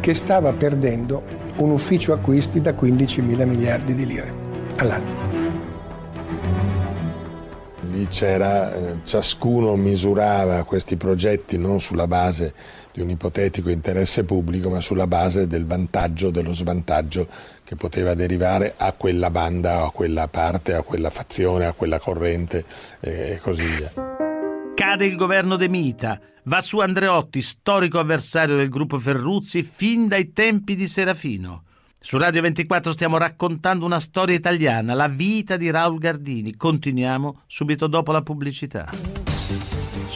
che 0.00 0.14
stava 0.14 0.54
perdendo 0.54 1.22
un 1.58 1.72
ufficio 1.72 2.14
acquisti 2.14 2.62
da 2.62 2.72
15 2.72 3.20
mila 3.20 3.44
miliardi 3.44 3.94
di 3.94 4.06
lire 4.06 4.34
all'anno. 4.76 5.24
Lì 7.90 8.06
c'era, 8.08 8.74
eh, 8.74 8.94
ciascuno 9.04 9.76
misurava 9.76 10.64
questi 10.64 10.96
progetti 10.96 11.58
non 11.58 11.78
sulla 11.78 12.06
base 12.06 12.54
di 12.96 13.02
un 13.02 13.10
ipotetico 13.10 13.68
interesse 13.68 14.24
pubblico, 14.24 14.70
ma 14.70 14.80
sulla 14.80 15.06
base 15.06 15.46
del 15.46 15.66
vantaggio, 15.66 16.30
dello 16.30 16.54
svantaggio 16.54 17.28
che 17.62 17.76
poteva 17.76 18.14
derivare 18.14 18.72
a 18.74 18.92
quella 18.92 19.28
banda, 19.28 19.84
a 19.84 19.90
quella 19.90 20.28
parte, 20.28 20.72
a 20.72 20.80
quella 20.80 21.10
fazione, 21.10 21.66
a 21.66 21.74
quella 21.74 21.98
corrente 21.98 22.64
e 23.00 23.38
così 23.42 23.66
via. 23.66 23.92
Cade 24.74 25.04
il 25.04 25.16
governo 25.16 25.56
De 25.56 25.68
Mita, 25.68 26.18
va 26.44 26.62
su 26.62 26.78
Andreotti, 26.78 27.42
storico 27.42 27.98
avversario 27.98 28.56
del 28.56 28.70
gruppo 28.70 28.98
Ferruzzi 28.98 29.62
fin 29.62 30.08
dai 30.08 30.32
tempi 30.32 30.74
di 30.74 30.88
Serafino. 30.88 31.64
Su 32.00 32.16
Radio 32.16 32.40
24 32.40 32.92
stiamo 32.92 33.18
raccontando 33.18 33.84
una 33.84 34.00
storia 34.00 34.34
italiana, 34.34 34.94
la 34.94 35.08
vita 35.08 35.58
di 35.58 35.70
Raul 35.70 35.98
Gardini. 35.98 36.56
Continuiamo 36.56 37.42
subito 37.46 37.88
dopo 37.88 38.12
la 38.12 38.22
pubblicità. 38.22 39.25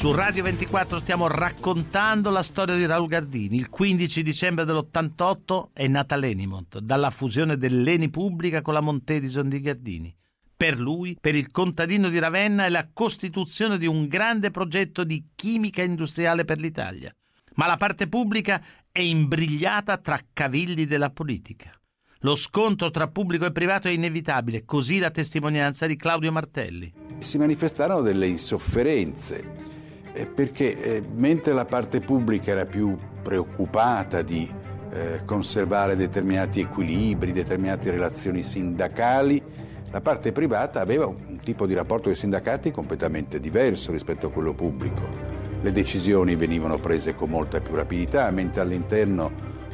Su 0.00 0.12
Radio 0.12 0.42
24 0.44 0.98
stiamo 0.98 1.26
raccontando 1.26 2.30
la 2.30 2.42
storia 2.42 2.74
di 2.74 2.86
Raul 2.86 3.06
Gardini. 3.06 3.58
Il 3.58 3.68
15 3.68 4.22
dicembre 4.22 4.64
dell'88 4.64 5.72
è 5.74 5.86
nata 5.88 6.16
l'Enimont, 6.16 6.78
dalla 6.78 7.10
fusione 7.10 7.58
dell'Eni 7.58 8.08
Pubblica 8.08 8.62
con 8.62 8.72
la 8.72 8.80
Montedison 8.80 9.46
di 9.50 9.60
Gardini. 9.60 10.16
Per 10.56 10.80
lui, 10.80 11.18
per 11.20 11.34
il 11.34 11.50
contadino 11.50 12.08
di 12.08 12.18
Ravenna, 12.18 12.64
è 12.64 12.70
la 12.70 12.88
costituzione 12.90 13.76
di 13.76 13.86
un 13.86 14.08
grande 14.08 14.50
progetto 14.50 15.04
di 15.04 15.22
chimica 15.34 15.82
industriale 15.82 16.46
per 16.46 16.60
l'Italia. 16.60 17.14
Ma 17.56 17.66
la 17.66 17.76
parte 17.76 18.08
pubblica 18.08 18.64
è 18.90 19.00
imbrigliata 19.00 19.98
tra 19.98 20.18
cavilli 20.32 20.86
della 20.86 21.10
politica. 21.10 21.78
Lo 22.20 22.36
scontro 22.36 22.88
tra 22.88 23.08
pubblico 23.08 23.44
e 23.44 23.52
privato 23.52 23.88
è 23.88 23.90
inevitabile, 23.90 24.64
così 24.64 24.98
la 24.98 25.10
testimonianza 25.10 25.86
di 25.86 25.96
Claudio 25.96 26.32
Martelli. 26.32 26.90
Si 27.18 27.36
manifestarono 27.36 28.00
delle 28.00 28.28
insofferenze 28.28 29.68
perché 30.34 30.76
eh, 30.76 31.02
mentre 31.14 31.52
la 31.52 31.64
parte 31.64 32.00
pubblica 32.00 32.50
era 32.50 32.66
più 32.66 32.96
preoccupata 33.22 34.22
di 34.22 34.48
eh, 34.92 35.20
conservare 35.24 35.94
determinati 35.96 36.60
equilibri, 36.60 37.32
determinate 37.32 37.90
relazioni 37.90 38.42
sindacali, 38.42 39.42
la 39.90 40.00
parte 40.00 40.32
privata 40.32 40.80
aveva 40.80 41.06
un 41.06 41.38
tipo 41.42 41.66
di 41.66 41.74
rapporto 41.74 42.04
con 42.04 42.12
i 42.12 42.16
sindacati 42.16 42.70
completamente 42.70 43.40
diverso 43.40 43.92
rispetto 43.92 44.28
a 44.28 44.30
quello 44.30 44.54
pubblico. 44.54 45.02
Le 45.62 45.72
decisioni 45.72 46.36
venivano 46.36 46.78
prese 46.78 47.14
con 47.14 47.30
molta 47.30 47.60
più 47.60 47.74
rapidità, 47.74 48.30
mentre 48.30 48.62
all'interno 48.62 49.30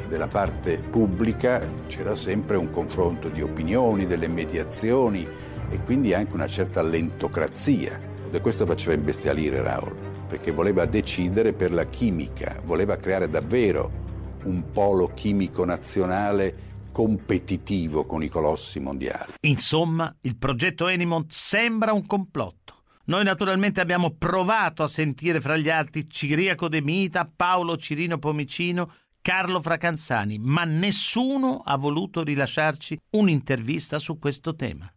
della 0.08 0.28
parte 0.28 0.82
pubblica 0.82 1.68
c'era 1.86 2.14
sempre 2.16 2.56
un 2.56 2.70
confronto 2.70 3.28
di 3.28 3.42
opinioni, 3.42 4.06
delle 4.06 4.28
mediazioni 4.28 5.26
e 5.68 5.80
quindi 5.84 6.14
anche 6.14 6.34
una 6.34 6.46
certa 6.46 6.82
lentocrazia. 6.82 8.00
E 8.30 8.40
questo 8.40 8.66
faceva 8.66 8.94
imbestialire 8.94 9.62
Raul 9.62 10.05
perché 10.26 10.50
voleva 10.50 10.84
decidere 10.86 11.52
per 11.52 11.72
la 11.72 11.86
chimica, 11.86 12.60
voleva 12.64 12.96
creare 12.96 13.28
davvero 13.28 14.04
un 14.44 14.70
polo 14.72 15.12
chimico 15.14 15.64
nazionale 15.64 16.64
competitivo 16.92 18.06
con 18.06 18.22
i 18.22 18.28
colossi 18.28 18.80
mondiali. 18.80 19.34
Insomma, 19.40 20.14
il 20.22 20.36
progetto 20.36 20.88
Enimont 20.88 21.30
sembra 21.30 21.92
un 21.92 22.06
complotto. 22.06 22.82
Noi 23.04 23.22
naturalmente 23.22 23.80
abbiamo 23.80 24.12
provato 24.12 24.82
a 24.82 24.88
sentire 24.88 25.40
fra 25.40 25.56
gli 25.56 25.68
altri 25.68 26.08
Ciriaco 26.08 26.68
De 26.68 26.80
Mita, 26.80 27.30
Paolo 27.34 27.76
Cirino 27.76 28.18
Pomicino, 28.18 28.90
Carlo 29.20 29.60
Fracanzani, 29.60 30.38
ma 30.38 30.64
nessuno 30.64 31.60
ha 31.64 31.76
voluto 31.76 32.22
rilasciarci 32.22 32.98
un'intervista 33.10 33.98
su 33.98 34.18
questo 34.18 34.54
tema. 34.54 34.90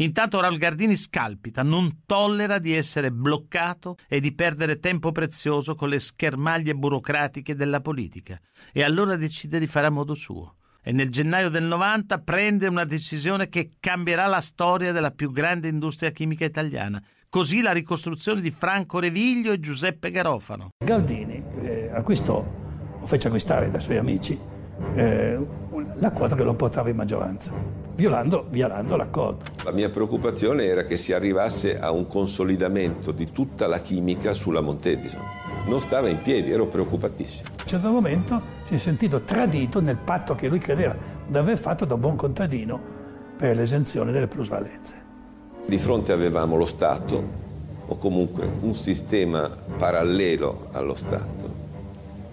Intanto 0.00 0.40
Raul 0.40 0.58
Gardini 0.58 0.94
scalpita, 0.94 1.62
non 1.62 2.02
tollera 2.06 2.58
di 2.58 2.74
essere 2.74 3.10
bloccato 3.10 3.96
e 4.06 4.20
di 4.20 4.32
perdere 4.32 4.78
tempo 4.78 5.10
prezioso 5.10 5.74
con 5.74 5.88
le 5.88 5.98
schermaglie 5.98 6.74
burocratiche 6.74 7.56
della 7.56 7.80
politica 7.80 8.40
e 8.72 8.84
allora 8.84 9.16
decide 9.16 9.58
di 9.58 9.66
fare 9.66 9.86
a 9.86 9.90
modo 9.90 10.14
suo. 10.14 10.54
E 10.82 10.92
nel 10.92 11.10
gennaio 11.10 11.50
del 11.50 11.64
90 11.64 12.18
prende 12.20 12.68
una 12.68 12.84
decisione 12.84 13.48
che 13.48 13.72
cambierà 13.80 14.26
la 14.26 14.40
storia 14.40 14.92
della 14.92 15.10
più 15.10 15.32
grande 15.32 15.66
industria 15.66 16.10
chimica 16.10 16.44
italiana. 16.44 17.02
Così 17.28 17.60
la 17.60 17.72
ricostruzione 17.72 18.40
di 18.40 18.52
Franco 18.52 19.00
Reviglio 19.00 19.52
e 19.52 19.58
Giuseppe 19.58 20.10
Garofano. 20.10 20.70
Gardini 20.82 21.42
eh, 21.60 21.90
acquistò, 21.92 22.38
o 23.00 23.06
fece 23.06 23.26
acquistare 23.26 23.68
dai 23.70 23.80
suoi 23.80 23.98
amici, 23.98 24.38
eh, 24.94 25.46
la 25.96 26.12
quota 26.12 26.36
che 26.36 26.44
lo 26.44 26.54
portava 26.54 26.88
in 26.88 26.96
maggioranza, 26.96 27.52
violando, 27.98 28.46
violando 28.48 28.94
l'accordo. 28.94 29.44
La 29.64 29.72
mia 29.72 29.90
preoccupazione 29.90 30.62
era 30.62 30.84
che 30.84 30.96
si 30.96 31.12
arrivasse 31.12 31.80
a 31.80 31.90
un 31.90 32.06
consolidamento 32.06 33.10
di 33.10 33.32
tutta 33.32 33.66
la 33.66 33.80
chimica 33.80 34.34
sulla 34.34 34.60
Montedison. 34.60 35.20
Non 35.66 35.80
stava 35.80 36.08
in 36.08 36.22
piedi, 36.22 36.52
ero 36.52 36.66
preoccupatissimo. 36.66 37.48
A 37.48 37.62
un 37.62 37.66
certo 37.66 37.90
momento 37.90 38.40
si 38.62 38.74
è 38.74 38.78
sentito 38.78 39.22
tradito 39.22 39.80
nel 39.80 39.96
patto 39.96 40.36
che 40.36 40.46
lui 40.46 40.60
credeva 40.60 40.96
di 41.26 41.36
aver 41.36 41.58
fatto 41.58 41.84
da 41.84 41.96
buon 41.96 42.14
contadino 42.14 42.80
per 43.36 43.56
l'esenzione 43.56 44.12
delle 44.12 44.28
plusvalenze. 44.28 44.94
Di 45.66 45.78
fronte 45.78 46.12
avevamo 46.12 46.54
lo 46.54 46.66
Stato, 46.66 47.46
o 47.84 47.98
comunque 47.98 48.48
un 48.60 48.76
sistema 48.76 49.50
parallelo 49.76 50.68
allo 50.70 50.94
Stato, 50.94 51.50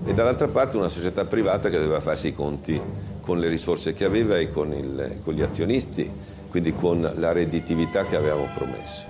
e 0.05 0.13
dall'altra 0.13 0.47
parte 0.47 0.77
una 0.77 0.89
società 0.89 1.25
privata 1.25 1.69
che 1.69 1.77
doveva 1.77 1.99
farsi 1.99 2.27
i 2.27 2.33
conti 2.33 2.79
con 3.25 3.39
le 3.39 3.49
risorse 3.49 3.93
che 3.93 4.05
aveva 4.05 4.37
e 4.37 4.47
con, 4.47 4.71
il, 4.71 5.19
con 5.23 5.33
gli 5.33 5.41
azionisti, 5.41 6.09
quindi 6.49 6.73
con 6.75 7.01
la 7.01 7.31
redditività 7.31 8.05
che 8.05 8.15
avevamo 8.15 8.47
promesso. 8.53 9.07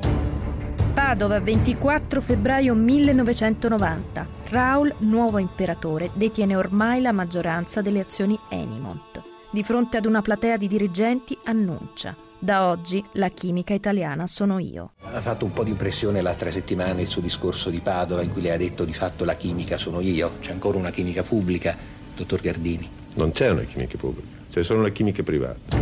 Padova, 0.93 1.41
24 1.41 2.21
febbraio 2.21 2.73
1990. 2.73 4.27
Raul, 4.47 4.93
nuovo 4.99 5.37
imperatore, 5.37 6.09
detiene 6.13 6.55
ormai 6.55 7.01
la 7.01 7.11
maggioranza 7.11 7.81
delle 7.81 7.99
azioni 7.99 8.39
Enimont. 8.49 9.21
Di 9.51 9.63
fronte 9.63 9.97
ad 9.97 10.05
una 10.05 10.21
platea 10.21 10.57
di 10.57 10.67
dirigenti 10.67 11.37
annuncia 11.43 12.15
da 12.37 12.67
oggi 12.67 13.03
la 13.13 13.29
chimica 13.29 13.73
italiana 13.73 14.27
sono 14.27 14.59
io. 14.59 14.91
Ha 14.99 15.19
fatto 15.19 15.45
un 15.45 15.51
po' 15.51 15.63
di 15.63 15.71
impressione 15.71 16.21
l'altra 16.21 16.51
settimana 16.51 17.01
il 17.01 17.07
suo 17.07 17.21
discorso 17.21 17.69
di 17.69 17.79
Padova 17.79 18.21
in 18.21 18.31
cui 18.31 18.41
lei 18.41 18.51
ha 18.51 18.57
detto 18.57 18.85
di 18.85 18.93
fatto 18.93 19.25
la 19.25 19.35
chimica 19.35 19.77
sono 19.77 19.99
io. 19.99 20.33
C'è 20.41 20.51
ancora 20.51 20.77
una 20.77 20.91
chimica 20.91 21.23
pubblica, 21.23 21.75
dottor 22.15 22.41
Gardini? 22.41 22.87
Non 23.15 23.31
c'è 23.31 23.49
una 23.49 23.61
chimica 23.61 23.97
pubblica, 23.97 24.27
c'è 24.49 24.61
solo 24.61 24.81
una 24.81 24.89
chimica 24.89 25.23
privata. 25.23 25.77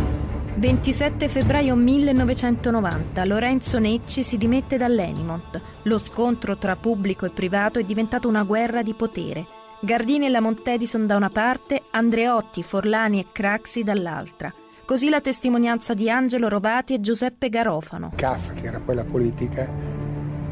27 0.56 1.28
febbraio 1.28 1.74
1990 1.74 3.24
Lorenzo 3.24 3.80
Necci 3.80 4.22
si 4.22 4.36
dimette 4.36 4.76
dall'Enimont. 4.76 5.60
Lo 5.82 5.98
scontro 5.98 6.56
tra 6.56 6.76
pubblico 6.76 7.26
e 7.26 7.30
privato 7.30 7.80
è 7.80 7.84
diventato 7.84 8.28
una 8.28 8.44
guerra 8.44 8.82
di 8.82 8.94
potere. 8.94 9.46
Gardini 9.80 10.26
e 10.26 10.28
la 10.28 10.40
Montedison 10.40 11.06
da 11.06 11.16
una 11.16 11.28
parte, 11.28 11.82
Andreotti, 11.90 12.62
Forlani 12.62 13.18
e 13.18 13.26
Craxi 13.32 13.82
dall'altra. 13.82 14.54
Così 14.84 15.08
la 15.08 15.20
testimonianza 15.20 15.92
di 15.92 16.08
Angelo 16.08 16.48
Rovati 16.48 16.94
e 16.94 17.00
Giuseppe 17.00 17.48
Garofano. 17.48 18.12
CAF, 18.14 18.54
che 18.54 18.66
era 18.66 18.78
poi 18.78 18.94
la 18.94 19.04
politica, 19.04 19.68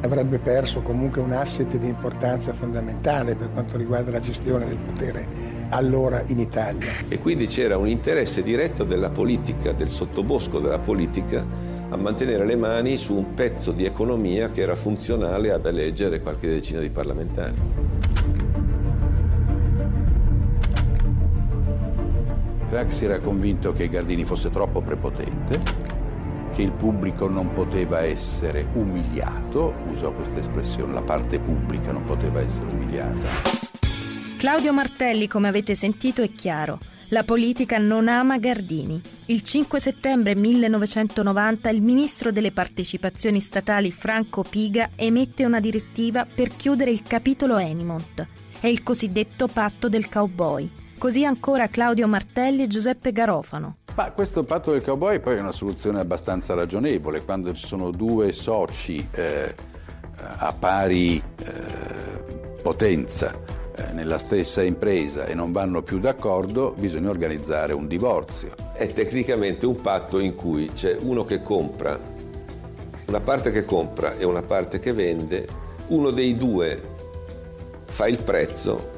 avrebbe 0.02 0.40
perso 0.40 0.82
comunque 0.82 1.20
un 1.20 1.32
asset 1.32 1.76
di 1.76 1.86
importanza 1.86 2.52
fondamentale 2.52 3.36
per 3.36 3.50
quanto 3.50 3.76
riguarda 3.76 4.10
la 4.10 4.20
gestione 4.20 4.66
del 4.66 4.78
potere 4.78 5.61
allora 5.72 6.22
in 6.26 6.38
Italia. 6.38 6.92
E 7.08 7.18
quindi 7.18 7.46
c'era 7.46 7.76
un 7.76 7.88
interesse 7.88 8.42
diretto 8.42 8.84
della 8.84 9.10
politica, 9.10 9.72
del 9.72 9.88
sottobosco 9.88 10.58
della 10.58 10.78
politica, 10.78 11.44
a 11.88 11.96
mantenere 11.96 12.44
le 12.46 12.56
mani 12.56 12.96
su 12.96 13.14
un 13.14 13.34
pezzo 13.34 13.72
di 13.72 13.84
economia 13.84 14.50
che 14.50 14.62
era 14.62 14.74
funzionale 14.74 15.52
ad 15.52 15.66
eleggere 15.66 16.20
qualche 16.20 16.48
decina 16.48 16.80
di 16.80 16.90
parlamentari. 16.90 17.90
Craxi 22.68 23.04
era 23.04 23.18
convinto 23.18 23.72
che 23.72 23.88
Gardini 23.90 24.24
fosse 24.24 24.48
troppo 24.48 24.80
prepotente, 24.80 25.60
che 26.54 26.62
il 26.62 26.72
pubblico 26.72 27.28
non 27.28 27.52
poteva 27.52 28.02
essere 28.02 28.66
umiliato, 28.72 29.74
usò 29.90 30.12
questa 30.12 30.40
espressione, 30.40 30.94
la 30.94 31.02
parte 31.02 31.38
pubblica 31.38 31.92
non 31.92 32.04
poteva 32.04 32.40
essere 32.40 32.70
umiliata. 32.70 33.71
Claudio 34.42 34.72
Martelli, 34.72 35.28
come 35.28 35.46
avete 35.46 35.76
sentito, 35.76 36.20
è 36.20 36.32
chiaro. 36.32 36.80
La 37.10 37.22
politica 37.22 37.78
non 37.78 38.08
ama 38.08 38.38
Gardini. 38.38 39.00
Il 39.26 39.42
5 39.42 39.78
settembre 39.78 40.34
1990 40.34 41.70
il 41.70 41.80
ministro 41.80 42.32
delle 42.32 42.50
partecipazioni 42.50 43.40
statali 43.40 43.92
Franco 43.92 44.42
Piga 44.42 44.90
emette 44.96 45.44
una 45.44 45.60
direttiva 45.60 46.26
per 46.26 46.48
chiudere 46.56 46.90
il 46.90 47.04
capitolo 47.04 47.56
Enimont. 47.56 48.26
È 48.58 48.66
il 48.66 48.82
cosiddetto 48.82 49.46
patto 49.46 49.88
del 49.88 50.08
cowboy. 50.08 50.68
Così 50.98 51.24
ancora 51.24 51.68
Claudio 51.68 52.08
Martelli 52.08 52.64
e 52.64 52.66
Giuseppe 52.66 53.12
Garofano. 53.12 53.76
Ma 53.94 54.10
questo 54.10 54.42
patto 54.42 54.72
del 54.72 54.82
cowboy 54.82 55.20
poi 55.20 55.36
è 55.36 55.40
una 55.40 55.52
soluzione 55.52 56.00
abbastanza 56.00 56.54
ragionevole. 56.54 57.22
Quando 57.22 57.54
ci 57.54 57.64
sono 57.64 57.92
due 57.92 58.32
soci 58.32 59.06
eh, 59.12 59.54
a 60.16 60.52
pari 60.52 61.22
eh, 61.36 62.60
potenza 62.60 63.60
nella 63.92 64.18
stessa 64.18 64.62
impresa 64.62 65.26
e 65.26 65.34
non 65.34 65.52
vanno 65.52 65.82
più 65.82 65.98
d'accordo, 65.98 66.74
bisogna 66.76 67.10
organizzare 67.10 67.72
un 67.72 67.86
divorzio. 67.86 68.54
È 68.72 68.92
tecnicamente 68.92 69.66
un 69.66 69.80
patto 69.80 70.18
in 70.18 70.34
cui 70.34 70.70
c'è 70.72 70.96
uno 70.98 71.24
che 71.24 71.42
compra, 71.42 71.98
una 73.06 73.20
parte 73.20 73.50
che 73.50 73.64
compra 73.64 74.14
e 74.16 74.24
una 74.24 74.42
parte 74.42 74.78
che 74.78 74.92
vende, 74.92 75.46
uno 75.88 76.10
dei 76.10 76.36
due 76.36 76.80
fa 77.86 78.06
il 78.06 78.22
prezzo 78.22 78.92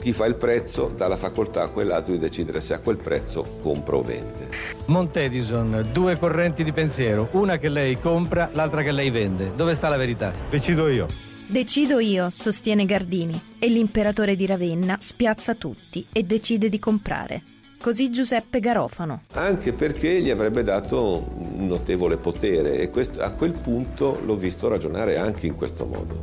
chi 0.00 0.12
fa 0.12 0.26
il 0.26 0.36
prezzo 0.36 0.92
dà 0.94 1.08
la 1.08 1.16
facoltà 1.16 1.62
a 1.62 1.68
quell'altro 1.68 2.12
di 2.12 2.20
decidere 2.20 2.60
se 2.60 2.72
a 2.72 2.78
quel 2.78 2.98
prezzo 2.98 3.44
compra 3.62 3.96
o 3.96 4.02
vende. 4.02 4.48
Montedison, 4.86 5.88
due 5.92 6.16
correnti 6.18 6.62
di 6.62 6.72
pensiero, 6.72 7.28
una 7.32 7.56
che 7.58 7.68
lei 7.68 7.98
compra, 7.98 8.48
l'altra 8.52 8.82
che 8.82 8.92
lei 8.92 9.10
vende. 9.10 9.52
Dove 9.56 9.74
sta 9.74 9.88
la 9.88 9.96
verità? 9.96 10.32
Decido 10.48 10.88
io. 10.88 11.27
Decido 11.50 11.98
io, 11.98 12.28
sostiene 12.28 12.84
Gardini, 12.84 13.40
e 13.58 13.68
l'imperatore 13.68 14.36
di 14.36 14.44
Ravenna 14.44 14.98
spiazza 15.00 15.54
tutti 15.54 16.06
e 16.12 16.22
decide 16.22 16.68
di 16.68 16.78
comprare. 16.78 17.42
Così 17.80 18.10
Giuseppe 18.10 18.60
Garofano. 18.60 19.22
Anche 19.32 19.72
perché 19.72 20.20
gli 20.20 20.28
avrebbe 20.28 20.62
dato 20.62 21.26
un 21.34 21.66
notevole 21.66 22.18
potere 22.18 22.80
e 22.80 22.90
questo, 22.90 23.22
a 23.22 23.30
quel 23.30 23.52
punto 23.52 24.20
l'ho 24.22 24.36
visto 24.36 24.68
ragionare 24.68 25.16
anche 25.16 25.46
in 25.46 25.54
questo 25.54 25.86
modo. 25.86 26.20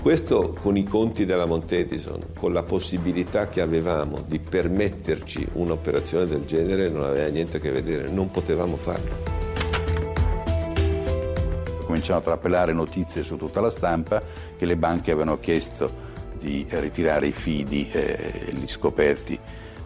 Questo 0.00 0.56
con 0.60 0.76
i 0.76 0.84
conti 0.84 1.26
della 1.26 1.46
Montedison, 1.46 2.20
con 2.38 2.52
la 2.52 2.62
possibilità 2.62 3.48
che 3.48 3.60
avevamo 3.60 4.22
di 4.24 4.38
permetterci 4.38 5.48
un'operazione 5.54 6.28
del 6.28 6.44
genere, 6.44 6.88
non 6.88 7.02
aveva 7.02 7.26
niente 7.26 7.56
a 7.56 7.60
che 7.60 7.72
vedere, 7.72 8.08
non 8.08 8.30
potevamo 8.30 8.76
farlo. 8.76 9.40
Cominciano 11.90 12.20
a 12.20 12.22
trapelare 12.22 12.72
notizie 12.72 13.24
su 13.24 13.36
tutta 13.36 13.60
la 13.60 13.68
stampa 13.68 14.22
che 14.56 14.64
le 14.64 14.76
banche 14.76 15.10
avevano 15.10 15.40
chiesto 15.40 15.92
di 16.38 16.64
ritirare 16.68 17.26
i 17.26 17.32
fidi, 17.32 17.90
eh, 17.90 18.52
gli 18.52 18.68
scoperti 18.68 19.36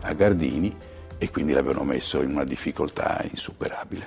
a 0.03 0.12
Gardini 0.12 0.71
e 1.17 1.31
quindi 1.31 1.55
l'avevano 1.55 1.83
messo 1.83 2.21
in 2.21 2.29
una 2.29 2.45
difficoltà 2.45 3.25
insuperabile. 3.27 4.07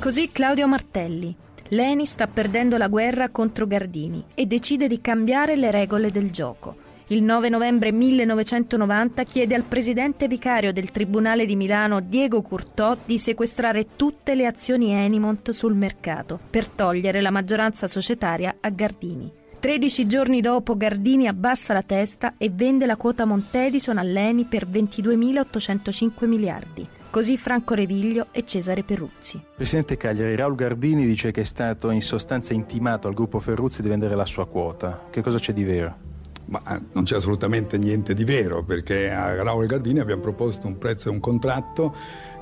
Così 0.00 0.32
Claudio 0.32 0.66
Martelli, 0.66 1.36
Leni 1.68 2.06
sta 2.06 2.26
perdendo 2.26 2.78
la 2.78 2.88
guerra 2.88 3.28
contro 3.28 3.66
Gardini 3.66 4.24
e 4.34 4.46
decide 4.46 4.88
di 4.88 5.02
cambiare 5.02 5.54
le 5.54 5.70
regole 5.70 6.10
del 6.10 6.30
gioco. 6.30 6.85
Il 7.10 7.22
9 7.22 7.48
novembre 7.50 7.92
1990 7.92 9.22
chiede 9.22 9.54
al 9.54 9.62
presidente 9.62 10.26
vicario 10.26 10.72
del 10.72 10.90
Tribunale 10.90 11.46
di 11.46 11.54
Milano, 11.54 12.00
Diego 12.00 12.42
Curtò, 12.42 12.96
di 13.04 13.16
sequestrare 13.16 13.94
tutte 13.94 14.34
le 14.34 14.44
azioni 14.44 14.90
Enimont 14.90 15.50
sul 15.50 15.76
mercato 15.76 16.36
per 16.50 16.66
togliere 16.66 17.20
la 17.20 17.30
maggioranza 17.30 17.86
societaria 17.86 18.56
a 18.58 18.70
Gardini. 18.70 19.30
13 19.60 20.06
giorni 20.08 20.40
dopo 20.40 20.76
Gardini 20.76 21.28
abbassa 21.28 21.72
la 21.72 21.82
testa 21.82 22.34
e 22.38 22.50
vende 22.50 22.86
la 22.86 22.96
quota 22.96 23.24
Montedison 23.24 23.98
all'Eni 23.98 24.44
per 24.44 24.66
22.805 24.66 26.26
miliardi. 26.26 26.88
Così 27.08 27.36
Franco 27.36 27.74
Reviglio 27.74 28.26
e 28.32 28.44
Cesare 28.44 28.82
Perruzzi. 28.82 29.40
Presidente 29.54 29.96
Cagliari, 29.96 30.34
Raul 30.34 30.56
Gardini 30.56 31.06
dice 31.06 31.30
che 31.30 31.42
è 31.42 31.44
stato 31.44 31.90
in 31.90 32.02
sostanza 32.02 32.52
intimato 32.52 33.06
al 33.06 33.14
gruppo 33.14 33.38
Ferruzzi 33.38 33.80
di 33.80 33.88
vendere 33.88 34.16
la 34.16 34.26
sua 34.26 34.48
quota. 34.48 35.06
Che 35.08 35.22
cosa 35.22 35.38
c'è 35.38 35.52
di 35.52 35.62
vero? 35.62 36.14
Ma 36.46 36.62
eh, 36.68 36.80
non 36.92 37.04
c'è 37.04 37.16
assolutamente 37.16 37.76
niente 37.78 38.14
di 38.14 38.24
vero 38.24 38.62
perché 38.62 39.10
a 39.10 39.42
Raul 39.42 39.66
Gardini 39.66 39.98
abbiamo 39.98 40.22
proposto 40.22 40.66
un 40.66 40.78
prezzo 40.78 41.08
e 41.08 41.12
un 41.12 41.20
contratto 41.20 41.94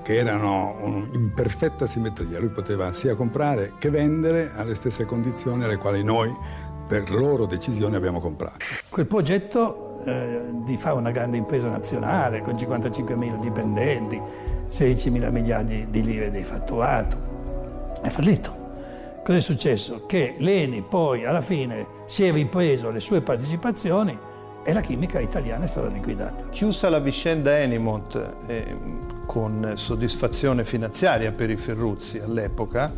che 0.03 0.17
erano 0.17 1.09
in 1.12 1.33
perfetta 1.35 1.87
simmetria. 1.87 2.38
Lui 2.38 2.51
poteva 2.51 2.93
sia 2.93 3.14
comprare 3.14 3.73
che 3.79 3.88
vendere 3.90 4.51
alle 4.55 4.75
stesse 4.75 5.07
condizioni 5.07 5.64
alle 5.64 5.79
quali 5.79 6.05
noi 6.05 6.35
per 6.87 7.11
loro 7.11 7.47
decisione 7.47 7.97
abbiamo 7.97 8.21
comprato. 8.21 8.59
Quel 8.90 9.07
progetto 9.07 10.03
eh, 10.05 10.43
di 10.64 10.77
fare 10.77 10.97
una 10.97 11.11
grande 11.11 11.38
impresa 11.38 11.69
nazionale 11.69 12.43
con 12.43 12.55
55.000 12.55 13.40
dipendenti, 13.40 14.21
16 14.69 15.11
mila 15.11 15.31
miliardi 15.31 15.87
di 15.88 16.03
lire 16.03 16.31
di 16.31 16.43
fatturato. 16.45 17.97
È 18.03 18.09
fallito. 18.11 18.63
Cosa 19.25 19.39
è 19.39 19.41
successo? 19.41 20.05
Che 20.05 20.35
l'ENI 20.37 20.83
poi 20.87 21.25
alla 21.25 21.41
fine 21.41 21.87
si 22.05 22.25
è 22.25 22.31
ripreso 22.31 22.91
le 22.91 23.01
sue 23.01 23.23
partecipazioni 23.23 24.19
e 24.63 24.73
la 24.75 24.83
chimica 24.83 25.19
italiana 25.19 25.65
è 25.65 25.67
stata 25.67 25.89
liquidata. 25.89 26.51
Chiusa 26.51 26.91
la 26.91 26.99
vicenda 26.99 27.59
Enimont 27.59 28.35
eh, 28.47 28.77
con 29.25 29.73
soddisfazione 29.77 30.63
finanziaria 30.65 31.33
per 31.33 31.49
i 31.49 31.57
Ferruzzi 31.57 32.19
all'epoca, 32.19 32.93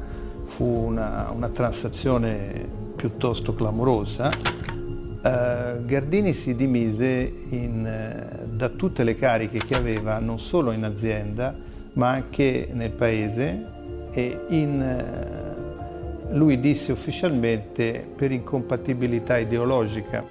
fu 0.47 0.65
una, 0.65 1.31
una 1.33 1.49
transazione 1.49 2.71
piuttosto 2.97 3.55
clamorosa, 3.55 4.29
eh, 4.29 5.85
Gardini 5.85 6.33
si 6.33 6.57
dimise 6.57 7.33
in, 7.51 7.87
eh, 7.87 8.47
da 8.49 8.69
tutte 8.71 9.05
le 9.05 9.15
cariche 9.15 9.59
che 9.59 9.77
aveva 9.77 10.19
non 10.19 10.41
solo 10.41 10.73
in 10.73 10.83
azienda 10.83 11.55
ma 11.93 12.11
anche 12.11 12.69
nel 12.73 12.91
paese 12.91 13.75
e 14.11 14.39
in, 14.49 14.81
eh, 14.83 15.46
lui 16.31 16.61
disse 16.61 16.93
ufficialmente 16.93 18.07
per 18.17 18.33
incompatibilità 18.33 19.39
ideologica. 19.39 20.25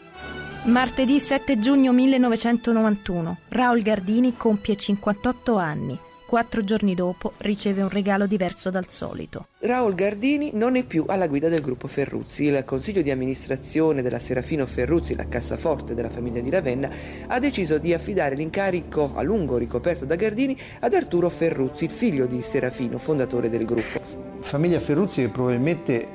Martedì 0.65 1.19
7 1.19 1.59
giugno 1.59 1.91
1991, 1.91 3.37
Raul 3.49 3.81
Gardini 3.81 4.35
compie 4.35 4.75
58 4.75 5.55
anni. 5.55 5.99
Quattro 6.27 6.63
giorni 6.63 6.95
dopo 6.95 7.33
riceve 7.37 7.83
un 7.83 7.89
regalo 7.89 8.25
diverso 8.25 8.71
dal 8.71 8.89
solito. 8.89 9.49
Raul 9.59 9.93
Gardini 9.93 10.49
non 10.53 10.75
è 10.75 10.83
più 10.83 11.05
alla 11.07 11.27
guida 11.27 11.49
del 11.49 11.61
gruppo 11.61 11.87
Ferruzzi. 11.87 12.45
Il 12.45 12.63
consiglio 12.65 13.03
di 13.03 13.11
amministrazione 13.11 14.01
della 14.01 14.17
Serafino 14.17 14.65
Ferruzzi, 14.65 15.15
la 15.15 15.27
cassaforte 15.27 15.93
della 15.93 16.09
famiglia 16.09 16.41
di 16.41 16.49
Ravenna, 16.49 16.89
ha 17.27 17.39
deciso 17.39 17.77
di 17.77 17.93
affidare 17.93 18.33
l'incarico 18.33 19.11
a 19.13 19.21
lungo 19.21 19.57
ricoperto 19.57 20.05
da 20.05 20.15
Gardini 20.15 20.59
ad 20.79 20.95
Arturo 20.95 21.29
Ferruzzi, 21.29 21.85
il 21.85 21.91
figlio 21.91 22.25
di 22.25 22.41
Serafino, 22.41 22.97
fondatore 22.97 23.47
del 23.47 23.65
gruppo. 23.65 24.01
Famiglia 24.39 24.79
Ferruzzi 24.79 25.21
che 25.21 25.29
probabilmente 25.29 26.07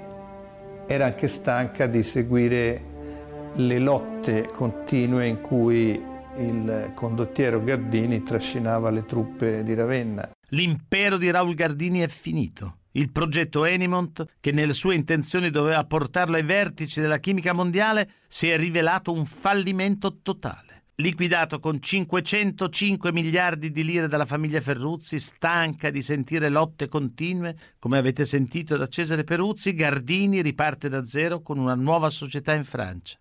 era 0.86 1.04
anche 1.04 1.28
stanca 1.28 1.86
di 1.86 2.02
seguire 2.02 2.82
le 3.54 3.78
lotte 3.78 4.48
continue 4.52 5.28
in 5.28 5.40
cui 5.40 6.08
il 6.40 6.92
condottiero 6.94 7.62
Gardini 7.62 8.22
trascinava 8.22 8.90
le 8.90 9.04
truppe 9.04 9.62
di 9.62 9.74
Ravenna. 9.74 10.30
L'impero 10.48 11.16
di 11.16 11.30
Raul 11.30 11.54
Gardini 11.54 12.00
è 12.00 12.08
finito. 12.08 12.78
Il 12.92 13.12
progetto 13.12 13.64
Enimont, 13.64 14.26
che 14.40 14.50
nelle 14.50 14.72
sue 14.72 14.96
intenzioni 14.96 15.50
doveva 15.50 15.84
portarlo 15.84 16.36
ai 16.36 16.42
vertici 16.42 17.00
della 17.00 17.18
chimica 17.18 17.52
mondiale, 17.52 18.10
si 18.26 18.48
è 18.48 18.56
rivelato 18.56 19.12
un 19.12 19.26
fallimento 19.26 20.18
totale. 20.22 20.84
Liquidato 20.96 21.60
con 21.60 21.80
505 21.80 23.12
miliardi 23.12 23.70
di 23.70 23.84
lire 23.84 24.08
dalla 24.08 24.26
famiglia 24.26 24.60
Ferruzzi, 24.60 25.20
stanca 25.20 25.88
di 25.90 26.02
sentire 26.02 26.48
lotte 26.48 26.88
continue, 26.88 27.56
come 27.78 27.96
avete 27.96 28.24
sentito 28.24 28.76
da 28.76 28.88
Cesare 28.88 29.24
Peruzzi, 29.24 29.72
Gardini 29.72 30.42
riparte 30.42 30.88
da 30.88 31.04
zero 31.04 31.40
con 31.42 31.58
una 31.58 31.74
nuova 31.74 32.10
società 32.10 32.54
in 32.54 32.64
Francia 32.64 33.18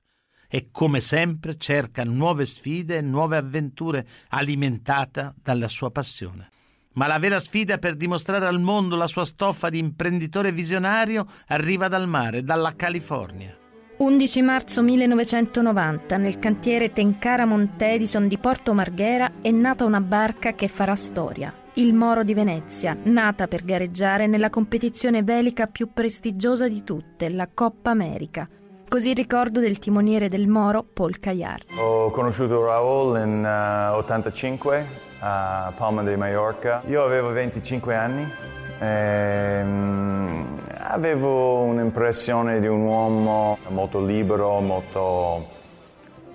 e 0.49 0.69
come 0.71 0.99
sempre 0.99 1.57
cerca 1.57 2.03
nuove 2.03 2.45
sfide 2.45 2.97
e 2.97 3.01
nuove 3.01 3.37
avventure 3.37 4.05
alimentata 4.29 5.33
dalla 5.41 5.67
sua 5.67 5.91
passione. 5.91 6.49
Ma 6.93 7.05
la 7.05 7.19
vera 7.19 7.39
sfida 7.39 7.77
per 7.77 7.95
dimostrare 7.95 8.47
al 8.47 8.59
mondo 8.59 8.95
la 8.95 9.07
sua 9.07 9.23
stoffa 9.23 9.69
di 9.69 9.77
imprenditore 9.77 10.51
visionario 10.51 11.25
arriva 11.47 11.87
dal 11.87 12.07
mare, 12.07 12.43
dalla 12.43 12.73
California. 12.75 13.55
11 13.99 14.41
marzo 14.41 14.81
1990, 14.81 16.17
nel 16.17 16.39
cantiere 16.39 16.91
Tenkara 16.93 17.45
Montedison 17.45 18.27
di 18.27 18.37
Porto 18.37 18.73
Marghera 18.73 19.33
è 19.41 19.51
nata 19.51 19.83
una 19.83 19.99
barca 19.99 20.53
che 20.53 20.69
farà 20.69 20.95
storia, 20.95 21.53
il 21.73 21.93
Moro 21.93 22.23
di 22.23 22.33
Venezia, 22.33 22.97
nata 23.03 23.47
per 23.47 23.65
gareggiare 23.65 24.25
nella 24.25 24.49
competizione 24.49 25.21
velica 25.21 25.67
più 25.67 25.91
prestigiosa 25.93 26.69
di 26.69 26.83
tutte, 26.83 27.29
la 27.29 27.49
Coppa 27.53 27.91
America. 27.91 28.47
Così 28.89 29.13
ricordo 29.13 29.59
del 29.59 29.77
timoniere 29.77 30.29
del 30.29 30.47
Moro, 30.47 30.83
Paul 30.83 31.19
Cagliar. 31.19 31.61
Ho 31.77 32.09
conosciuto 32.09 32.65
Raul 32.65 33.19
in 33.19 33.91
uh, 33.93 33.95
85 33.97 34.85
a 35.19 35.71
Palma 35.75 36.01
de 36.01 36.17
Mallorca. 36.17 36.81
Io 36.87 37.03
avevo 37.03 37.29
25 37.29 37.95
anni. 37.95 38.27
E, 38.79 39.61
um, 39.61 40.59
avevo 40.79 41.61
un'impressione 41.65 42.59
di 42.59 42.65
un 42.65 42.81
uomo 42.81 43.59
molto 43.67 44.03
libero, 44.03 44.59
molto 44.59 45.47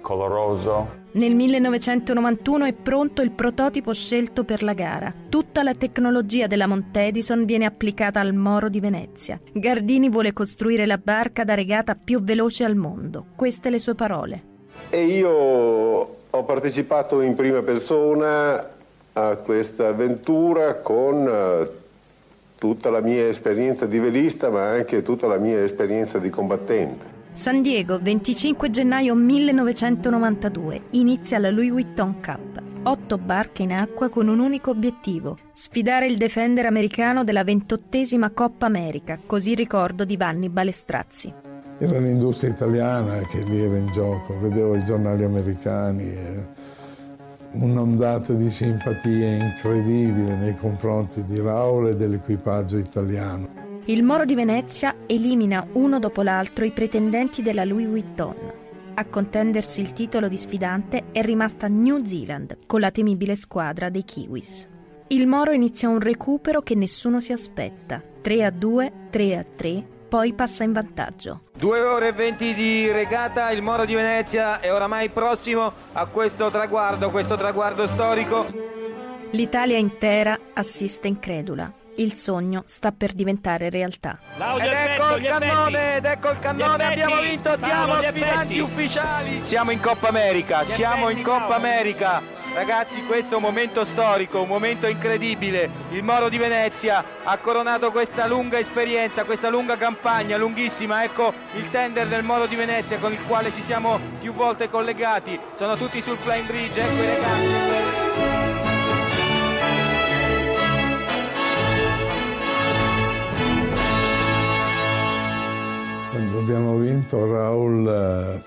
coloroso. 0.01 1.03
Nel 1.16 1.37
1991 1.37 2.64
è 2.64 2.72
pronto 2.72 3.22
il 3.22 3.31
prototipo 3.31 3.92
scelto 3.92 4.42
per 4.42 4.64
la 4.64 4.72
gara. 4.72 5.14
Tutta 5.29 5.62
la 5.62 5.72
tecnologia 5.72 6.48
della 6.48 6.66
Montedison 6.66 7.44
viene 7.44 7.66
applicata 7.66 8.18
al 8.18 8.35
Moro 8.35 8.68
di 8.68 8.81
Venezia. 8.81 9.38
Gardini 9.53 10.11
vuole 10.11 10.33
costruire 10.33 10.87
la 10.87 10.98
barca 10.98 11.44
da 11.44 11.55
regata 11.55 11.94
più 11.94 12.20
veloce 12.20 12.64
al 12.64 12.74
mondo. 12.74 13.27
Queste 13.37 13.70
le 13.70 13.79
sue 13.79 13.94
parole. 13.94 14.42
E 14.90 15.05
io 15.05 15.31
ho 15.31 16.42
partecipato 16.42 17.20
in 17.20 17.37
prima 17.37 17.62
persona 17.62 18.70
a 19.12 19.37
questa 19.37 19.87
avventura 19.87 20.74
con 20.79 21.29
eh, 21.29 21.70
tutta 22.59 22.90
la 22.90 23.00
mia 23.00 23.29
esperienza 23.29 23.87
di 23.87 24.00
velista, 24.00 24.50
ma 24.50 24.70
anche 24.70 25.03
tutta 25.03 25.29
la 25.29 25.38
mia 25.38 25.62
esperienza 25.62 26.18
di 26.18 26.29
combattente. 26.29 27.13
San 27.37 27.62
Diego, 27.62 27.99
25 28.01 28.70
gennaio 28.70 29.16
1992, 29.16 30.83
inizia 30.90 31.40
la 31.40 31.51
Louis 31.51 31.70
Vuitton 31.70 32.20
Cup. 32.20 32.62
Otto 32.85 33.18
barche 33.18 33.64
in 33.64 33.73
acqua 33.73 34.09
con 34.09 34.29
un 34.29 34.38
unico 34.38 34.70
obiettivo, 34.70 35.37
sfidare 35.53 36.07
il 36.07 36.16
defender 36.16 36.64
americano 36.64 37.25
della 37.25 37.42
ventottesima 37.42 38.31
Coppa 38.31 38.66
America, 38.66 39.18
così 39.27 39.57
ricordo 39.57 40.05
di 40.05 40.16
Vanni 40.16 40.49
Balestrazzi. 40.49 41.35
Era 41.77 41.99
l'industria 41.99 42.53
italiana 42.53 43.16
che 43.23 43.40
lì 43.40 43.64
era 43.64 43.79
in 43.79 43.90
gioco, 43.90 44.38
vedevo 44.38 44.77
i 44.77 44.85
giornali 44.85 45.25
americani, 45.25 46.05
e 46.05 46.47
un'ondata 47.55 48.33
di 48.35 48.49
simpatia 48.49 49.44
incredibile 49.44 50.37
nei 50.37 50.55
confronti 50.55 51.25
di 51.25 51.40
Raul 51.40 51.88
e 51.88 51.97
dell'equipaggio 51.97 52.79
italiano. 52.79 53.62
Il 53.87 54.03
Moro 54.03 54.25
di 54.25 54.35
Venezia 54.35 54.97
elimina 55.05 55.66
uno 55.73 55.99
dopo 55.99 56.23
l'altro 56.23 56.64
i 56.64 56.70
pretendenti 56.70 57.42
della 57.42 57.66
Louis 57.66 57.87
Vuitton. 57.87 58.35
A 58.94 59.05
contendersi 59.05 59.83
il 59.83 59.92
titolo 59.92 60.27
di 60.27 60.38
sfidante 60.38 61.11
è 61.12 61.20
rimasta 61.20 61.68
New 61.68 62.03
Zealand 62.03 62.61
con 62.64 62.81
la 62.81 62.90
temibile 62.90 63.37
squadra 63.37 63.90
dei 63.90 64.03
Kiwis. 64.03 64.66
Il 65.09 65.27
Moro 65.27 65.53
inizia 65.53 65.90
un 65.90 66.01
recupero 66.01 66.62
che 66.62 66.75
nessuno 66.75 67.20
si 67.20 67.33
aspetta. 67.33 68.03
3 68.23 68.44
a 68.44 68.51
2, 68.51 68.92
3 69.11 69.37
a 69.37 69.44
3, 69.55 69.87
poi 70.09 70.33
passa 70.33 70.64
in 70.64 70.73
vantaggio. 70.73 71.42
2 71.59 71.81
ore 71.81 72.09
e 72.09 72.12
20 72.12 72.55
di 72.55 72.90
regata, 72.90 73.51
il 73.51 73.61
Moro 73.61 73.85
di 73.85 73.94
Venezia 73.94 74.61
è 74.61 74.73
oramai 74.73 75.11
prossimo 75.11 75.70
a 75.92 76.07
questo 76.07 76.49
traguardo, 76.49 77.11
questo 77.11 77.37
traguardo 77.37 77.87
storico. 77.87 78.47
L'Italia 79.33 79.77
intera 79.77 80.38
assiste 80.55 81.07
incredula. 81.07 81.70
Il 81.97 82.15
sogno 82.15 82.65
sta 82.67 82.91
per 82.91 83.13
diventare 83.13 83.71
realtà. 83.71 84.19
Ed 84.37 84.73
ecco 84.73 85.17
il 85.17 85.27
cannone, 85.27 85.97
ed 85.97 86.05
ecco 86.05 86.31
il 86.31 86.39
cannone, 86.41 86.85
abbiamo 86.85 87.21
vinto, 87.21 87.57
siamo 87.61 88.03
sfidanti 88.03 88.59
ufficiali. 88.59 89.45
Siamo 89.45 89.71
in 89.71 89.81
Coppa 89.81 90.09
America, 90.09 90.65
siamo 90.65 91.09
in 91.09 91.23
Coppa 91.23 91.55
America. 91.55 92.21
Ragazzi, 92.53 93.05
questo 93.05 93.35
è 93.35 93.37
un 93.37 93.43
momento 93.43 93.85
storico, 93.85 94.43
un 94.43 94.49
momento 94.49 94.87
incredibile. 94.87 95.71
Il 95.91 96.03
Moro 96.03 96.29
di 96.29 96.39
Venezia 96.39 97.05
ha 97.23 97.37
coronato 97.39 97.91
questa 97.93 98.27
lunga 98.27 98.59
esperienza, 98.59 99.25
questa 99.25 99.49
lunga 99.49 99.77
campagna, 99.77 100.37
lunghissima. 100.37 101.05
Ecco 101.05 101.33
il 101.55 101.71
tender 101.71 102.09
del 102.09 102.25
Moro 102.25 102.47
di 102.47 102.57
Venezia 102.57 102.99
con 102.99 103.13
il 103.13 103.23
quale 103.23 103.53
ci 103.53 103.63
siamo 103.63 104.01
più 104.21 104.33
volte 104.33 104.69
collegati. 104.69 105.39
Sono 105.55 105.77
tutti 105.77 106.03
sul 106.03 106.19
Flying 106.19 106.47
Bridge, 106.47 106.81
ecco 106.81 107.03
i 107.03 107.07
ragazzi. 107.07 108.54
Quando 116.14 116.38
abbiamo 116.38 116.77
vinto 116.77 117.27
Raul, 117.27 118.40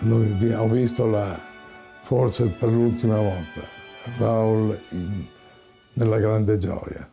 eh, 0.00 0.54
ho 0.56 0.68
visto 0.68 1.06
la, 1.06 1.38
forse 2.02 2.48
per 2.48 2.68
l'ultima 2.68 3.18
volta 3.18 3.60
Raul 4.18 4.76
in, 4.88 5.24
nella 5.92 6.18
grande 6.18 6.58
gioia. 6.58 7.08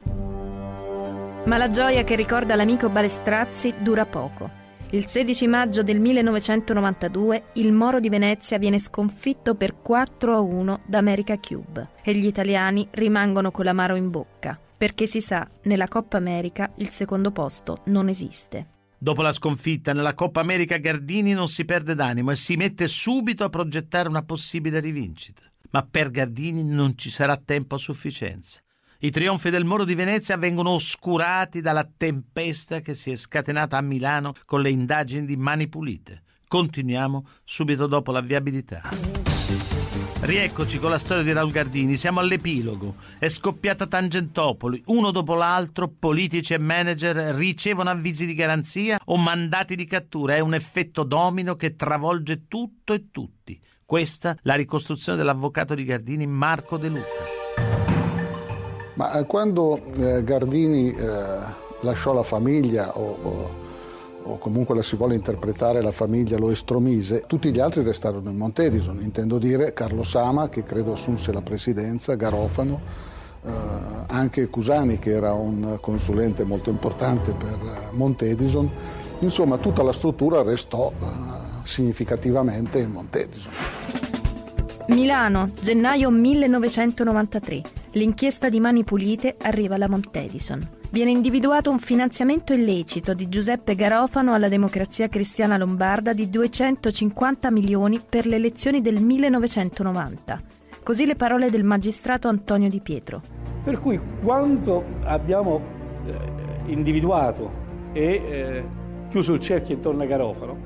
Ma 1.46 1.58
la 1.58 1.70
gioia 1.70 2.04
che 2.04 2.16
ricorda 2.16 2.56
l'amico 2.56 2.90
Balestrazzi 2.90 3.76
dura 3.78 4.08
poco. 4.08 4.50
Il 4.90 5.06
16 5.06 5.46
maggio 5.46 5.84
del 5.84 6.00
1992 6.00 7.44
il 7.54 7.72
Moro 7.72 8.00
di 8.00 8.10
Venezia 8.10 8.58
viene 8.58 8.80
sconfitto 8.80 9.54
per 9.54 9.84
4 9.84 10.34
a 10.34 10.40
1 10.40 10.80
da 10.84 10.98
America 10.98 11.38
Cube 11.38 11.90
e 12.02 12.16
gli 12.16 12.26
italiani 12.26 12.88
rimangono 12.90 13.52
con 13.52 13.66
l'amaro 13.66 13.96
in 13.96 14.10
bocca 14.10 14.60
perché 14.80 15.08
si 15.08 15.20
sa, 15.20 15.46
nella 15.64 15.90
Coppa 15.90 16.16
America 16.16 16.72
il 16.78 16.88
secondo 16.88 17.34
posto 17.34 17.82
non 17.88 18.08
esiste. 18.08 18.78
Dopo 18.98 19.22
la 19.22 19.34
sconfitta 19.34 19.92
nella 19.92 20.14
Coppa 20.14 20.40
America 20.40 20.78
Gardini 20.78 21.34
non 21.34 21.50
si 21.50 21.66
perde 21.66 21.96
d'animo 21.96 22.32
e 22.32 22.38
si 22.38 22.56
mette 22.56 22.88
subito 22.88 23.44
a 23.44 23.50
progettare 23.50 24.08
una 24.08 24.24
possibile 24.24 24.80
rivincita. 24.80 25.42
Ma 25.72 25.86
per 25.86 26.12
Gardini 26.12 26.64
non 26.64 26.98
ci 26.98 27.12
sarà 27.12 27.36
tempo 27.36 27.76
a 27.76 27.78
sufficienza. 27.78 28.62
I 29.00 29.12
trionfi 29.12 29.50
del 29.50 29.66
Moro 29.66 29.84
di 29.84 29.96
Venezia 29.96 30.38
vengono 30.38 30.70
oscurati 30.70 31.60
dalla 31.60 31.86
tempesta 31.98 32.80
che 32.80 32.96
si 32.96 33.12
è 33.12 33.18
scatenata 33.18 33.76
a 33.76 33.82
Milano 33.82 34.34
con 34.46 34.62
le 34.62 34.70
indagini 34.70 35.26
di 35.26 35.36
Mani 35.36 35.68
Pulite. 35.68 36.24
Continuiamo 36.48 37.28
subito 37.44 37.86
dopo 37.86 38.14
la 38.14 38.22
viabilità. 38.22 39.39
Rieccoci 40.22 40.80
con 40.80 40.90
la 40.90 40.98
storia 40.98 41.24
di 41.24 41.32
Raul 41.32 41.50
Gardini, 41.50 41.96
siamo 41.96 42.20
all'epilogo. 42.20 42.96
È 43.18 43.30
scoppiata 43.30 43.88
Tangentopoli, 43.88 44.84
uno 44.88 45.12
dopo 45.12 45.34
l'altro 45.34 45.90
politici 45.98 46.54
e 46.54 46.58
manager 46.58 47.34
ricevono 47.36 47.90
avvisi 47.90 48.26
di 48.26 48.34
garanzia 48.34 49.00
o 49.06 49.16
mandati 49.16 49.76
di 49.76 49.86
cattura, 49.86 50.36
è 50.36 50.40
un 50.40 50.54
effetto 50.54 51.04
domino 51.04 51.56
che 51.56 51.76
travolge 51.76 52.48
tutto 52.50 52.94
e 52.94 53.06
tutti. 53.12 53.58
Questa 53.86 54.38
la 54.42 54.56
ricostruzione 54.56 55.18
dell'avvocato 55.18 55.74
di 55.74 55.86
Gardini 55.86 56.28
Marco 56.28 56.78
De 56.78 56.90
Luca. 56.90 57.08
Ma 58.96 59.18
eh, 59.18 59.26
quando 59.26 59.82
eh, 59.94 60.22
Gardini 60.26 60.92
eh, 60.92 61.40
lasciò 61.80 62.12
la 62.14 62.24
famiglia 62.24 62.98
o, 62.98 63.18
o, 63.22 63.68
o, 64.30 64.38
comunque 64.38 64.76
la 64.76 64.82
si 64.82 64.96
vuole 64.96 65.16
interpretare 65.16 65.82
la 65.82 65.92
famiglia 65.92 66.38
lo 66.38 66.52
estromise, 66.52 67.24
tutti 67.28 67.52
gli 67.52 67.60
altri 67.60 67.84
restarono 67.84 68.30
in 68.30 68.38
Montedison, 68.38 69.00
intendo 69.02 69.38
dire 69.38 69.74
Carlo 69.74 70.04
Sama 70.04 70.50
che 70.50 70.64
credo 70.64 70.94
assunse 70.94 71.32
la 71.32 71.42
presidenza, 71.42 72.16
Garofano, 72.16 72.80
eh, 73.44 73.50
anche 74.08 74.48
Cusani 74.48 75.00
che 75.00 75.12
era 75.12 75.34
un 75.34 75.78
consulente 75.82 76.44
molto 76.44 76.70
importante 76.70 77.34
per 77.34 77.58
eh, 77.60 77.96
Montedison, 77.96 78.70
insomma 79.20 79.58
tutta 79.58 79.84
la 79.84 79.94
struttura 79.94 80.44
restò 80.44 80.92
eh, 80.92 81.06
significativamente 81.64 82.80
in 82.80 82.92
Montedison. 82.92 83.52
Milano, 84.88 85.52
gennaio 85.62 86.10
1993. 86.10 87.62
L'inchiesta 87.92 88.50
di 88.50 88.60
Mani 88.60 88.84
Pulite 88.84 89.36
arriva 89.40 89.76
alla 89.76 89.88
Montedison. 89.88 90.78
Viene 90.92 91.12
individuato 91.12 91.70
un 91.70 91.78
finanziamento 91.78 92.52
illecito 92.52 93.14
di 93.14 93.30
Giuseppe 93.30 93.76
Garofano 93.76 94.34
alla 94.34 94.50
democrazia 94.50 95.08
cristiana 95.08 95.56
lombarda 95.56 96.14
di 96.14 96.32
250 96.32 97.52
milioni 97.52 98.02
per 98.02 98.26
le 98.26 98.38
elezioni 98.38 98.82
del 98.82 99.00
1990. 99.00 100.42
Così 100.82 101.06
le 101.06 101.16
parole 101.16 101.52
del 101.52 101.64
magistrato 101.64 102.28
Antonio 102.28 102.70
Di 102.70 102.80
Pietro. 102.80 103.22
Per 103.64 103.78
cui 103.78 104.00
quando 104.24 104.84
abbiamo 105.04 105.62
eh, 106.08 106.72
individuato 106.72 107.52
e 107.94 108.04
eh, 108.04 108.64
chiuso 109.10 109.34
il 109.34 109.40
cerchio 109.42 109.76
intorno 109.76 110.02
a 110.02 110.08
Garofano, 110.08 110.58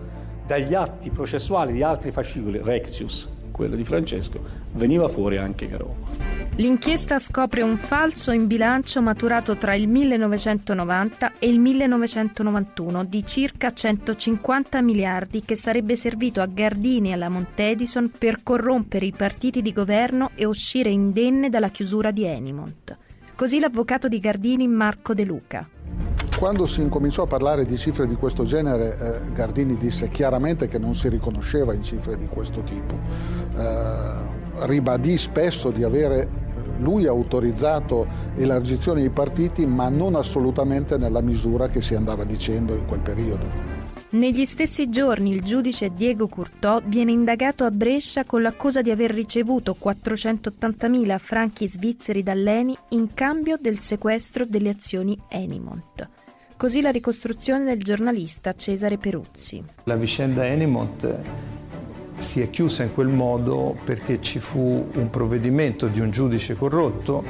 dagli 0.48 0.74
atti 0.74 1.10
processuali 1.10 1.74
di 1.74 1.84
altri 1.84 2.12
fascicoli, 2.12 2.62
Rexius, 2.64 3.28
quello 3.52 3.76
di 3.76 3.84
Francesco, 3.84 4.40
veniva 4.72 5.10
fuori 5.10 5.36
anche 5.36 5.68
Garofano. 5.68 6.33
L'inchiesta 6.58 7.18
scopre 7.18 7.64
un 7.64 7.78
falso 7.78 8.30
in 8.30 8.46
bilancio 8.46 9.02
maturato 9.02 9.58
tra 9.58 9.74
il 9.74 9.88
1990 9.88 11.34
e 11.40 11.50
il 11.50 11.58
1991 11.58 13.06
di 13.06 13.26
circa 13.26 13.74
150 13.74 14.80
miliardi 14.84 15.42
che 15.42 15.56
sarebbe 15.56 15.96
servito 15.96 16.42
a 16.42 16.46
Gardini 16.46 17.10
e 17.10 17.14
alla 17.14 17.28
Montedison 17.28 18.12
per 18.16 18.44
corrompere 18.44 19.08
i 19.08 19.14
partiti 19.18 19.64
di 19.64 19.74
governo 19.74 20.30
e 20.36 20.46
uscire 20.46 20.92
indenne 20.92 21.50
dalla 21.50 21.70
chiusura 21.70 22.12
di 22.12 22.24
Enimont. 22.24 22.98
Così 23.36 23.60
l'avvocato 23.60 24.08
di 24.08 24.20
Gardini 24.20 24.68
Marco 24.68 25.16
De 25.16 25.24
Luca. 25.24 25.68
Quando 26.38 26.68
si 26.68 26.82
incominciò 26.82 27.24
a 27.24 27.28
parlare 27.28 27.66
di 27.66 27.78
cifre 27.78 28.06
di 28.06 28.16
questo 28.16 28.44
genere, 28.44 28.98
eh, 29.00 29.32
Gardini 29.34 29.76
disse 29.76 30.10
chiaramente 30.10 30.68
che 30.68 30.78
non 30.78 30.94
si 30.94 31.10
riconosceva 31.10 31.74
in 31.74 31.82
cifre 31.82 32.16
di 32.16 32.28
questo 32.28 32.62
tipo. 32.62 33.00
Eh, 33.58 34.42
ribadì 34.66 35.18
spesso 35.18 35.72
di 35.72 35.84
avere 35.84 36.43
lui 36.84 37.08
autorizzato 37.08 38.06
elargizioni 38.36 39.02
ai 39.02 39.10
partiti, 39.10 39.66
ma 39.66 39.90
non 39.90 40.16
assolutamente 40.16 40.98
nella 40.98 41.22
misura 41.22 41.70
che 41.70 41.82
si 41.82 41.96
andava 41.96 42.26
dicendo 42.26 42.76
in 42.76 42.86
quel 42.86 43.00
periodo. 43.00 43.72
Negli 44.14 44.46
stessi 44.46 44.90
giorni 44.90 45.32
il 45.32 45.42
giudice 45.42 45.92
Diego 45.92 46.28
Curtò 46.28 46.82
viene 46.86 47.12
indagato 47.12 47.64
a 47.64 47.72
Brescia 47.72 48.26
con 48.26 48.44
l'accusa 48.44 48.84
di 48.84 48.92
aver 48.92 49.10
ricevuto 49.10 49.76
480.000 49.84 51.18
franchi 51.18 51.68
svizzeri 51.68 52.22
dall'ENI 52.22 52.78
in 52.90 53.16
cambio 53.16 53.58
del 53.60 53.80
sequestro 53.80 54.46
delle 54.46 54.70
azioni 54.70 55.18
Enimont. 55.30 56.08
Così 56.56 56.82
la 56.82 56.92
ricostruzione 56.92 57.64
del 57.64 57.82
giornalista 57.82 58.54
Cesare 58.54 58.98
Peruzzi. 58.98 59.64
La 59.86 59.96
vicenda 59.96 60.46
Enimont 60.46 61.22
si 62.24 62.42
è 62.42 62.50
chiusa 62.50 62.84
in 62.84 62.94
quel 62.94 63.10
modo 63.10 63.76
perché 63.84 64.22
ci 64.22 64.40
fu 64.40 64.90
un 64.94 65.10
provvedimento 65.10 65.88
di 65.88 66.00
un 66.00 66.10
giudice 66.10 66.56
corrotto, 66.56 67.22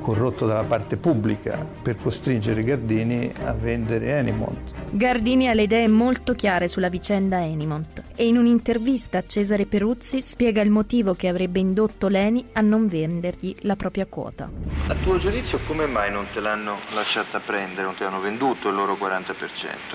corrotto 0.00 0.46
dalla 0.46 0.62
parte 0.62 0.96
pubblica, 0.96 1.66
per 1.82 1.96
costringere 1.96 2.62
Gardini 2.62 3.30
a 3.42 3.52
vendere 3.52 4.16
Enimont. 4.16 4.72
Gardini 4.90 5.48
ha 5.48 5.54
le 5.54 5.62
idee 5.62 5.88
molto 5.88 6.34
chiare 6.34 6.68
sulla 6.68 6.88
vicenda 6.88 7.42
Enimont 7.42 8.04
e 8.14 8.28
in 8.28 8.38
un'intervista 8.38 9.18
a 9.18 9.24
Cesare 9.26 9.66
Peruzzi 9.66 10.22
spiega 10.22 10.62
il 10.62 10.70
motivo 10.70 11.14
che 11.14 11.26
avrebbe 11.26 11.58
indotto 11.58 12.06
Leni 12.06 12.44
a 12.52 12.60
non 12.60 12.86
vendergli 12.86 13.52
la 13.62 13.74
propria 13.74 14.06
quota. 14.06 14.48
A 14.86 14.94
tuo 15.02 15.18
giudizio 15.18 15.58
come 15.66 15.86
mai 15.86 16.12
non 16.12 16.26
te 16.32 16.38
l'hanno 16.38 16.76
lasciata 16.94 17.40
prendere, 17.40 17.82
non 17.82 17.96
ti 17.96 18.04
hanno 18.04 18.20
venduto 18.20 18.68
il 18.68 18.76
loro 18.76 18.94
40% 18.94 19.34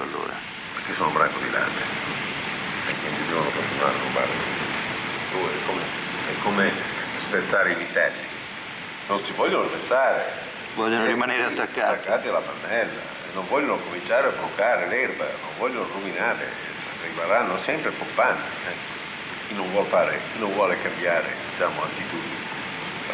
allora? 0.01 0.33
Perché 0.75 0.93
sono 0.95 1.11
branco 1.11 1.39
di 1.39 1.49
latte 1.49 2.30
e 2.87 2.93
quindi 2.99 3.25
devono 3.27 3.49
continuare 3.49 3.93
a 3.93 3.99
rubare. 4.07 4.59
È 5.31 5.65
come, 5.65 5.81
è 6.29 6.41
come 6.43 6.71
spezzare 7.27 7.71
i 7.71 7.75
vitelli. 7.75 8.25
Non 9.07 9.21
si 9.21 9.31
vogliono 9.33 9.67
spezzare. 9.67 10.49
Vogliono 10.75 11.05
rimanere 11.05 11.43
attaccati. 11.43 11.79
Attaccati 11.79 12.27
alla 12.27 12.41
pannella. 12.41 13.19
Non 13.33 13.47
vogliono 13.47 13.77
cominciare 13.77 14.27
a 14.27 14.31
brucare 14.31 14.87
l'erba, 14.87 15.23
non 15.23 15.51
vogliono 15.57 15.87
ruminare. 15.93 16.47
Rimarranno 17.03 17.57
sempre 17.59 17.91
poppanti. 17.91 18.49
Eh. 18.67 18.99
Chi 19.47 19.55
non 19.55 19.69
vuole 19.71 19.87
fare, 19.87 20.19
chi 20.33 20.39
non 20.39 20.53
vuole 20.53 20.81
cambiare 20.81 21.33
diciamo, 21.51 21.83
attitudini 21.83 22.41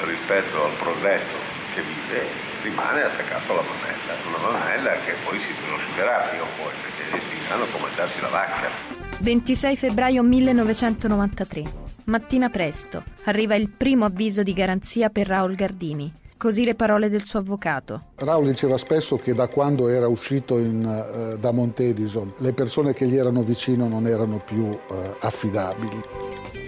rispetto 0.03 0.65
al 0.65 0.71
progresso 0.73 1.35
che 1.73 1.81
vive 1.81 2.27
rimane 2.61 3.03
attaccato 3.03 3.51
alla 3.53 3.61
mannella, 3.61 4.13
una 4.27 4.59
mannella 4.59 4.91
che 5.05 5.13
poi 5.23 5.39
si 5.39 5.53
prosciugherà 5.65 6.27
prima 6.29 6.43
o 6.43 6.47
poi, 6.57 6.73
perché 6.81 7.19
finiranno 7.27 7.63
a 7.63 7.79
mangiarsi 7.79 8.19
la 8.19 8.27
vacca. 8.27 8.96
26 9.19 9.75
febbraio 9.75 10.21
1993. 10.21 11.63
Mattina 12.05 12.49
presto. 12.49 13.03
Arriva 13.23 13.55
il 13.55 13.69
primo 13.69 14.05
avviso 14.05 14.43
di 14.43 14.53
garanzia 14.53 15.09
per 15.09 15.27
Raul 15.27 15.55
Gardini. 15.55 16.13
Così 16.37 16.63
le 16.63 16.75
parole 16.75 17.09
del 17.09 17.25
suo 17.25 17.39
avvocato. 17.39 18.09
Raul 18.17 18.45
diceva 18.45 18.77
spesso 18.77 19.17
che 19.17 19.33
da 19.33 19.47
quando 19.47 19.87
era 19.87 20.07
uscito 20.07 20.59
in, 20.59 20.85
uh, 20.85 21.37
da 21.39 21.51
Montedison 21.51 22.31
le 22.37 22.53
persone 22.53 22.93
che 22.93 23.07
gli 23.07 23.15
erano 23.15 23.41
vicino 23.41 23.87
non 23.87 24.05
erano 24.05 24.39
più 24.45 24.65
uh, 24.65 24.79
affidabili. 25.19 25.99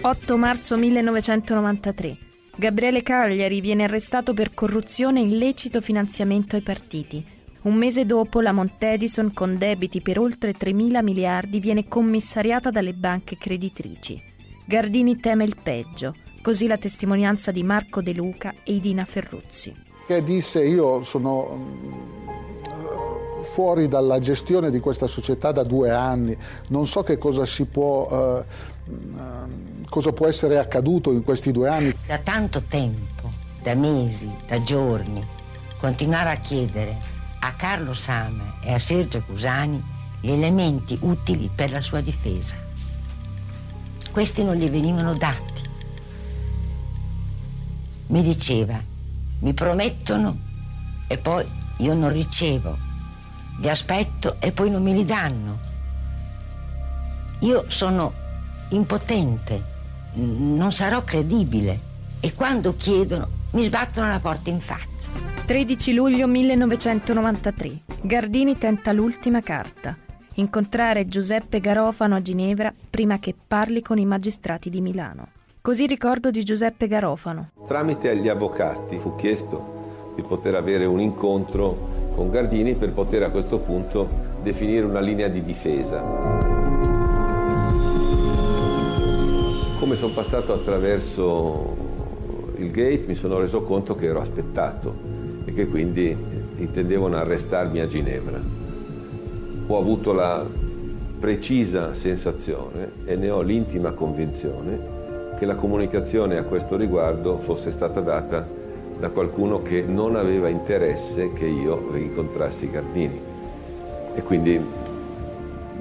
8 0.02 0.36
marzo 0.36 0.76
1993. 0.76 2.18
Gabriele 2.56 3.02
Cagliari 3.02 3.60
viene 3.60 3.84
arrestato 3.84 4.34
per 4.34 4.52
corruzione 4.54 5.20
e 5.20 5.24
illecito 5.24 5.80
finanziamento 5.80 6.56
ai 6.56 6.62
partiti. 6.62 7.24
Un 7.62 7.74
mese 7.74 8.06
dopo 8.06 8.40
la 8.40 8.52
Montedison 8.52 9.34
con 9.34 9.58
debiti 9.58 10.00
per 10.00 10.18
oltre 10.18 10.52
3.000 10.52 11.02
miliardi 11.02 11.60
viene 11.60 11.88
commissariata 11.88 12.70
dalle 12.70 12.94
banche 12.94 13.36
creditrici. 13.36 14.18
Gardini 14.64 15.20
teme 15.20 15.44
il 15.44 15.56
peggio, 15.62 16.14
così 16.40 16.66
la 16.66 16.78
testimonianza 16.78 17.50
di 17.50 17.62
Marco 17.62 18.00
De 18.00 18.14
Luca 18.14 18.54
e 18.64 18.72
Idina 18.72 19.04
Ferruzzi. 19.04 19.76
Che 20.06 20.22
disse 20.22 20.64
io 20.64 21.02
sono 21.02 21.54
mm, 21.54 23.42
fuori 23.42 23.88
dalla 23.88 24.18
gestione 24.20 24.70
di 24.70 24.80
questa 24.80 25.06
società 25.06 25.52
da 25.52 25.62
due 25.62 25.90
anni, 25.90 26.34
non 26.68 26.86
so 26.86 27.02
che 27.02 27.18
cosa 27.18 27.44
si 27.44 27.66
può... 27.66 28.08
Uh, 28.08 28.44
cosa 29.88 30.12
può 30.12 30.26
essere 30.26 30.56
accaduto 30.58 31.12
in 31.12 31.22
questi 31.22 31.52
due 31.52 31.68
anni. 31.68 31.94
Da 32.06 32.18
tanto 32.18 32.62
tempo, 32.62 33.30
da 33.62 33.74
mesi, 33.74 34.30
da 34.46 34.62
giorni, 34.62 35.22
continuare 35.78 36.30
a 36.30 36.36
chiedere 36.36 37.18
a 37.40 37.52
Carlo 37.54 37.94
Sama 37.94 38.60
e 38.60 38.72
a 38.72 38.78
Sergio 38.78 39.22
Cusani 39.22 39.82
gli 40.20 40.30
elementi 40.30 40.98
utili 41.00 41.50
per 41.54 41.70
la 41.70 41.80
sua 41.80 42.00
difesa. 42.00 42.56
Questi 44.10 44.42
non 44.42 44.56
gli 44.56 44.68
venivano 44.68 45.14
dati. 45.14 45.68
Mi 48.08 48.22
diceva, 48.22 48.78
mi 49.40 49.54
promettono 49.54 50.38
e 51.06 51.16
poi 51.16 51.46
io 51.78 51.94
non 51.94 52.12
ricevo, 52.12 52.76
li 53.58 53.68
aspetto 53.68 54.36
e 54.40 54.52
poi 54.52 54.70
non 54.70 54.82
me 54.82 54.92
li 54.92 55.04
danno. 55.04 55.58
Io 57.40 57.64
sono 57.68 58.12
impotente, 58.70 59.62
non 60.14 60.72
sarò 60.72 61.02
credibile 61.04 61.88
e 62.20 62.34
quando 62.34 62.76
chiedono 62.76 63.38
mi 63.52 63.64
sbattono 63.64 64.08
la 64.08 64.20
porta 64.20 64.50
in 64.50 64.60
faccia. 64.60 65.10
13 65.44 65.94
luglio 65.94 66.28
1993. 66.28 67.82
Gardini 68.02 68.56
tenta 68.56 68.92
l'ultima 68.92 69.40
carta. 69.40 69.96
Incontrare 70.34 71.08
Giuseppe 71.08 71.58
Garofano 71.58 72.14
a 72.14 72.22
Ginevra 72.22 72.72
prima 72.88 73.18
che 73.18 73.34
parli 73.46 73.82
con 73.82 73.98
i 73.98 74.06
magistrati 74.06 74.70
di 74.70 74.80
Milano. 74.80 75.28
Così 75.60 75.86
ricordo 75.86 76.30
di 76.30 76.44
Giuseppe 76.44 76.86
Garofano. 76.86 77.50
Tramite 77.66 78.16
gli 78.16 78.28
avvocati 78.28 78.96
fu 78.96 79.16
chiesto 79.16 80.12
di 80.14 80.22
poter 80.22 80.54
avere 80.54 80.84
un 80.84 81.00
incontro 81.00 82.12
con 82.14 82.30
Gardini 82.30 82.74
per 82.76 82.92
poter 82.92 83.24
a 83.24 83.30
questo 83.30 83.58
punto 83.58 84.08
definire 84.42 84.86
una 84.86 85.00
linea 85.00 85.28
di 85.28 85.42
difesa. 85.42 86.00
Come 89.78 89.96
sono 89.96 90.12
passato 90.12 90.52
attraverso 90.52 91.89
il 92.60 92.70
gate 92.70 93.04
mi 93.06 93.14
sono 93.14 93.40
reso 93.40 93.62
conto 93.62 93.94
che 93.94 94.06
ero 94.06 94.20
aspettato 94.20 94.94
e 95.44 95.52
che 95.52 95.66
quindi 95.66 96.14
intendevano 96.56 97.16
arrestarmi 97.16 97.80
a 97.80 97.86
Ginevra. 97.86 98.38
Ho 99.66 99.78
avuto 99.78 100.12
la 100.12 100.44
precisa 101.18 101.94
sensazione 101.94 102.92
e 103.04 103.16
ne 103.16 103.30
ho 103.30 103.40
l'intima 103.40 103.92
convinzione 103.92 104.98
che 105.38 105.46
la 105.46 105.54
comunicazione 105.54 106.36
a 106.36 106.42
questo 106.42 106.76
riguardo 106.76 107.38
fosse 107.38 107.70
stata 107.70 108.00
data 108.00 108.46
da 108.98 109.08
qualcuno 109.08 109.62
che 109.62 109.82
non 109.82 110.16
aveva 110.16 110.48
interesse 110.48 111.32
che 111.32 111.46
io 111.46 111.96
incontrassi 111.96 112.70
Gardini. 112.70 113.18
E 114.14 114.22
quindi 114.22 114.60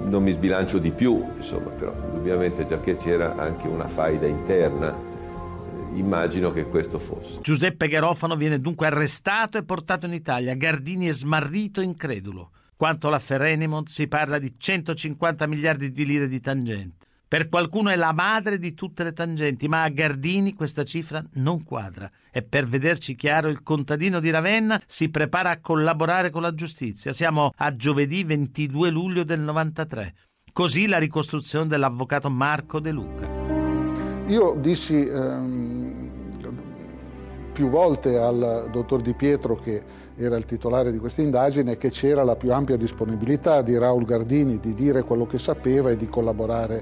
non 0.05 0.23
mi 0.23 0.31
sbilancio 0.31 0.77
di 0.77 0.91
più, 0.91 1.21
insomma, 1.35 1.71
però 1.71 1.93
indubbiamente 2.05 2.65
già 2.65 2.79
che 2.79 2.95
c'era 2.95 3.35
anche 3.35 3.67
una 3.67 3.87
faida 3.87 4.27
interna, 4.27 5.08
immagino 5.95 6.51
che 6.51 6.65
questo 6.65 6.99
fosse. 6.99 7.41
Giuseppe 7.41 7.87
Garofano 7.87 8.35
viene 8.35 8.59
dunque 8.59 8.87
arrestato 8.87 9.57
e 9.57 9.63
portato 9.63 10.05
in 10.05 10.13
Italia. 10.13 10.55
Gardini 10.55 11.07
è 11.07 11.13
smarrito 11.13 11.81
e 11.81 11.85
incredulo. 11.85 12.51
Quanto 12.75 13.07
alla 13.07 13.19
Ferenimont 13.19 13.89
si 13.89 14.07
parla 14.07 14.39
di 14.39 14.53
150 14.57 15.47
miliardi 15.47 15.91
di 15.91 16.05
lire 16.05 16.27
di 16.27 16.39
tangente. 16.39 17.07
Per 17.29 17.47
qualcuno 17.47 17.91
è 17.91 17.95
la 17.95 18.11
madre 18.11 18.57
di 18.57 18.73
tutte 18.73 19.03
le 19.03 19.13
tangenti, 19.13 19.67
ma 19.67 19.83
a 19.83 19.89
Gardini 19.89 20.55
questa 20.55 20.83
cifra 20.83 21.23
non 21.33 21.63
quadra 21.63 22.09
e 22.31 22.41
per 22.41 22.65
vederci 22.65 23.13
chiaro 23.13 23.49
il 23.49 23.61
contadino 23.61 24.19
di 24.19 24.31
Ravenna 24.31 24.81
si 24.87 25.09
prepara 25.09 25.51
a 25.51 25.59
collaborare 25.59 26.31
con 26.31 26.41
la 26.41 26.55
giustizia. 26.55 27.11
Siamo 27.11 27.51
a 27.55 27.75
giovedì 27.75 28.23
22 28.23 28.89
luglio 28.89 29.23
del 29.23 29.41
93. 29.41 30.15
Così 30.51 30.87
la 30.87 30.97
ricostruzione 30.97 31.67
dell'avvocato 31.67 32.31
Marco 32.31 32.79
De 32.79 32.91
Luca. 32.91 33.27
Io 34.25 34.55
dissi 34.59 35.07
ehm, 35.07 35.78
più 37.59 37.67
volte 37.67 38.17
al 38.17 38.69
dottor 38.71 39.01
Di 39.01 39.13
Pietro 39.13 39.57
che 39.57 39.83
era 40.15 40.37
il 40.37 40.45
titolare 40.45 40.93
di 40.93 40.97
questa 40.97 41.21
indagine 41.21 41.75
che 41.75 41.89
c'era 41.89 42.23
la 42.23 42.37
più 42.37 42.53
ampia 42.53 42.77
disponibilità 42.77 43.61
di 43.61 43.77
Raul 43.77 44.05
Gardini 44.05 44.61
di 44.61 44.73
dire 44.73 45.01
quello 45.01 45.25
che 45.25 45.37
sapeva 45.37 45.89
e 45.89 45.97
di 45.97 46.07
collaborare 46.07 46.81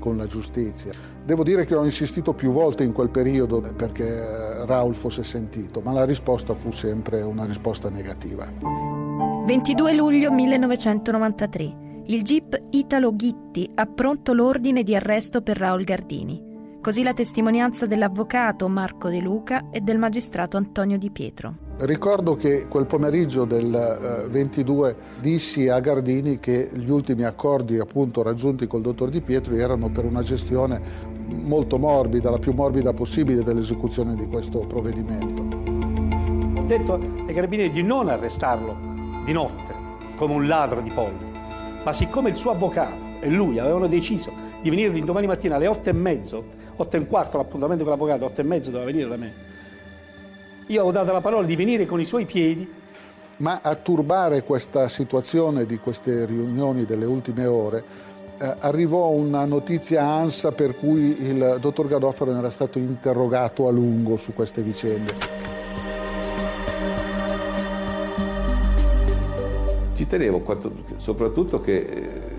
con 0.00 0.16
la 0.16 0.24
giustizia. 0.24 0.92
Devo 1.22 1.42
dire 1.42 1.66
che 1.66 1.74
ho 1.74 1.84
insistito 1.84 2.32
più 2.32 2.52
volte 2.52 2.84
in 2.84 2.92
quel 2.92 3.10
periodo 3.10 3.60
perché 3.76 4.06
eh, 4.06 4.64
Raul 4.64 4.94
fosse 4.94 5.22
sentito, 5.22 5.82
ma 5.82 5.92
la 5.92 6.06
risposta 6.06 6.54
fu 6.54 6.70
sempre 6.70 7.20
una 7.20 7.44
risposta 7.44 7.90
negativa. 7.90 8.50
22 9.44 9.94
luglio 9.94 10.32
1993. 10.32 11.76
Il 12.06 12.22
GIP 12.22 12.62
Italo 12.70 13.14
Ghitti 13.14 13.70
ha 13.74 13.84
pronto 13.84 14.32
l'ordine 14.32 14.82
di 14.82 14.94
arresto 14.96 15.42
per 15.42 15.58
Raul 15.58 15.84
Gardini. 15.84 16.53
Così 16.84 17.02
la 17.02 17.14
testimonianza 17.14 17.86
dell'avvocato 17.86 18.68
Marco 18.68 19.08
De 19.08 19.18
Luca 19.18 19.70
e 19.70 19.80
del 19.80 19.96
magistrato 19.96 20.58
Antonio 20.58 20.98
Di 20.98 21.08
Pietro. 21.08 21.54
Ricordo 21.78 22.34
che 22.34 22.68
quel 22.68 22.84
pomeriggio 22.84 23.46
del 23.46 24.26
22 24.28 24.90
eh, 24.90 24.96
dissi 25.18 25.70
a 25.70 25.80
Gardini 25.80 26.38
che 26.38 26.68
gli 26.74 26.90
ultimi 26.90 27.24
accordi 27.24 27.78
appunto 27.78 28.20
raggiunti 28.20 28.66
col 28.66 28.82
dottor 28.82 29.08
Di 29.08 29.22
Pietro 29.22 29.54
erano 29.54 29.88
per 29.88 30.04
una 30.04 30.20
gestione 30.20 30.78
molto 31.26 31.78
morbida, 31.78 32.28
la 32.28 32.38
più 32.38 32.52
morbida 32.52 32.92
possibile 32.92 33.42
dell'esecuzione 33.42 34.14
di 34.14 34.26
questo 34.26 34.58
provvedimento. 34.58 36.60
Ho 36.60 36.66
detto 36.66 37.00
ai 37.26 37.32
carabinieri 37.32 37.70
di 37.70 37.82
non 37.82 38.10
arrestarlo 38.10 39.22
di 39.24 39.32
notte 39.32 39.74
come 40.16 40.34
un 40.34 40.46
ladro 40.46 40.82
di 40.82 40.90
polli, 40.90 41.32
ma 41.82 41.94
siccome 41.94 42.28
il 42.28 42.36
suo 42.36 42.50
avvocato 42.50 43.03
e 43.20 43.28
lui 43.28 43.58
avevano 43.58 43.86
deciso 43.86 44.32
di 44.60 44.70
venire 44.70 44.92
l'indomani 44.92 45.26
mattina 45.26 45.56
alle 45.56 45.66
otto 45.66 45.88
e 45.88 45.92
mezzo, 45.92 46.44
otto 46.76 46.96
e 46.96 46.98
un 46.98 47.06
quarto 47.06 47.36
l'appuntamento 47.36 47.82
con 47.82 47.92
l'avvocato, 47.92 48.24
otto 48.24 48.40
e 48.40 48.44
mezzo 48.44 48.70
doveva 48.70 48.90
venire 48.90 49.08
da 49.08 49.16
me 49.16 49.52
io 50.66 50.80
avevo 50.80 50.92
dato 50.92 51.12
la 51.12 51.20
parola 51.20 51.46
di 51.46 51.56
venire 51.56 51.84
con 51.84 52.00
i 52.00 52.04
suoi 52.04 52.24
piedi. 52.24 52.66
Ma 53.36 53.60
a 53.62 53.74
turbare 53.74 54.42
questa 54.44 54.88
situazione 54.88 55.66
di 55.66 55.78
queste 55.78 56.24
riunioni 56.24 56.84
delle 56.84 57.04
ultime 57.04 57.44
ore 57.46 57.84
eh, 58.38 58.54
arrivò 58.60 59.08
una 59.08 59.44
notizia 59.44 60.04
ANSA 60.04 60.52
per 60.52 60.76
cui 60.76 61.20
il 61.20 61.58
dottor 61.60 61.88
Gadofero 61.88 62.36
era 62.36 62.50
stato 62.50 62.78
interrogato 62.78 63.66
a 63.66 63.72
lungo 63.72 64.16
su 64.16 64.32
queste 64.32 64.62
vicende. 64.62 65.42
Ci 69.94 70.06
tenevo 70.06 70.42
soprattutto 70.96 71.60
che 71.60 71.76
eh, 71.76 72.33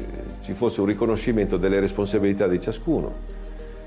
ci 0.45 0.53
fosse 0.53 0.79
un 0.79 0.85
riconoscimento 0.85 1.57
delle 1.57 1.79
responsabilità 1.79 2.47
di 2.47 2.61
ciascuno 2.61 3.43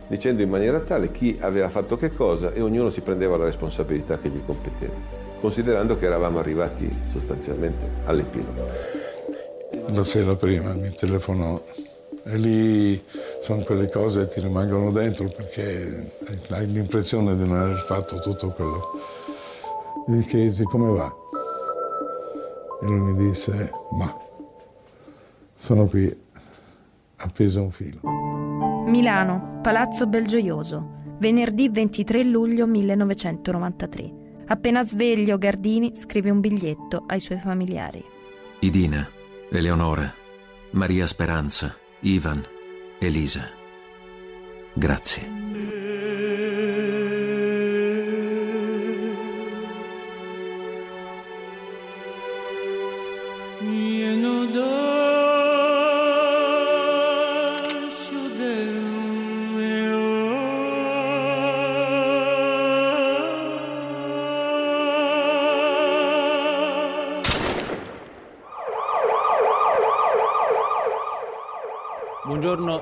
dicendo 0.08 0.42
in 0.42 0.48
maniera 0.48 0.80
tale 0.80 1.12
chi 1.12 1.38
aveva 1.40 1.68
fatto 1.68 1.96
che 1.96 2.10
cosa 2.10 2.52
e 2.52 2.60
ognuno 2.60 2.90
si 2.90 3.00
prendeva 3.00 3.36
la 3.36 3.44
responsabilità 3.44 4.18
che 4.18 4.30
gli 4.30 4.42
competeva, 4.44 4.94
considerando 5.38 5.98
che 5.98 6.06
eravamo 6.06 6.38
arrivati 6.38 6.90
sostanzialmente 7.12 7.86
all'epilogo. 8.06 8.68
La 9.88 10.04
sera 10.04 10.34
prima 10.34 10.72
mi 10.72 10.90
telefonò 10.90 11.62
e 12.24 12.36
lì 12.36 13.04
sono 13.42 13.62
quelle 13.62 13.88
cose 13.90 14.20
che 14.20 14.28
ti 14.28 14.40
rimangono 14.40 14.90
dentro 14.90 15.26
perché 15.28 16.10
hai 16.48 16.66
l'impressione 16.72 17.36
di 17.36 17.46
non 17.46 17.58
aver 17.58 17.76
fatto 17.76 18.18
tutto 18.18 18.48
quello. 18.48 18.92
Gli 20.06 20.24
chiesi 20.24 20.64
come 20.64 20.90
va 20.90 21.14
e 22.80 22.86
lui 22.86 23.12
mi 23.12 23.28
disse 23.28 23.70
ma 23.92 24.26
sono 25.54 25.86
qui 25.86 26.26
appeso 27.18 27.60
a 27.60 27.62
un 27.62 27.70
filo. 27.70 28.00
Milano, 28.86 29.60
Palazzo 29.62 30.06
Belgioioso, 30.06 31.16
venerdì 31.18 31.68
23 31.68 32.24
luglio 32.24 32.66
1993. 32.66 34.26
Appena 34.46 34.82
sveglio, 34.84 35.36
Gardini 35.36 35.92
scrive 35.94 36.30
un 36.30 36.40
biglietto 36.40 37.04
ai 37.06 37.20
suoi 37.20 37.38
familiari. 37.38 38.02
Idina, 38.60 39.08
Eleonora, 39.50 40.12
Maria 40.70 41.06
Speranza, 41.06 41.76
Ivan, 42.00 42.42
Elisa. 42.98 43.50
Grazie. 44.72 45.77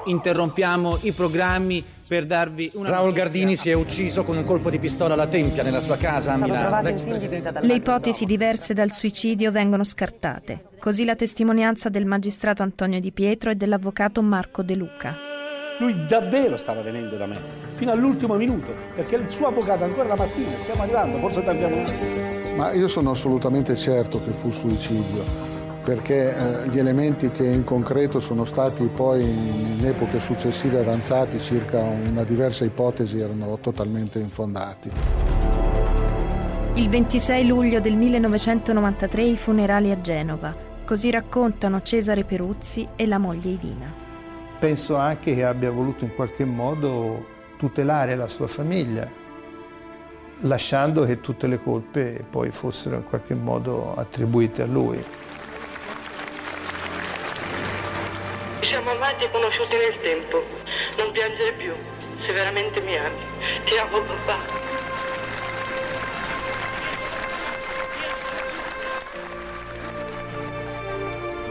Interrompiamo 0.06 0.98
i 1.02 1.12
programmi 1.12 1.84
per 2.06 2.26
darvi 2.26 2.70
una 2.74 2.90
Raul 2.90 3.12
Gardini 3.12 3.56
si 3.56 3.70
è 3.70 3.72
ucciso 3.74 4.22
con 4.22 4.36
un 4.36 4.44
colpo 4.44 4.70
di 4.70 4.78
pistola 4.78 5.14
alla 5.14 5.26
tempia 5.26 5.62
nella 5.62 5.80
sua 5.80 5.96
casa 5.96 6.34
a 6.34 6.36
Milano. 6.36 6.88
Le 7.60 7.74
ipotesi 7.74 8.24
diverse 8.24 8.74
dal 8.74 8.92
suicidio 8.92 9.50
vengono 9.50 9.84
scartate. 9.84 10.62
Così 10.78 11.04
la 11.04 11.16
testimonianza 11.16 11.88
del 11.88 12.06
magistrato 12.06 12.62
Antonio 12.62 13.00
Di 13.00 13.12
Pietro 13.12 13.50
e 13.50 13.56
dell'avvocato 13.56 14.22
Marco 14.22 14.62
De 14.62 14.74
Luca. 14.74 15.16
Lui 15.78 16.06
davvero 16.06 16.56
stava 16.56 16.80
venendo 16.80 17.16
da 17.16 17.26
me, 17.26 17.38
fino 17.74 17.92
all'ultimo 17.92 18.36
minuto, 18.36 18.72
perché 18.94 19.16
il 19.16 19.28
suo 19.28 19.48
avvocato 19.48 19.84
ancora 19.84 20.08
la 20.08 20.16
mattina, 20.16 20.56
stiamo 20.62 20.82
arrivando, 20.82 21.18
forse 21.18 21.44
tardiamo 21.44 21.76
un 21.76 21.82
attimo. 21.82 22.54
Ma 22.56 22.72
io 22.72 22.88
sono 22.88 23.10
assolutamente 23.10 23.76
certo 23.76 24.18
che 24.24 24.30
fu 24.30 24.50
suicidio 24.50 25.55
perché 25.86 26.36
eh, 26.36 26.68
gli 26.68 26.80
elementi 26.80 27.30
che 27.30 27.44
in 27.44 27.62
concreto 27.62 28.18
sono 28.18 28.44
stati 28.44 28.90
poi 28.92 29.22
in, 29.22 29.78
in 29.78 29.86
epoche 29.86 30.18
successive 30.18 30.80
avanzati 30.80 31.38
circa 31.38 31.80
una 31.80 32.24
diversa 32.24 32.64
ipotesi 32.64 33.20
erano 33.20 33.56
totalmente 33.60 34.18
infondati. 34.18 34.90
Il 36.74 36.88
26 36.88 37.46
luglio 37.46 37.78
del 37.78 37.94
1993 37.94 39.22
i 39.22 39.36
funerali 39.36 39.92
a 39.92 40.00
Genova. 40.00 40.52
Così 40.84 41.08
raccontano 41.12 41.80
Cesare 41.82 42.24
Peruzzi 42.24 42.88
e 42.96 43.06
la 43.06 43.18
moglie 43.18 43.50
Idina. 43.50 43.92
Penso 44.58 44.96
anche 44.96 45.36
che 45.36 45.44
abbia 45.44 45.70
voluto 45.70 46.02
in 46.02 46.12
qualche 46.16 46.44
modo 46.44 47.24
tutelare 47.58 48.16
la 48.16 48.26
sua 48.26 48.48
famiglia, 48.48 49.08
lasciando 50.40 51.04
che 51.04 51.20
tutte 51.20 51.46
le 51.46 51.62
colpe 51.62 52.24
poi 52.28 52.50
fossero 52.50 52.96
in 52.96 53.04
qualche 53.04 53.34
modo 53.34 53.94
attribuite 53.94 54.62
a 54.62 54.66
lui. 54.66 55.00
E 59.18 59.30
conosciuti 59.30 59.76
nel 59.76 60.00
tempo. 60.00 60.44
Non 60.96 61.12
piangere 61.12 61.52
più. 61.52 61.74
se 62.18 62.32
veramente 62.32 62.80
mi 62.80 62.96
ami. 62.96 63.16
Ti 63.64 63.76
amo 63.76 64.00
papà. 64.00 64.38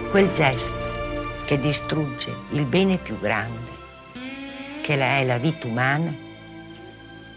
Quel 0.10 0.32
gesto 0.34 0.74
che 1.46 1.60
distrugge 1.60 2.34
il 2.52 2.66
bene 2.66 2.98
più 2.98 3.20
grande, 3.20 3.72
che 4.82 4.98
è 4.98 5.26
la 5.26 5.38
vita 5.38 5.68
umana, 5.68 6.14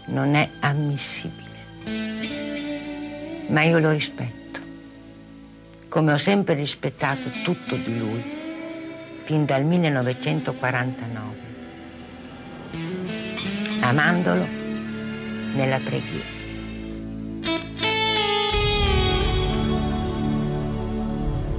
non 0.05 0.35
è 0.35 0.49
ammissibile. 0.61 1.47
Ma 3.47 3.63
io 3.63 3.79
lo 3.79 3.91
rispetto, 3.91 4.59
come 5.89 6.13
ho 6.13 6.17
sempre 6.17 6.53
rispettato 6.55 7.29
tutto 7.43 7.75
di 7.75 7.97
lui, 7.97 8.38
fin 9.29 9.45
dal 9.45 9.63
1949, 9.63 11.37
amandolo 13.79 14.47
nella 15.53 15.77
preghiera. 15.77 16.25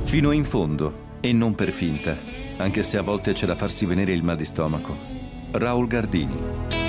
Fino 0.03 0.33
in 0.33 0.43
fondo 0.43 1.18
e 1.21 1.33
non 1.33 1.55
per 1.55 1.71
finta, 1.71 2.18
anche 2.57 2.83
se 2.83 2.99
a 2.99 3.03
volte 3.03 3.35
c'è 3.35 3.47
da 3.47 3.55
farsi 3.55 3.87
venire 3.87 4.12
il 4.14 4.25
mal 4.25 4.35
di 4.35 4.45
stomaco. 4.45 4.99
Raul 5.53 5.87
Gardini. 5.87 6.80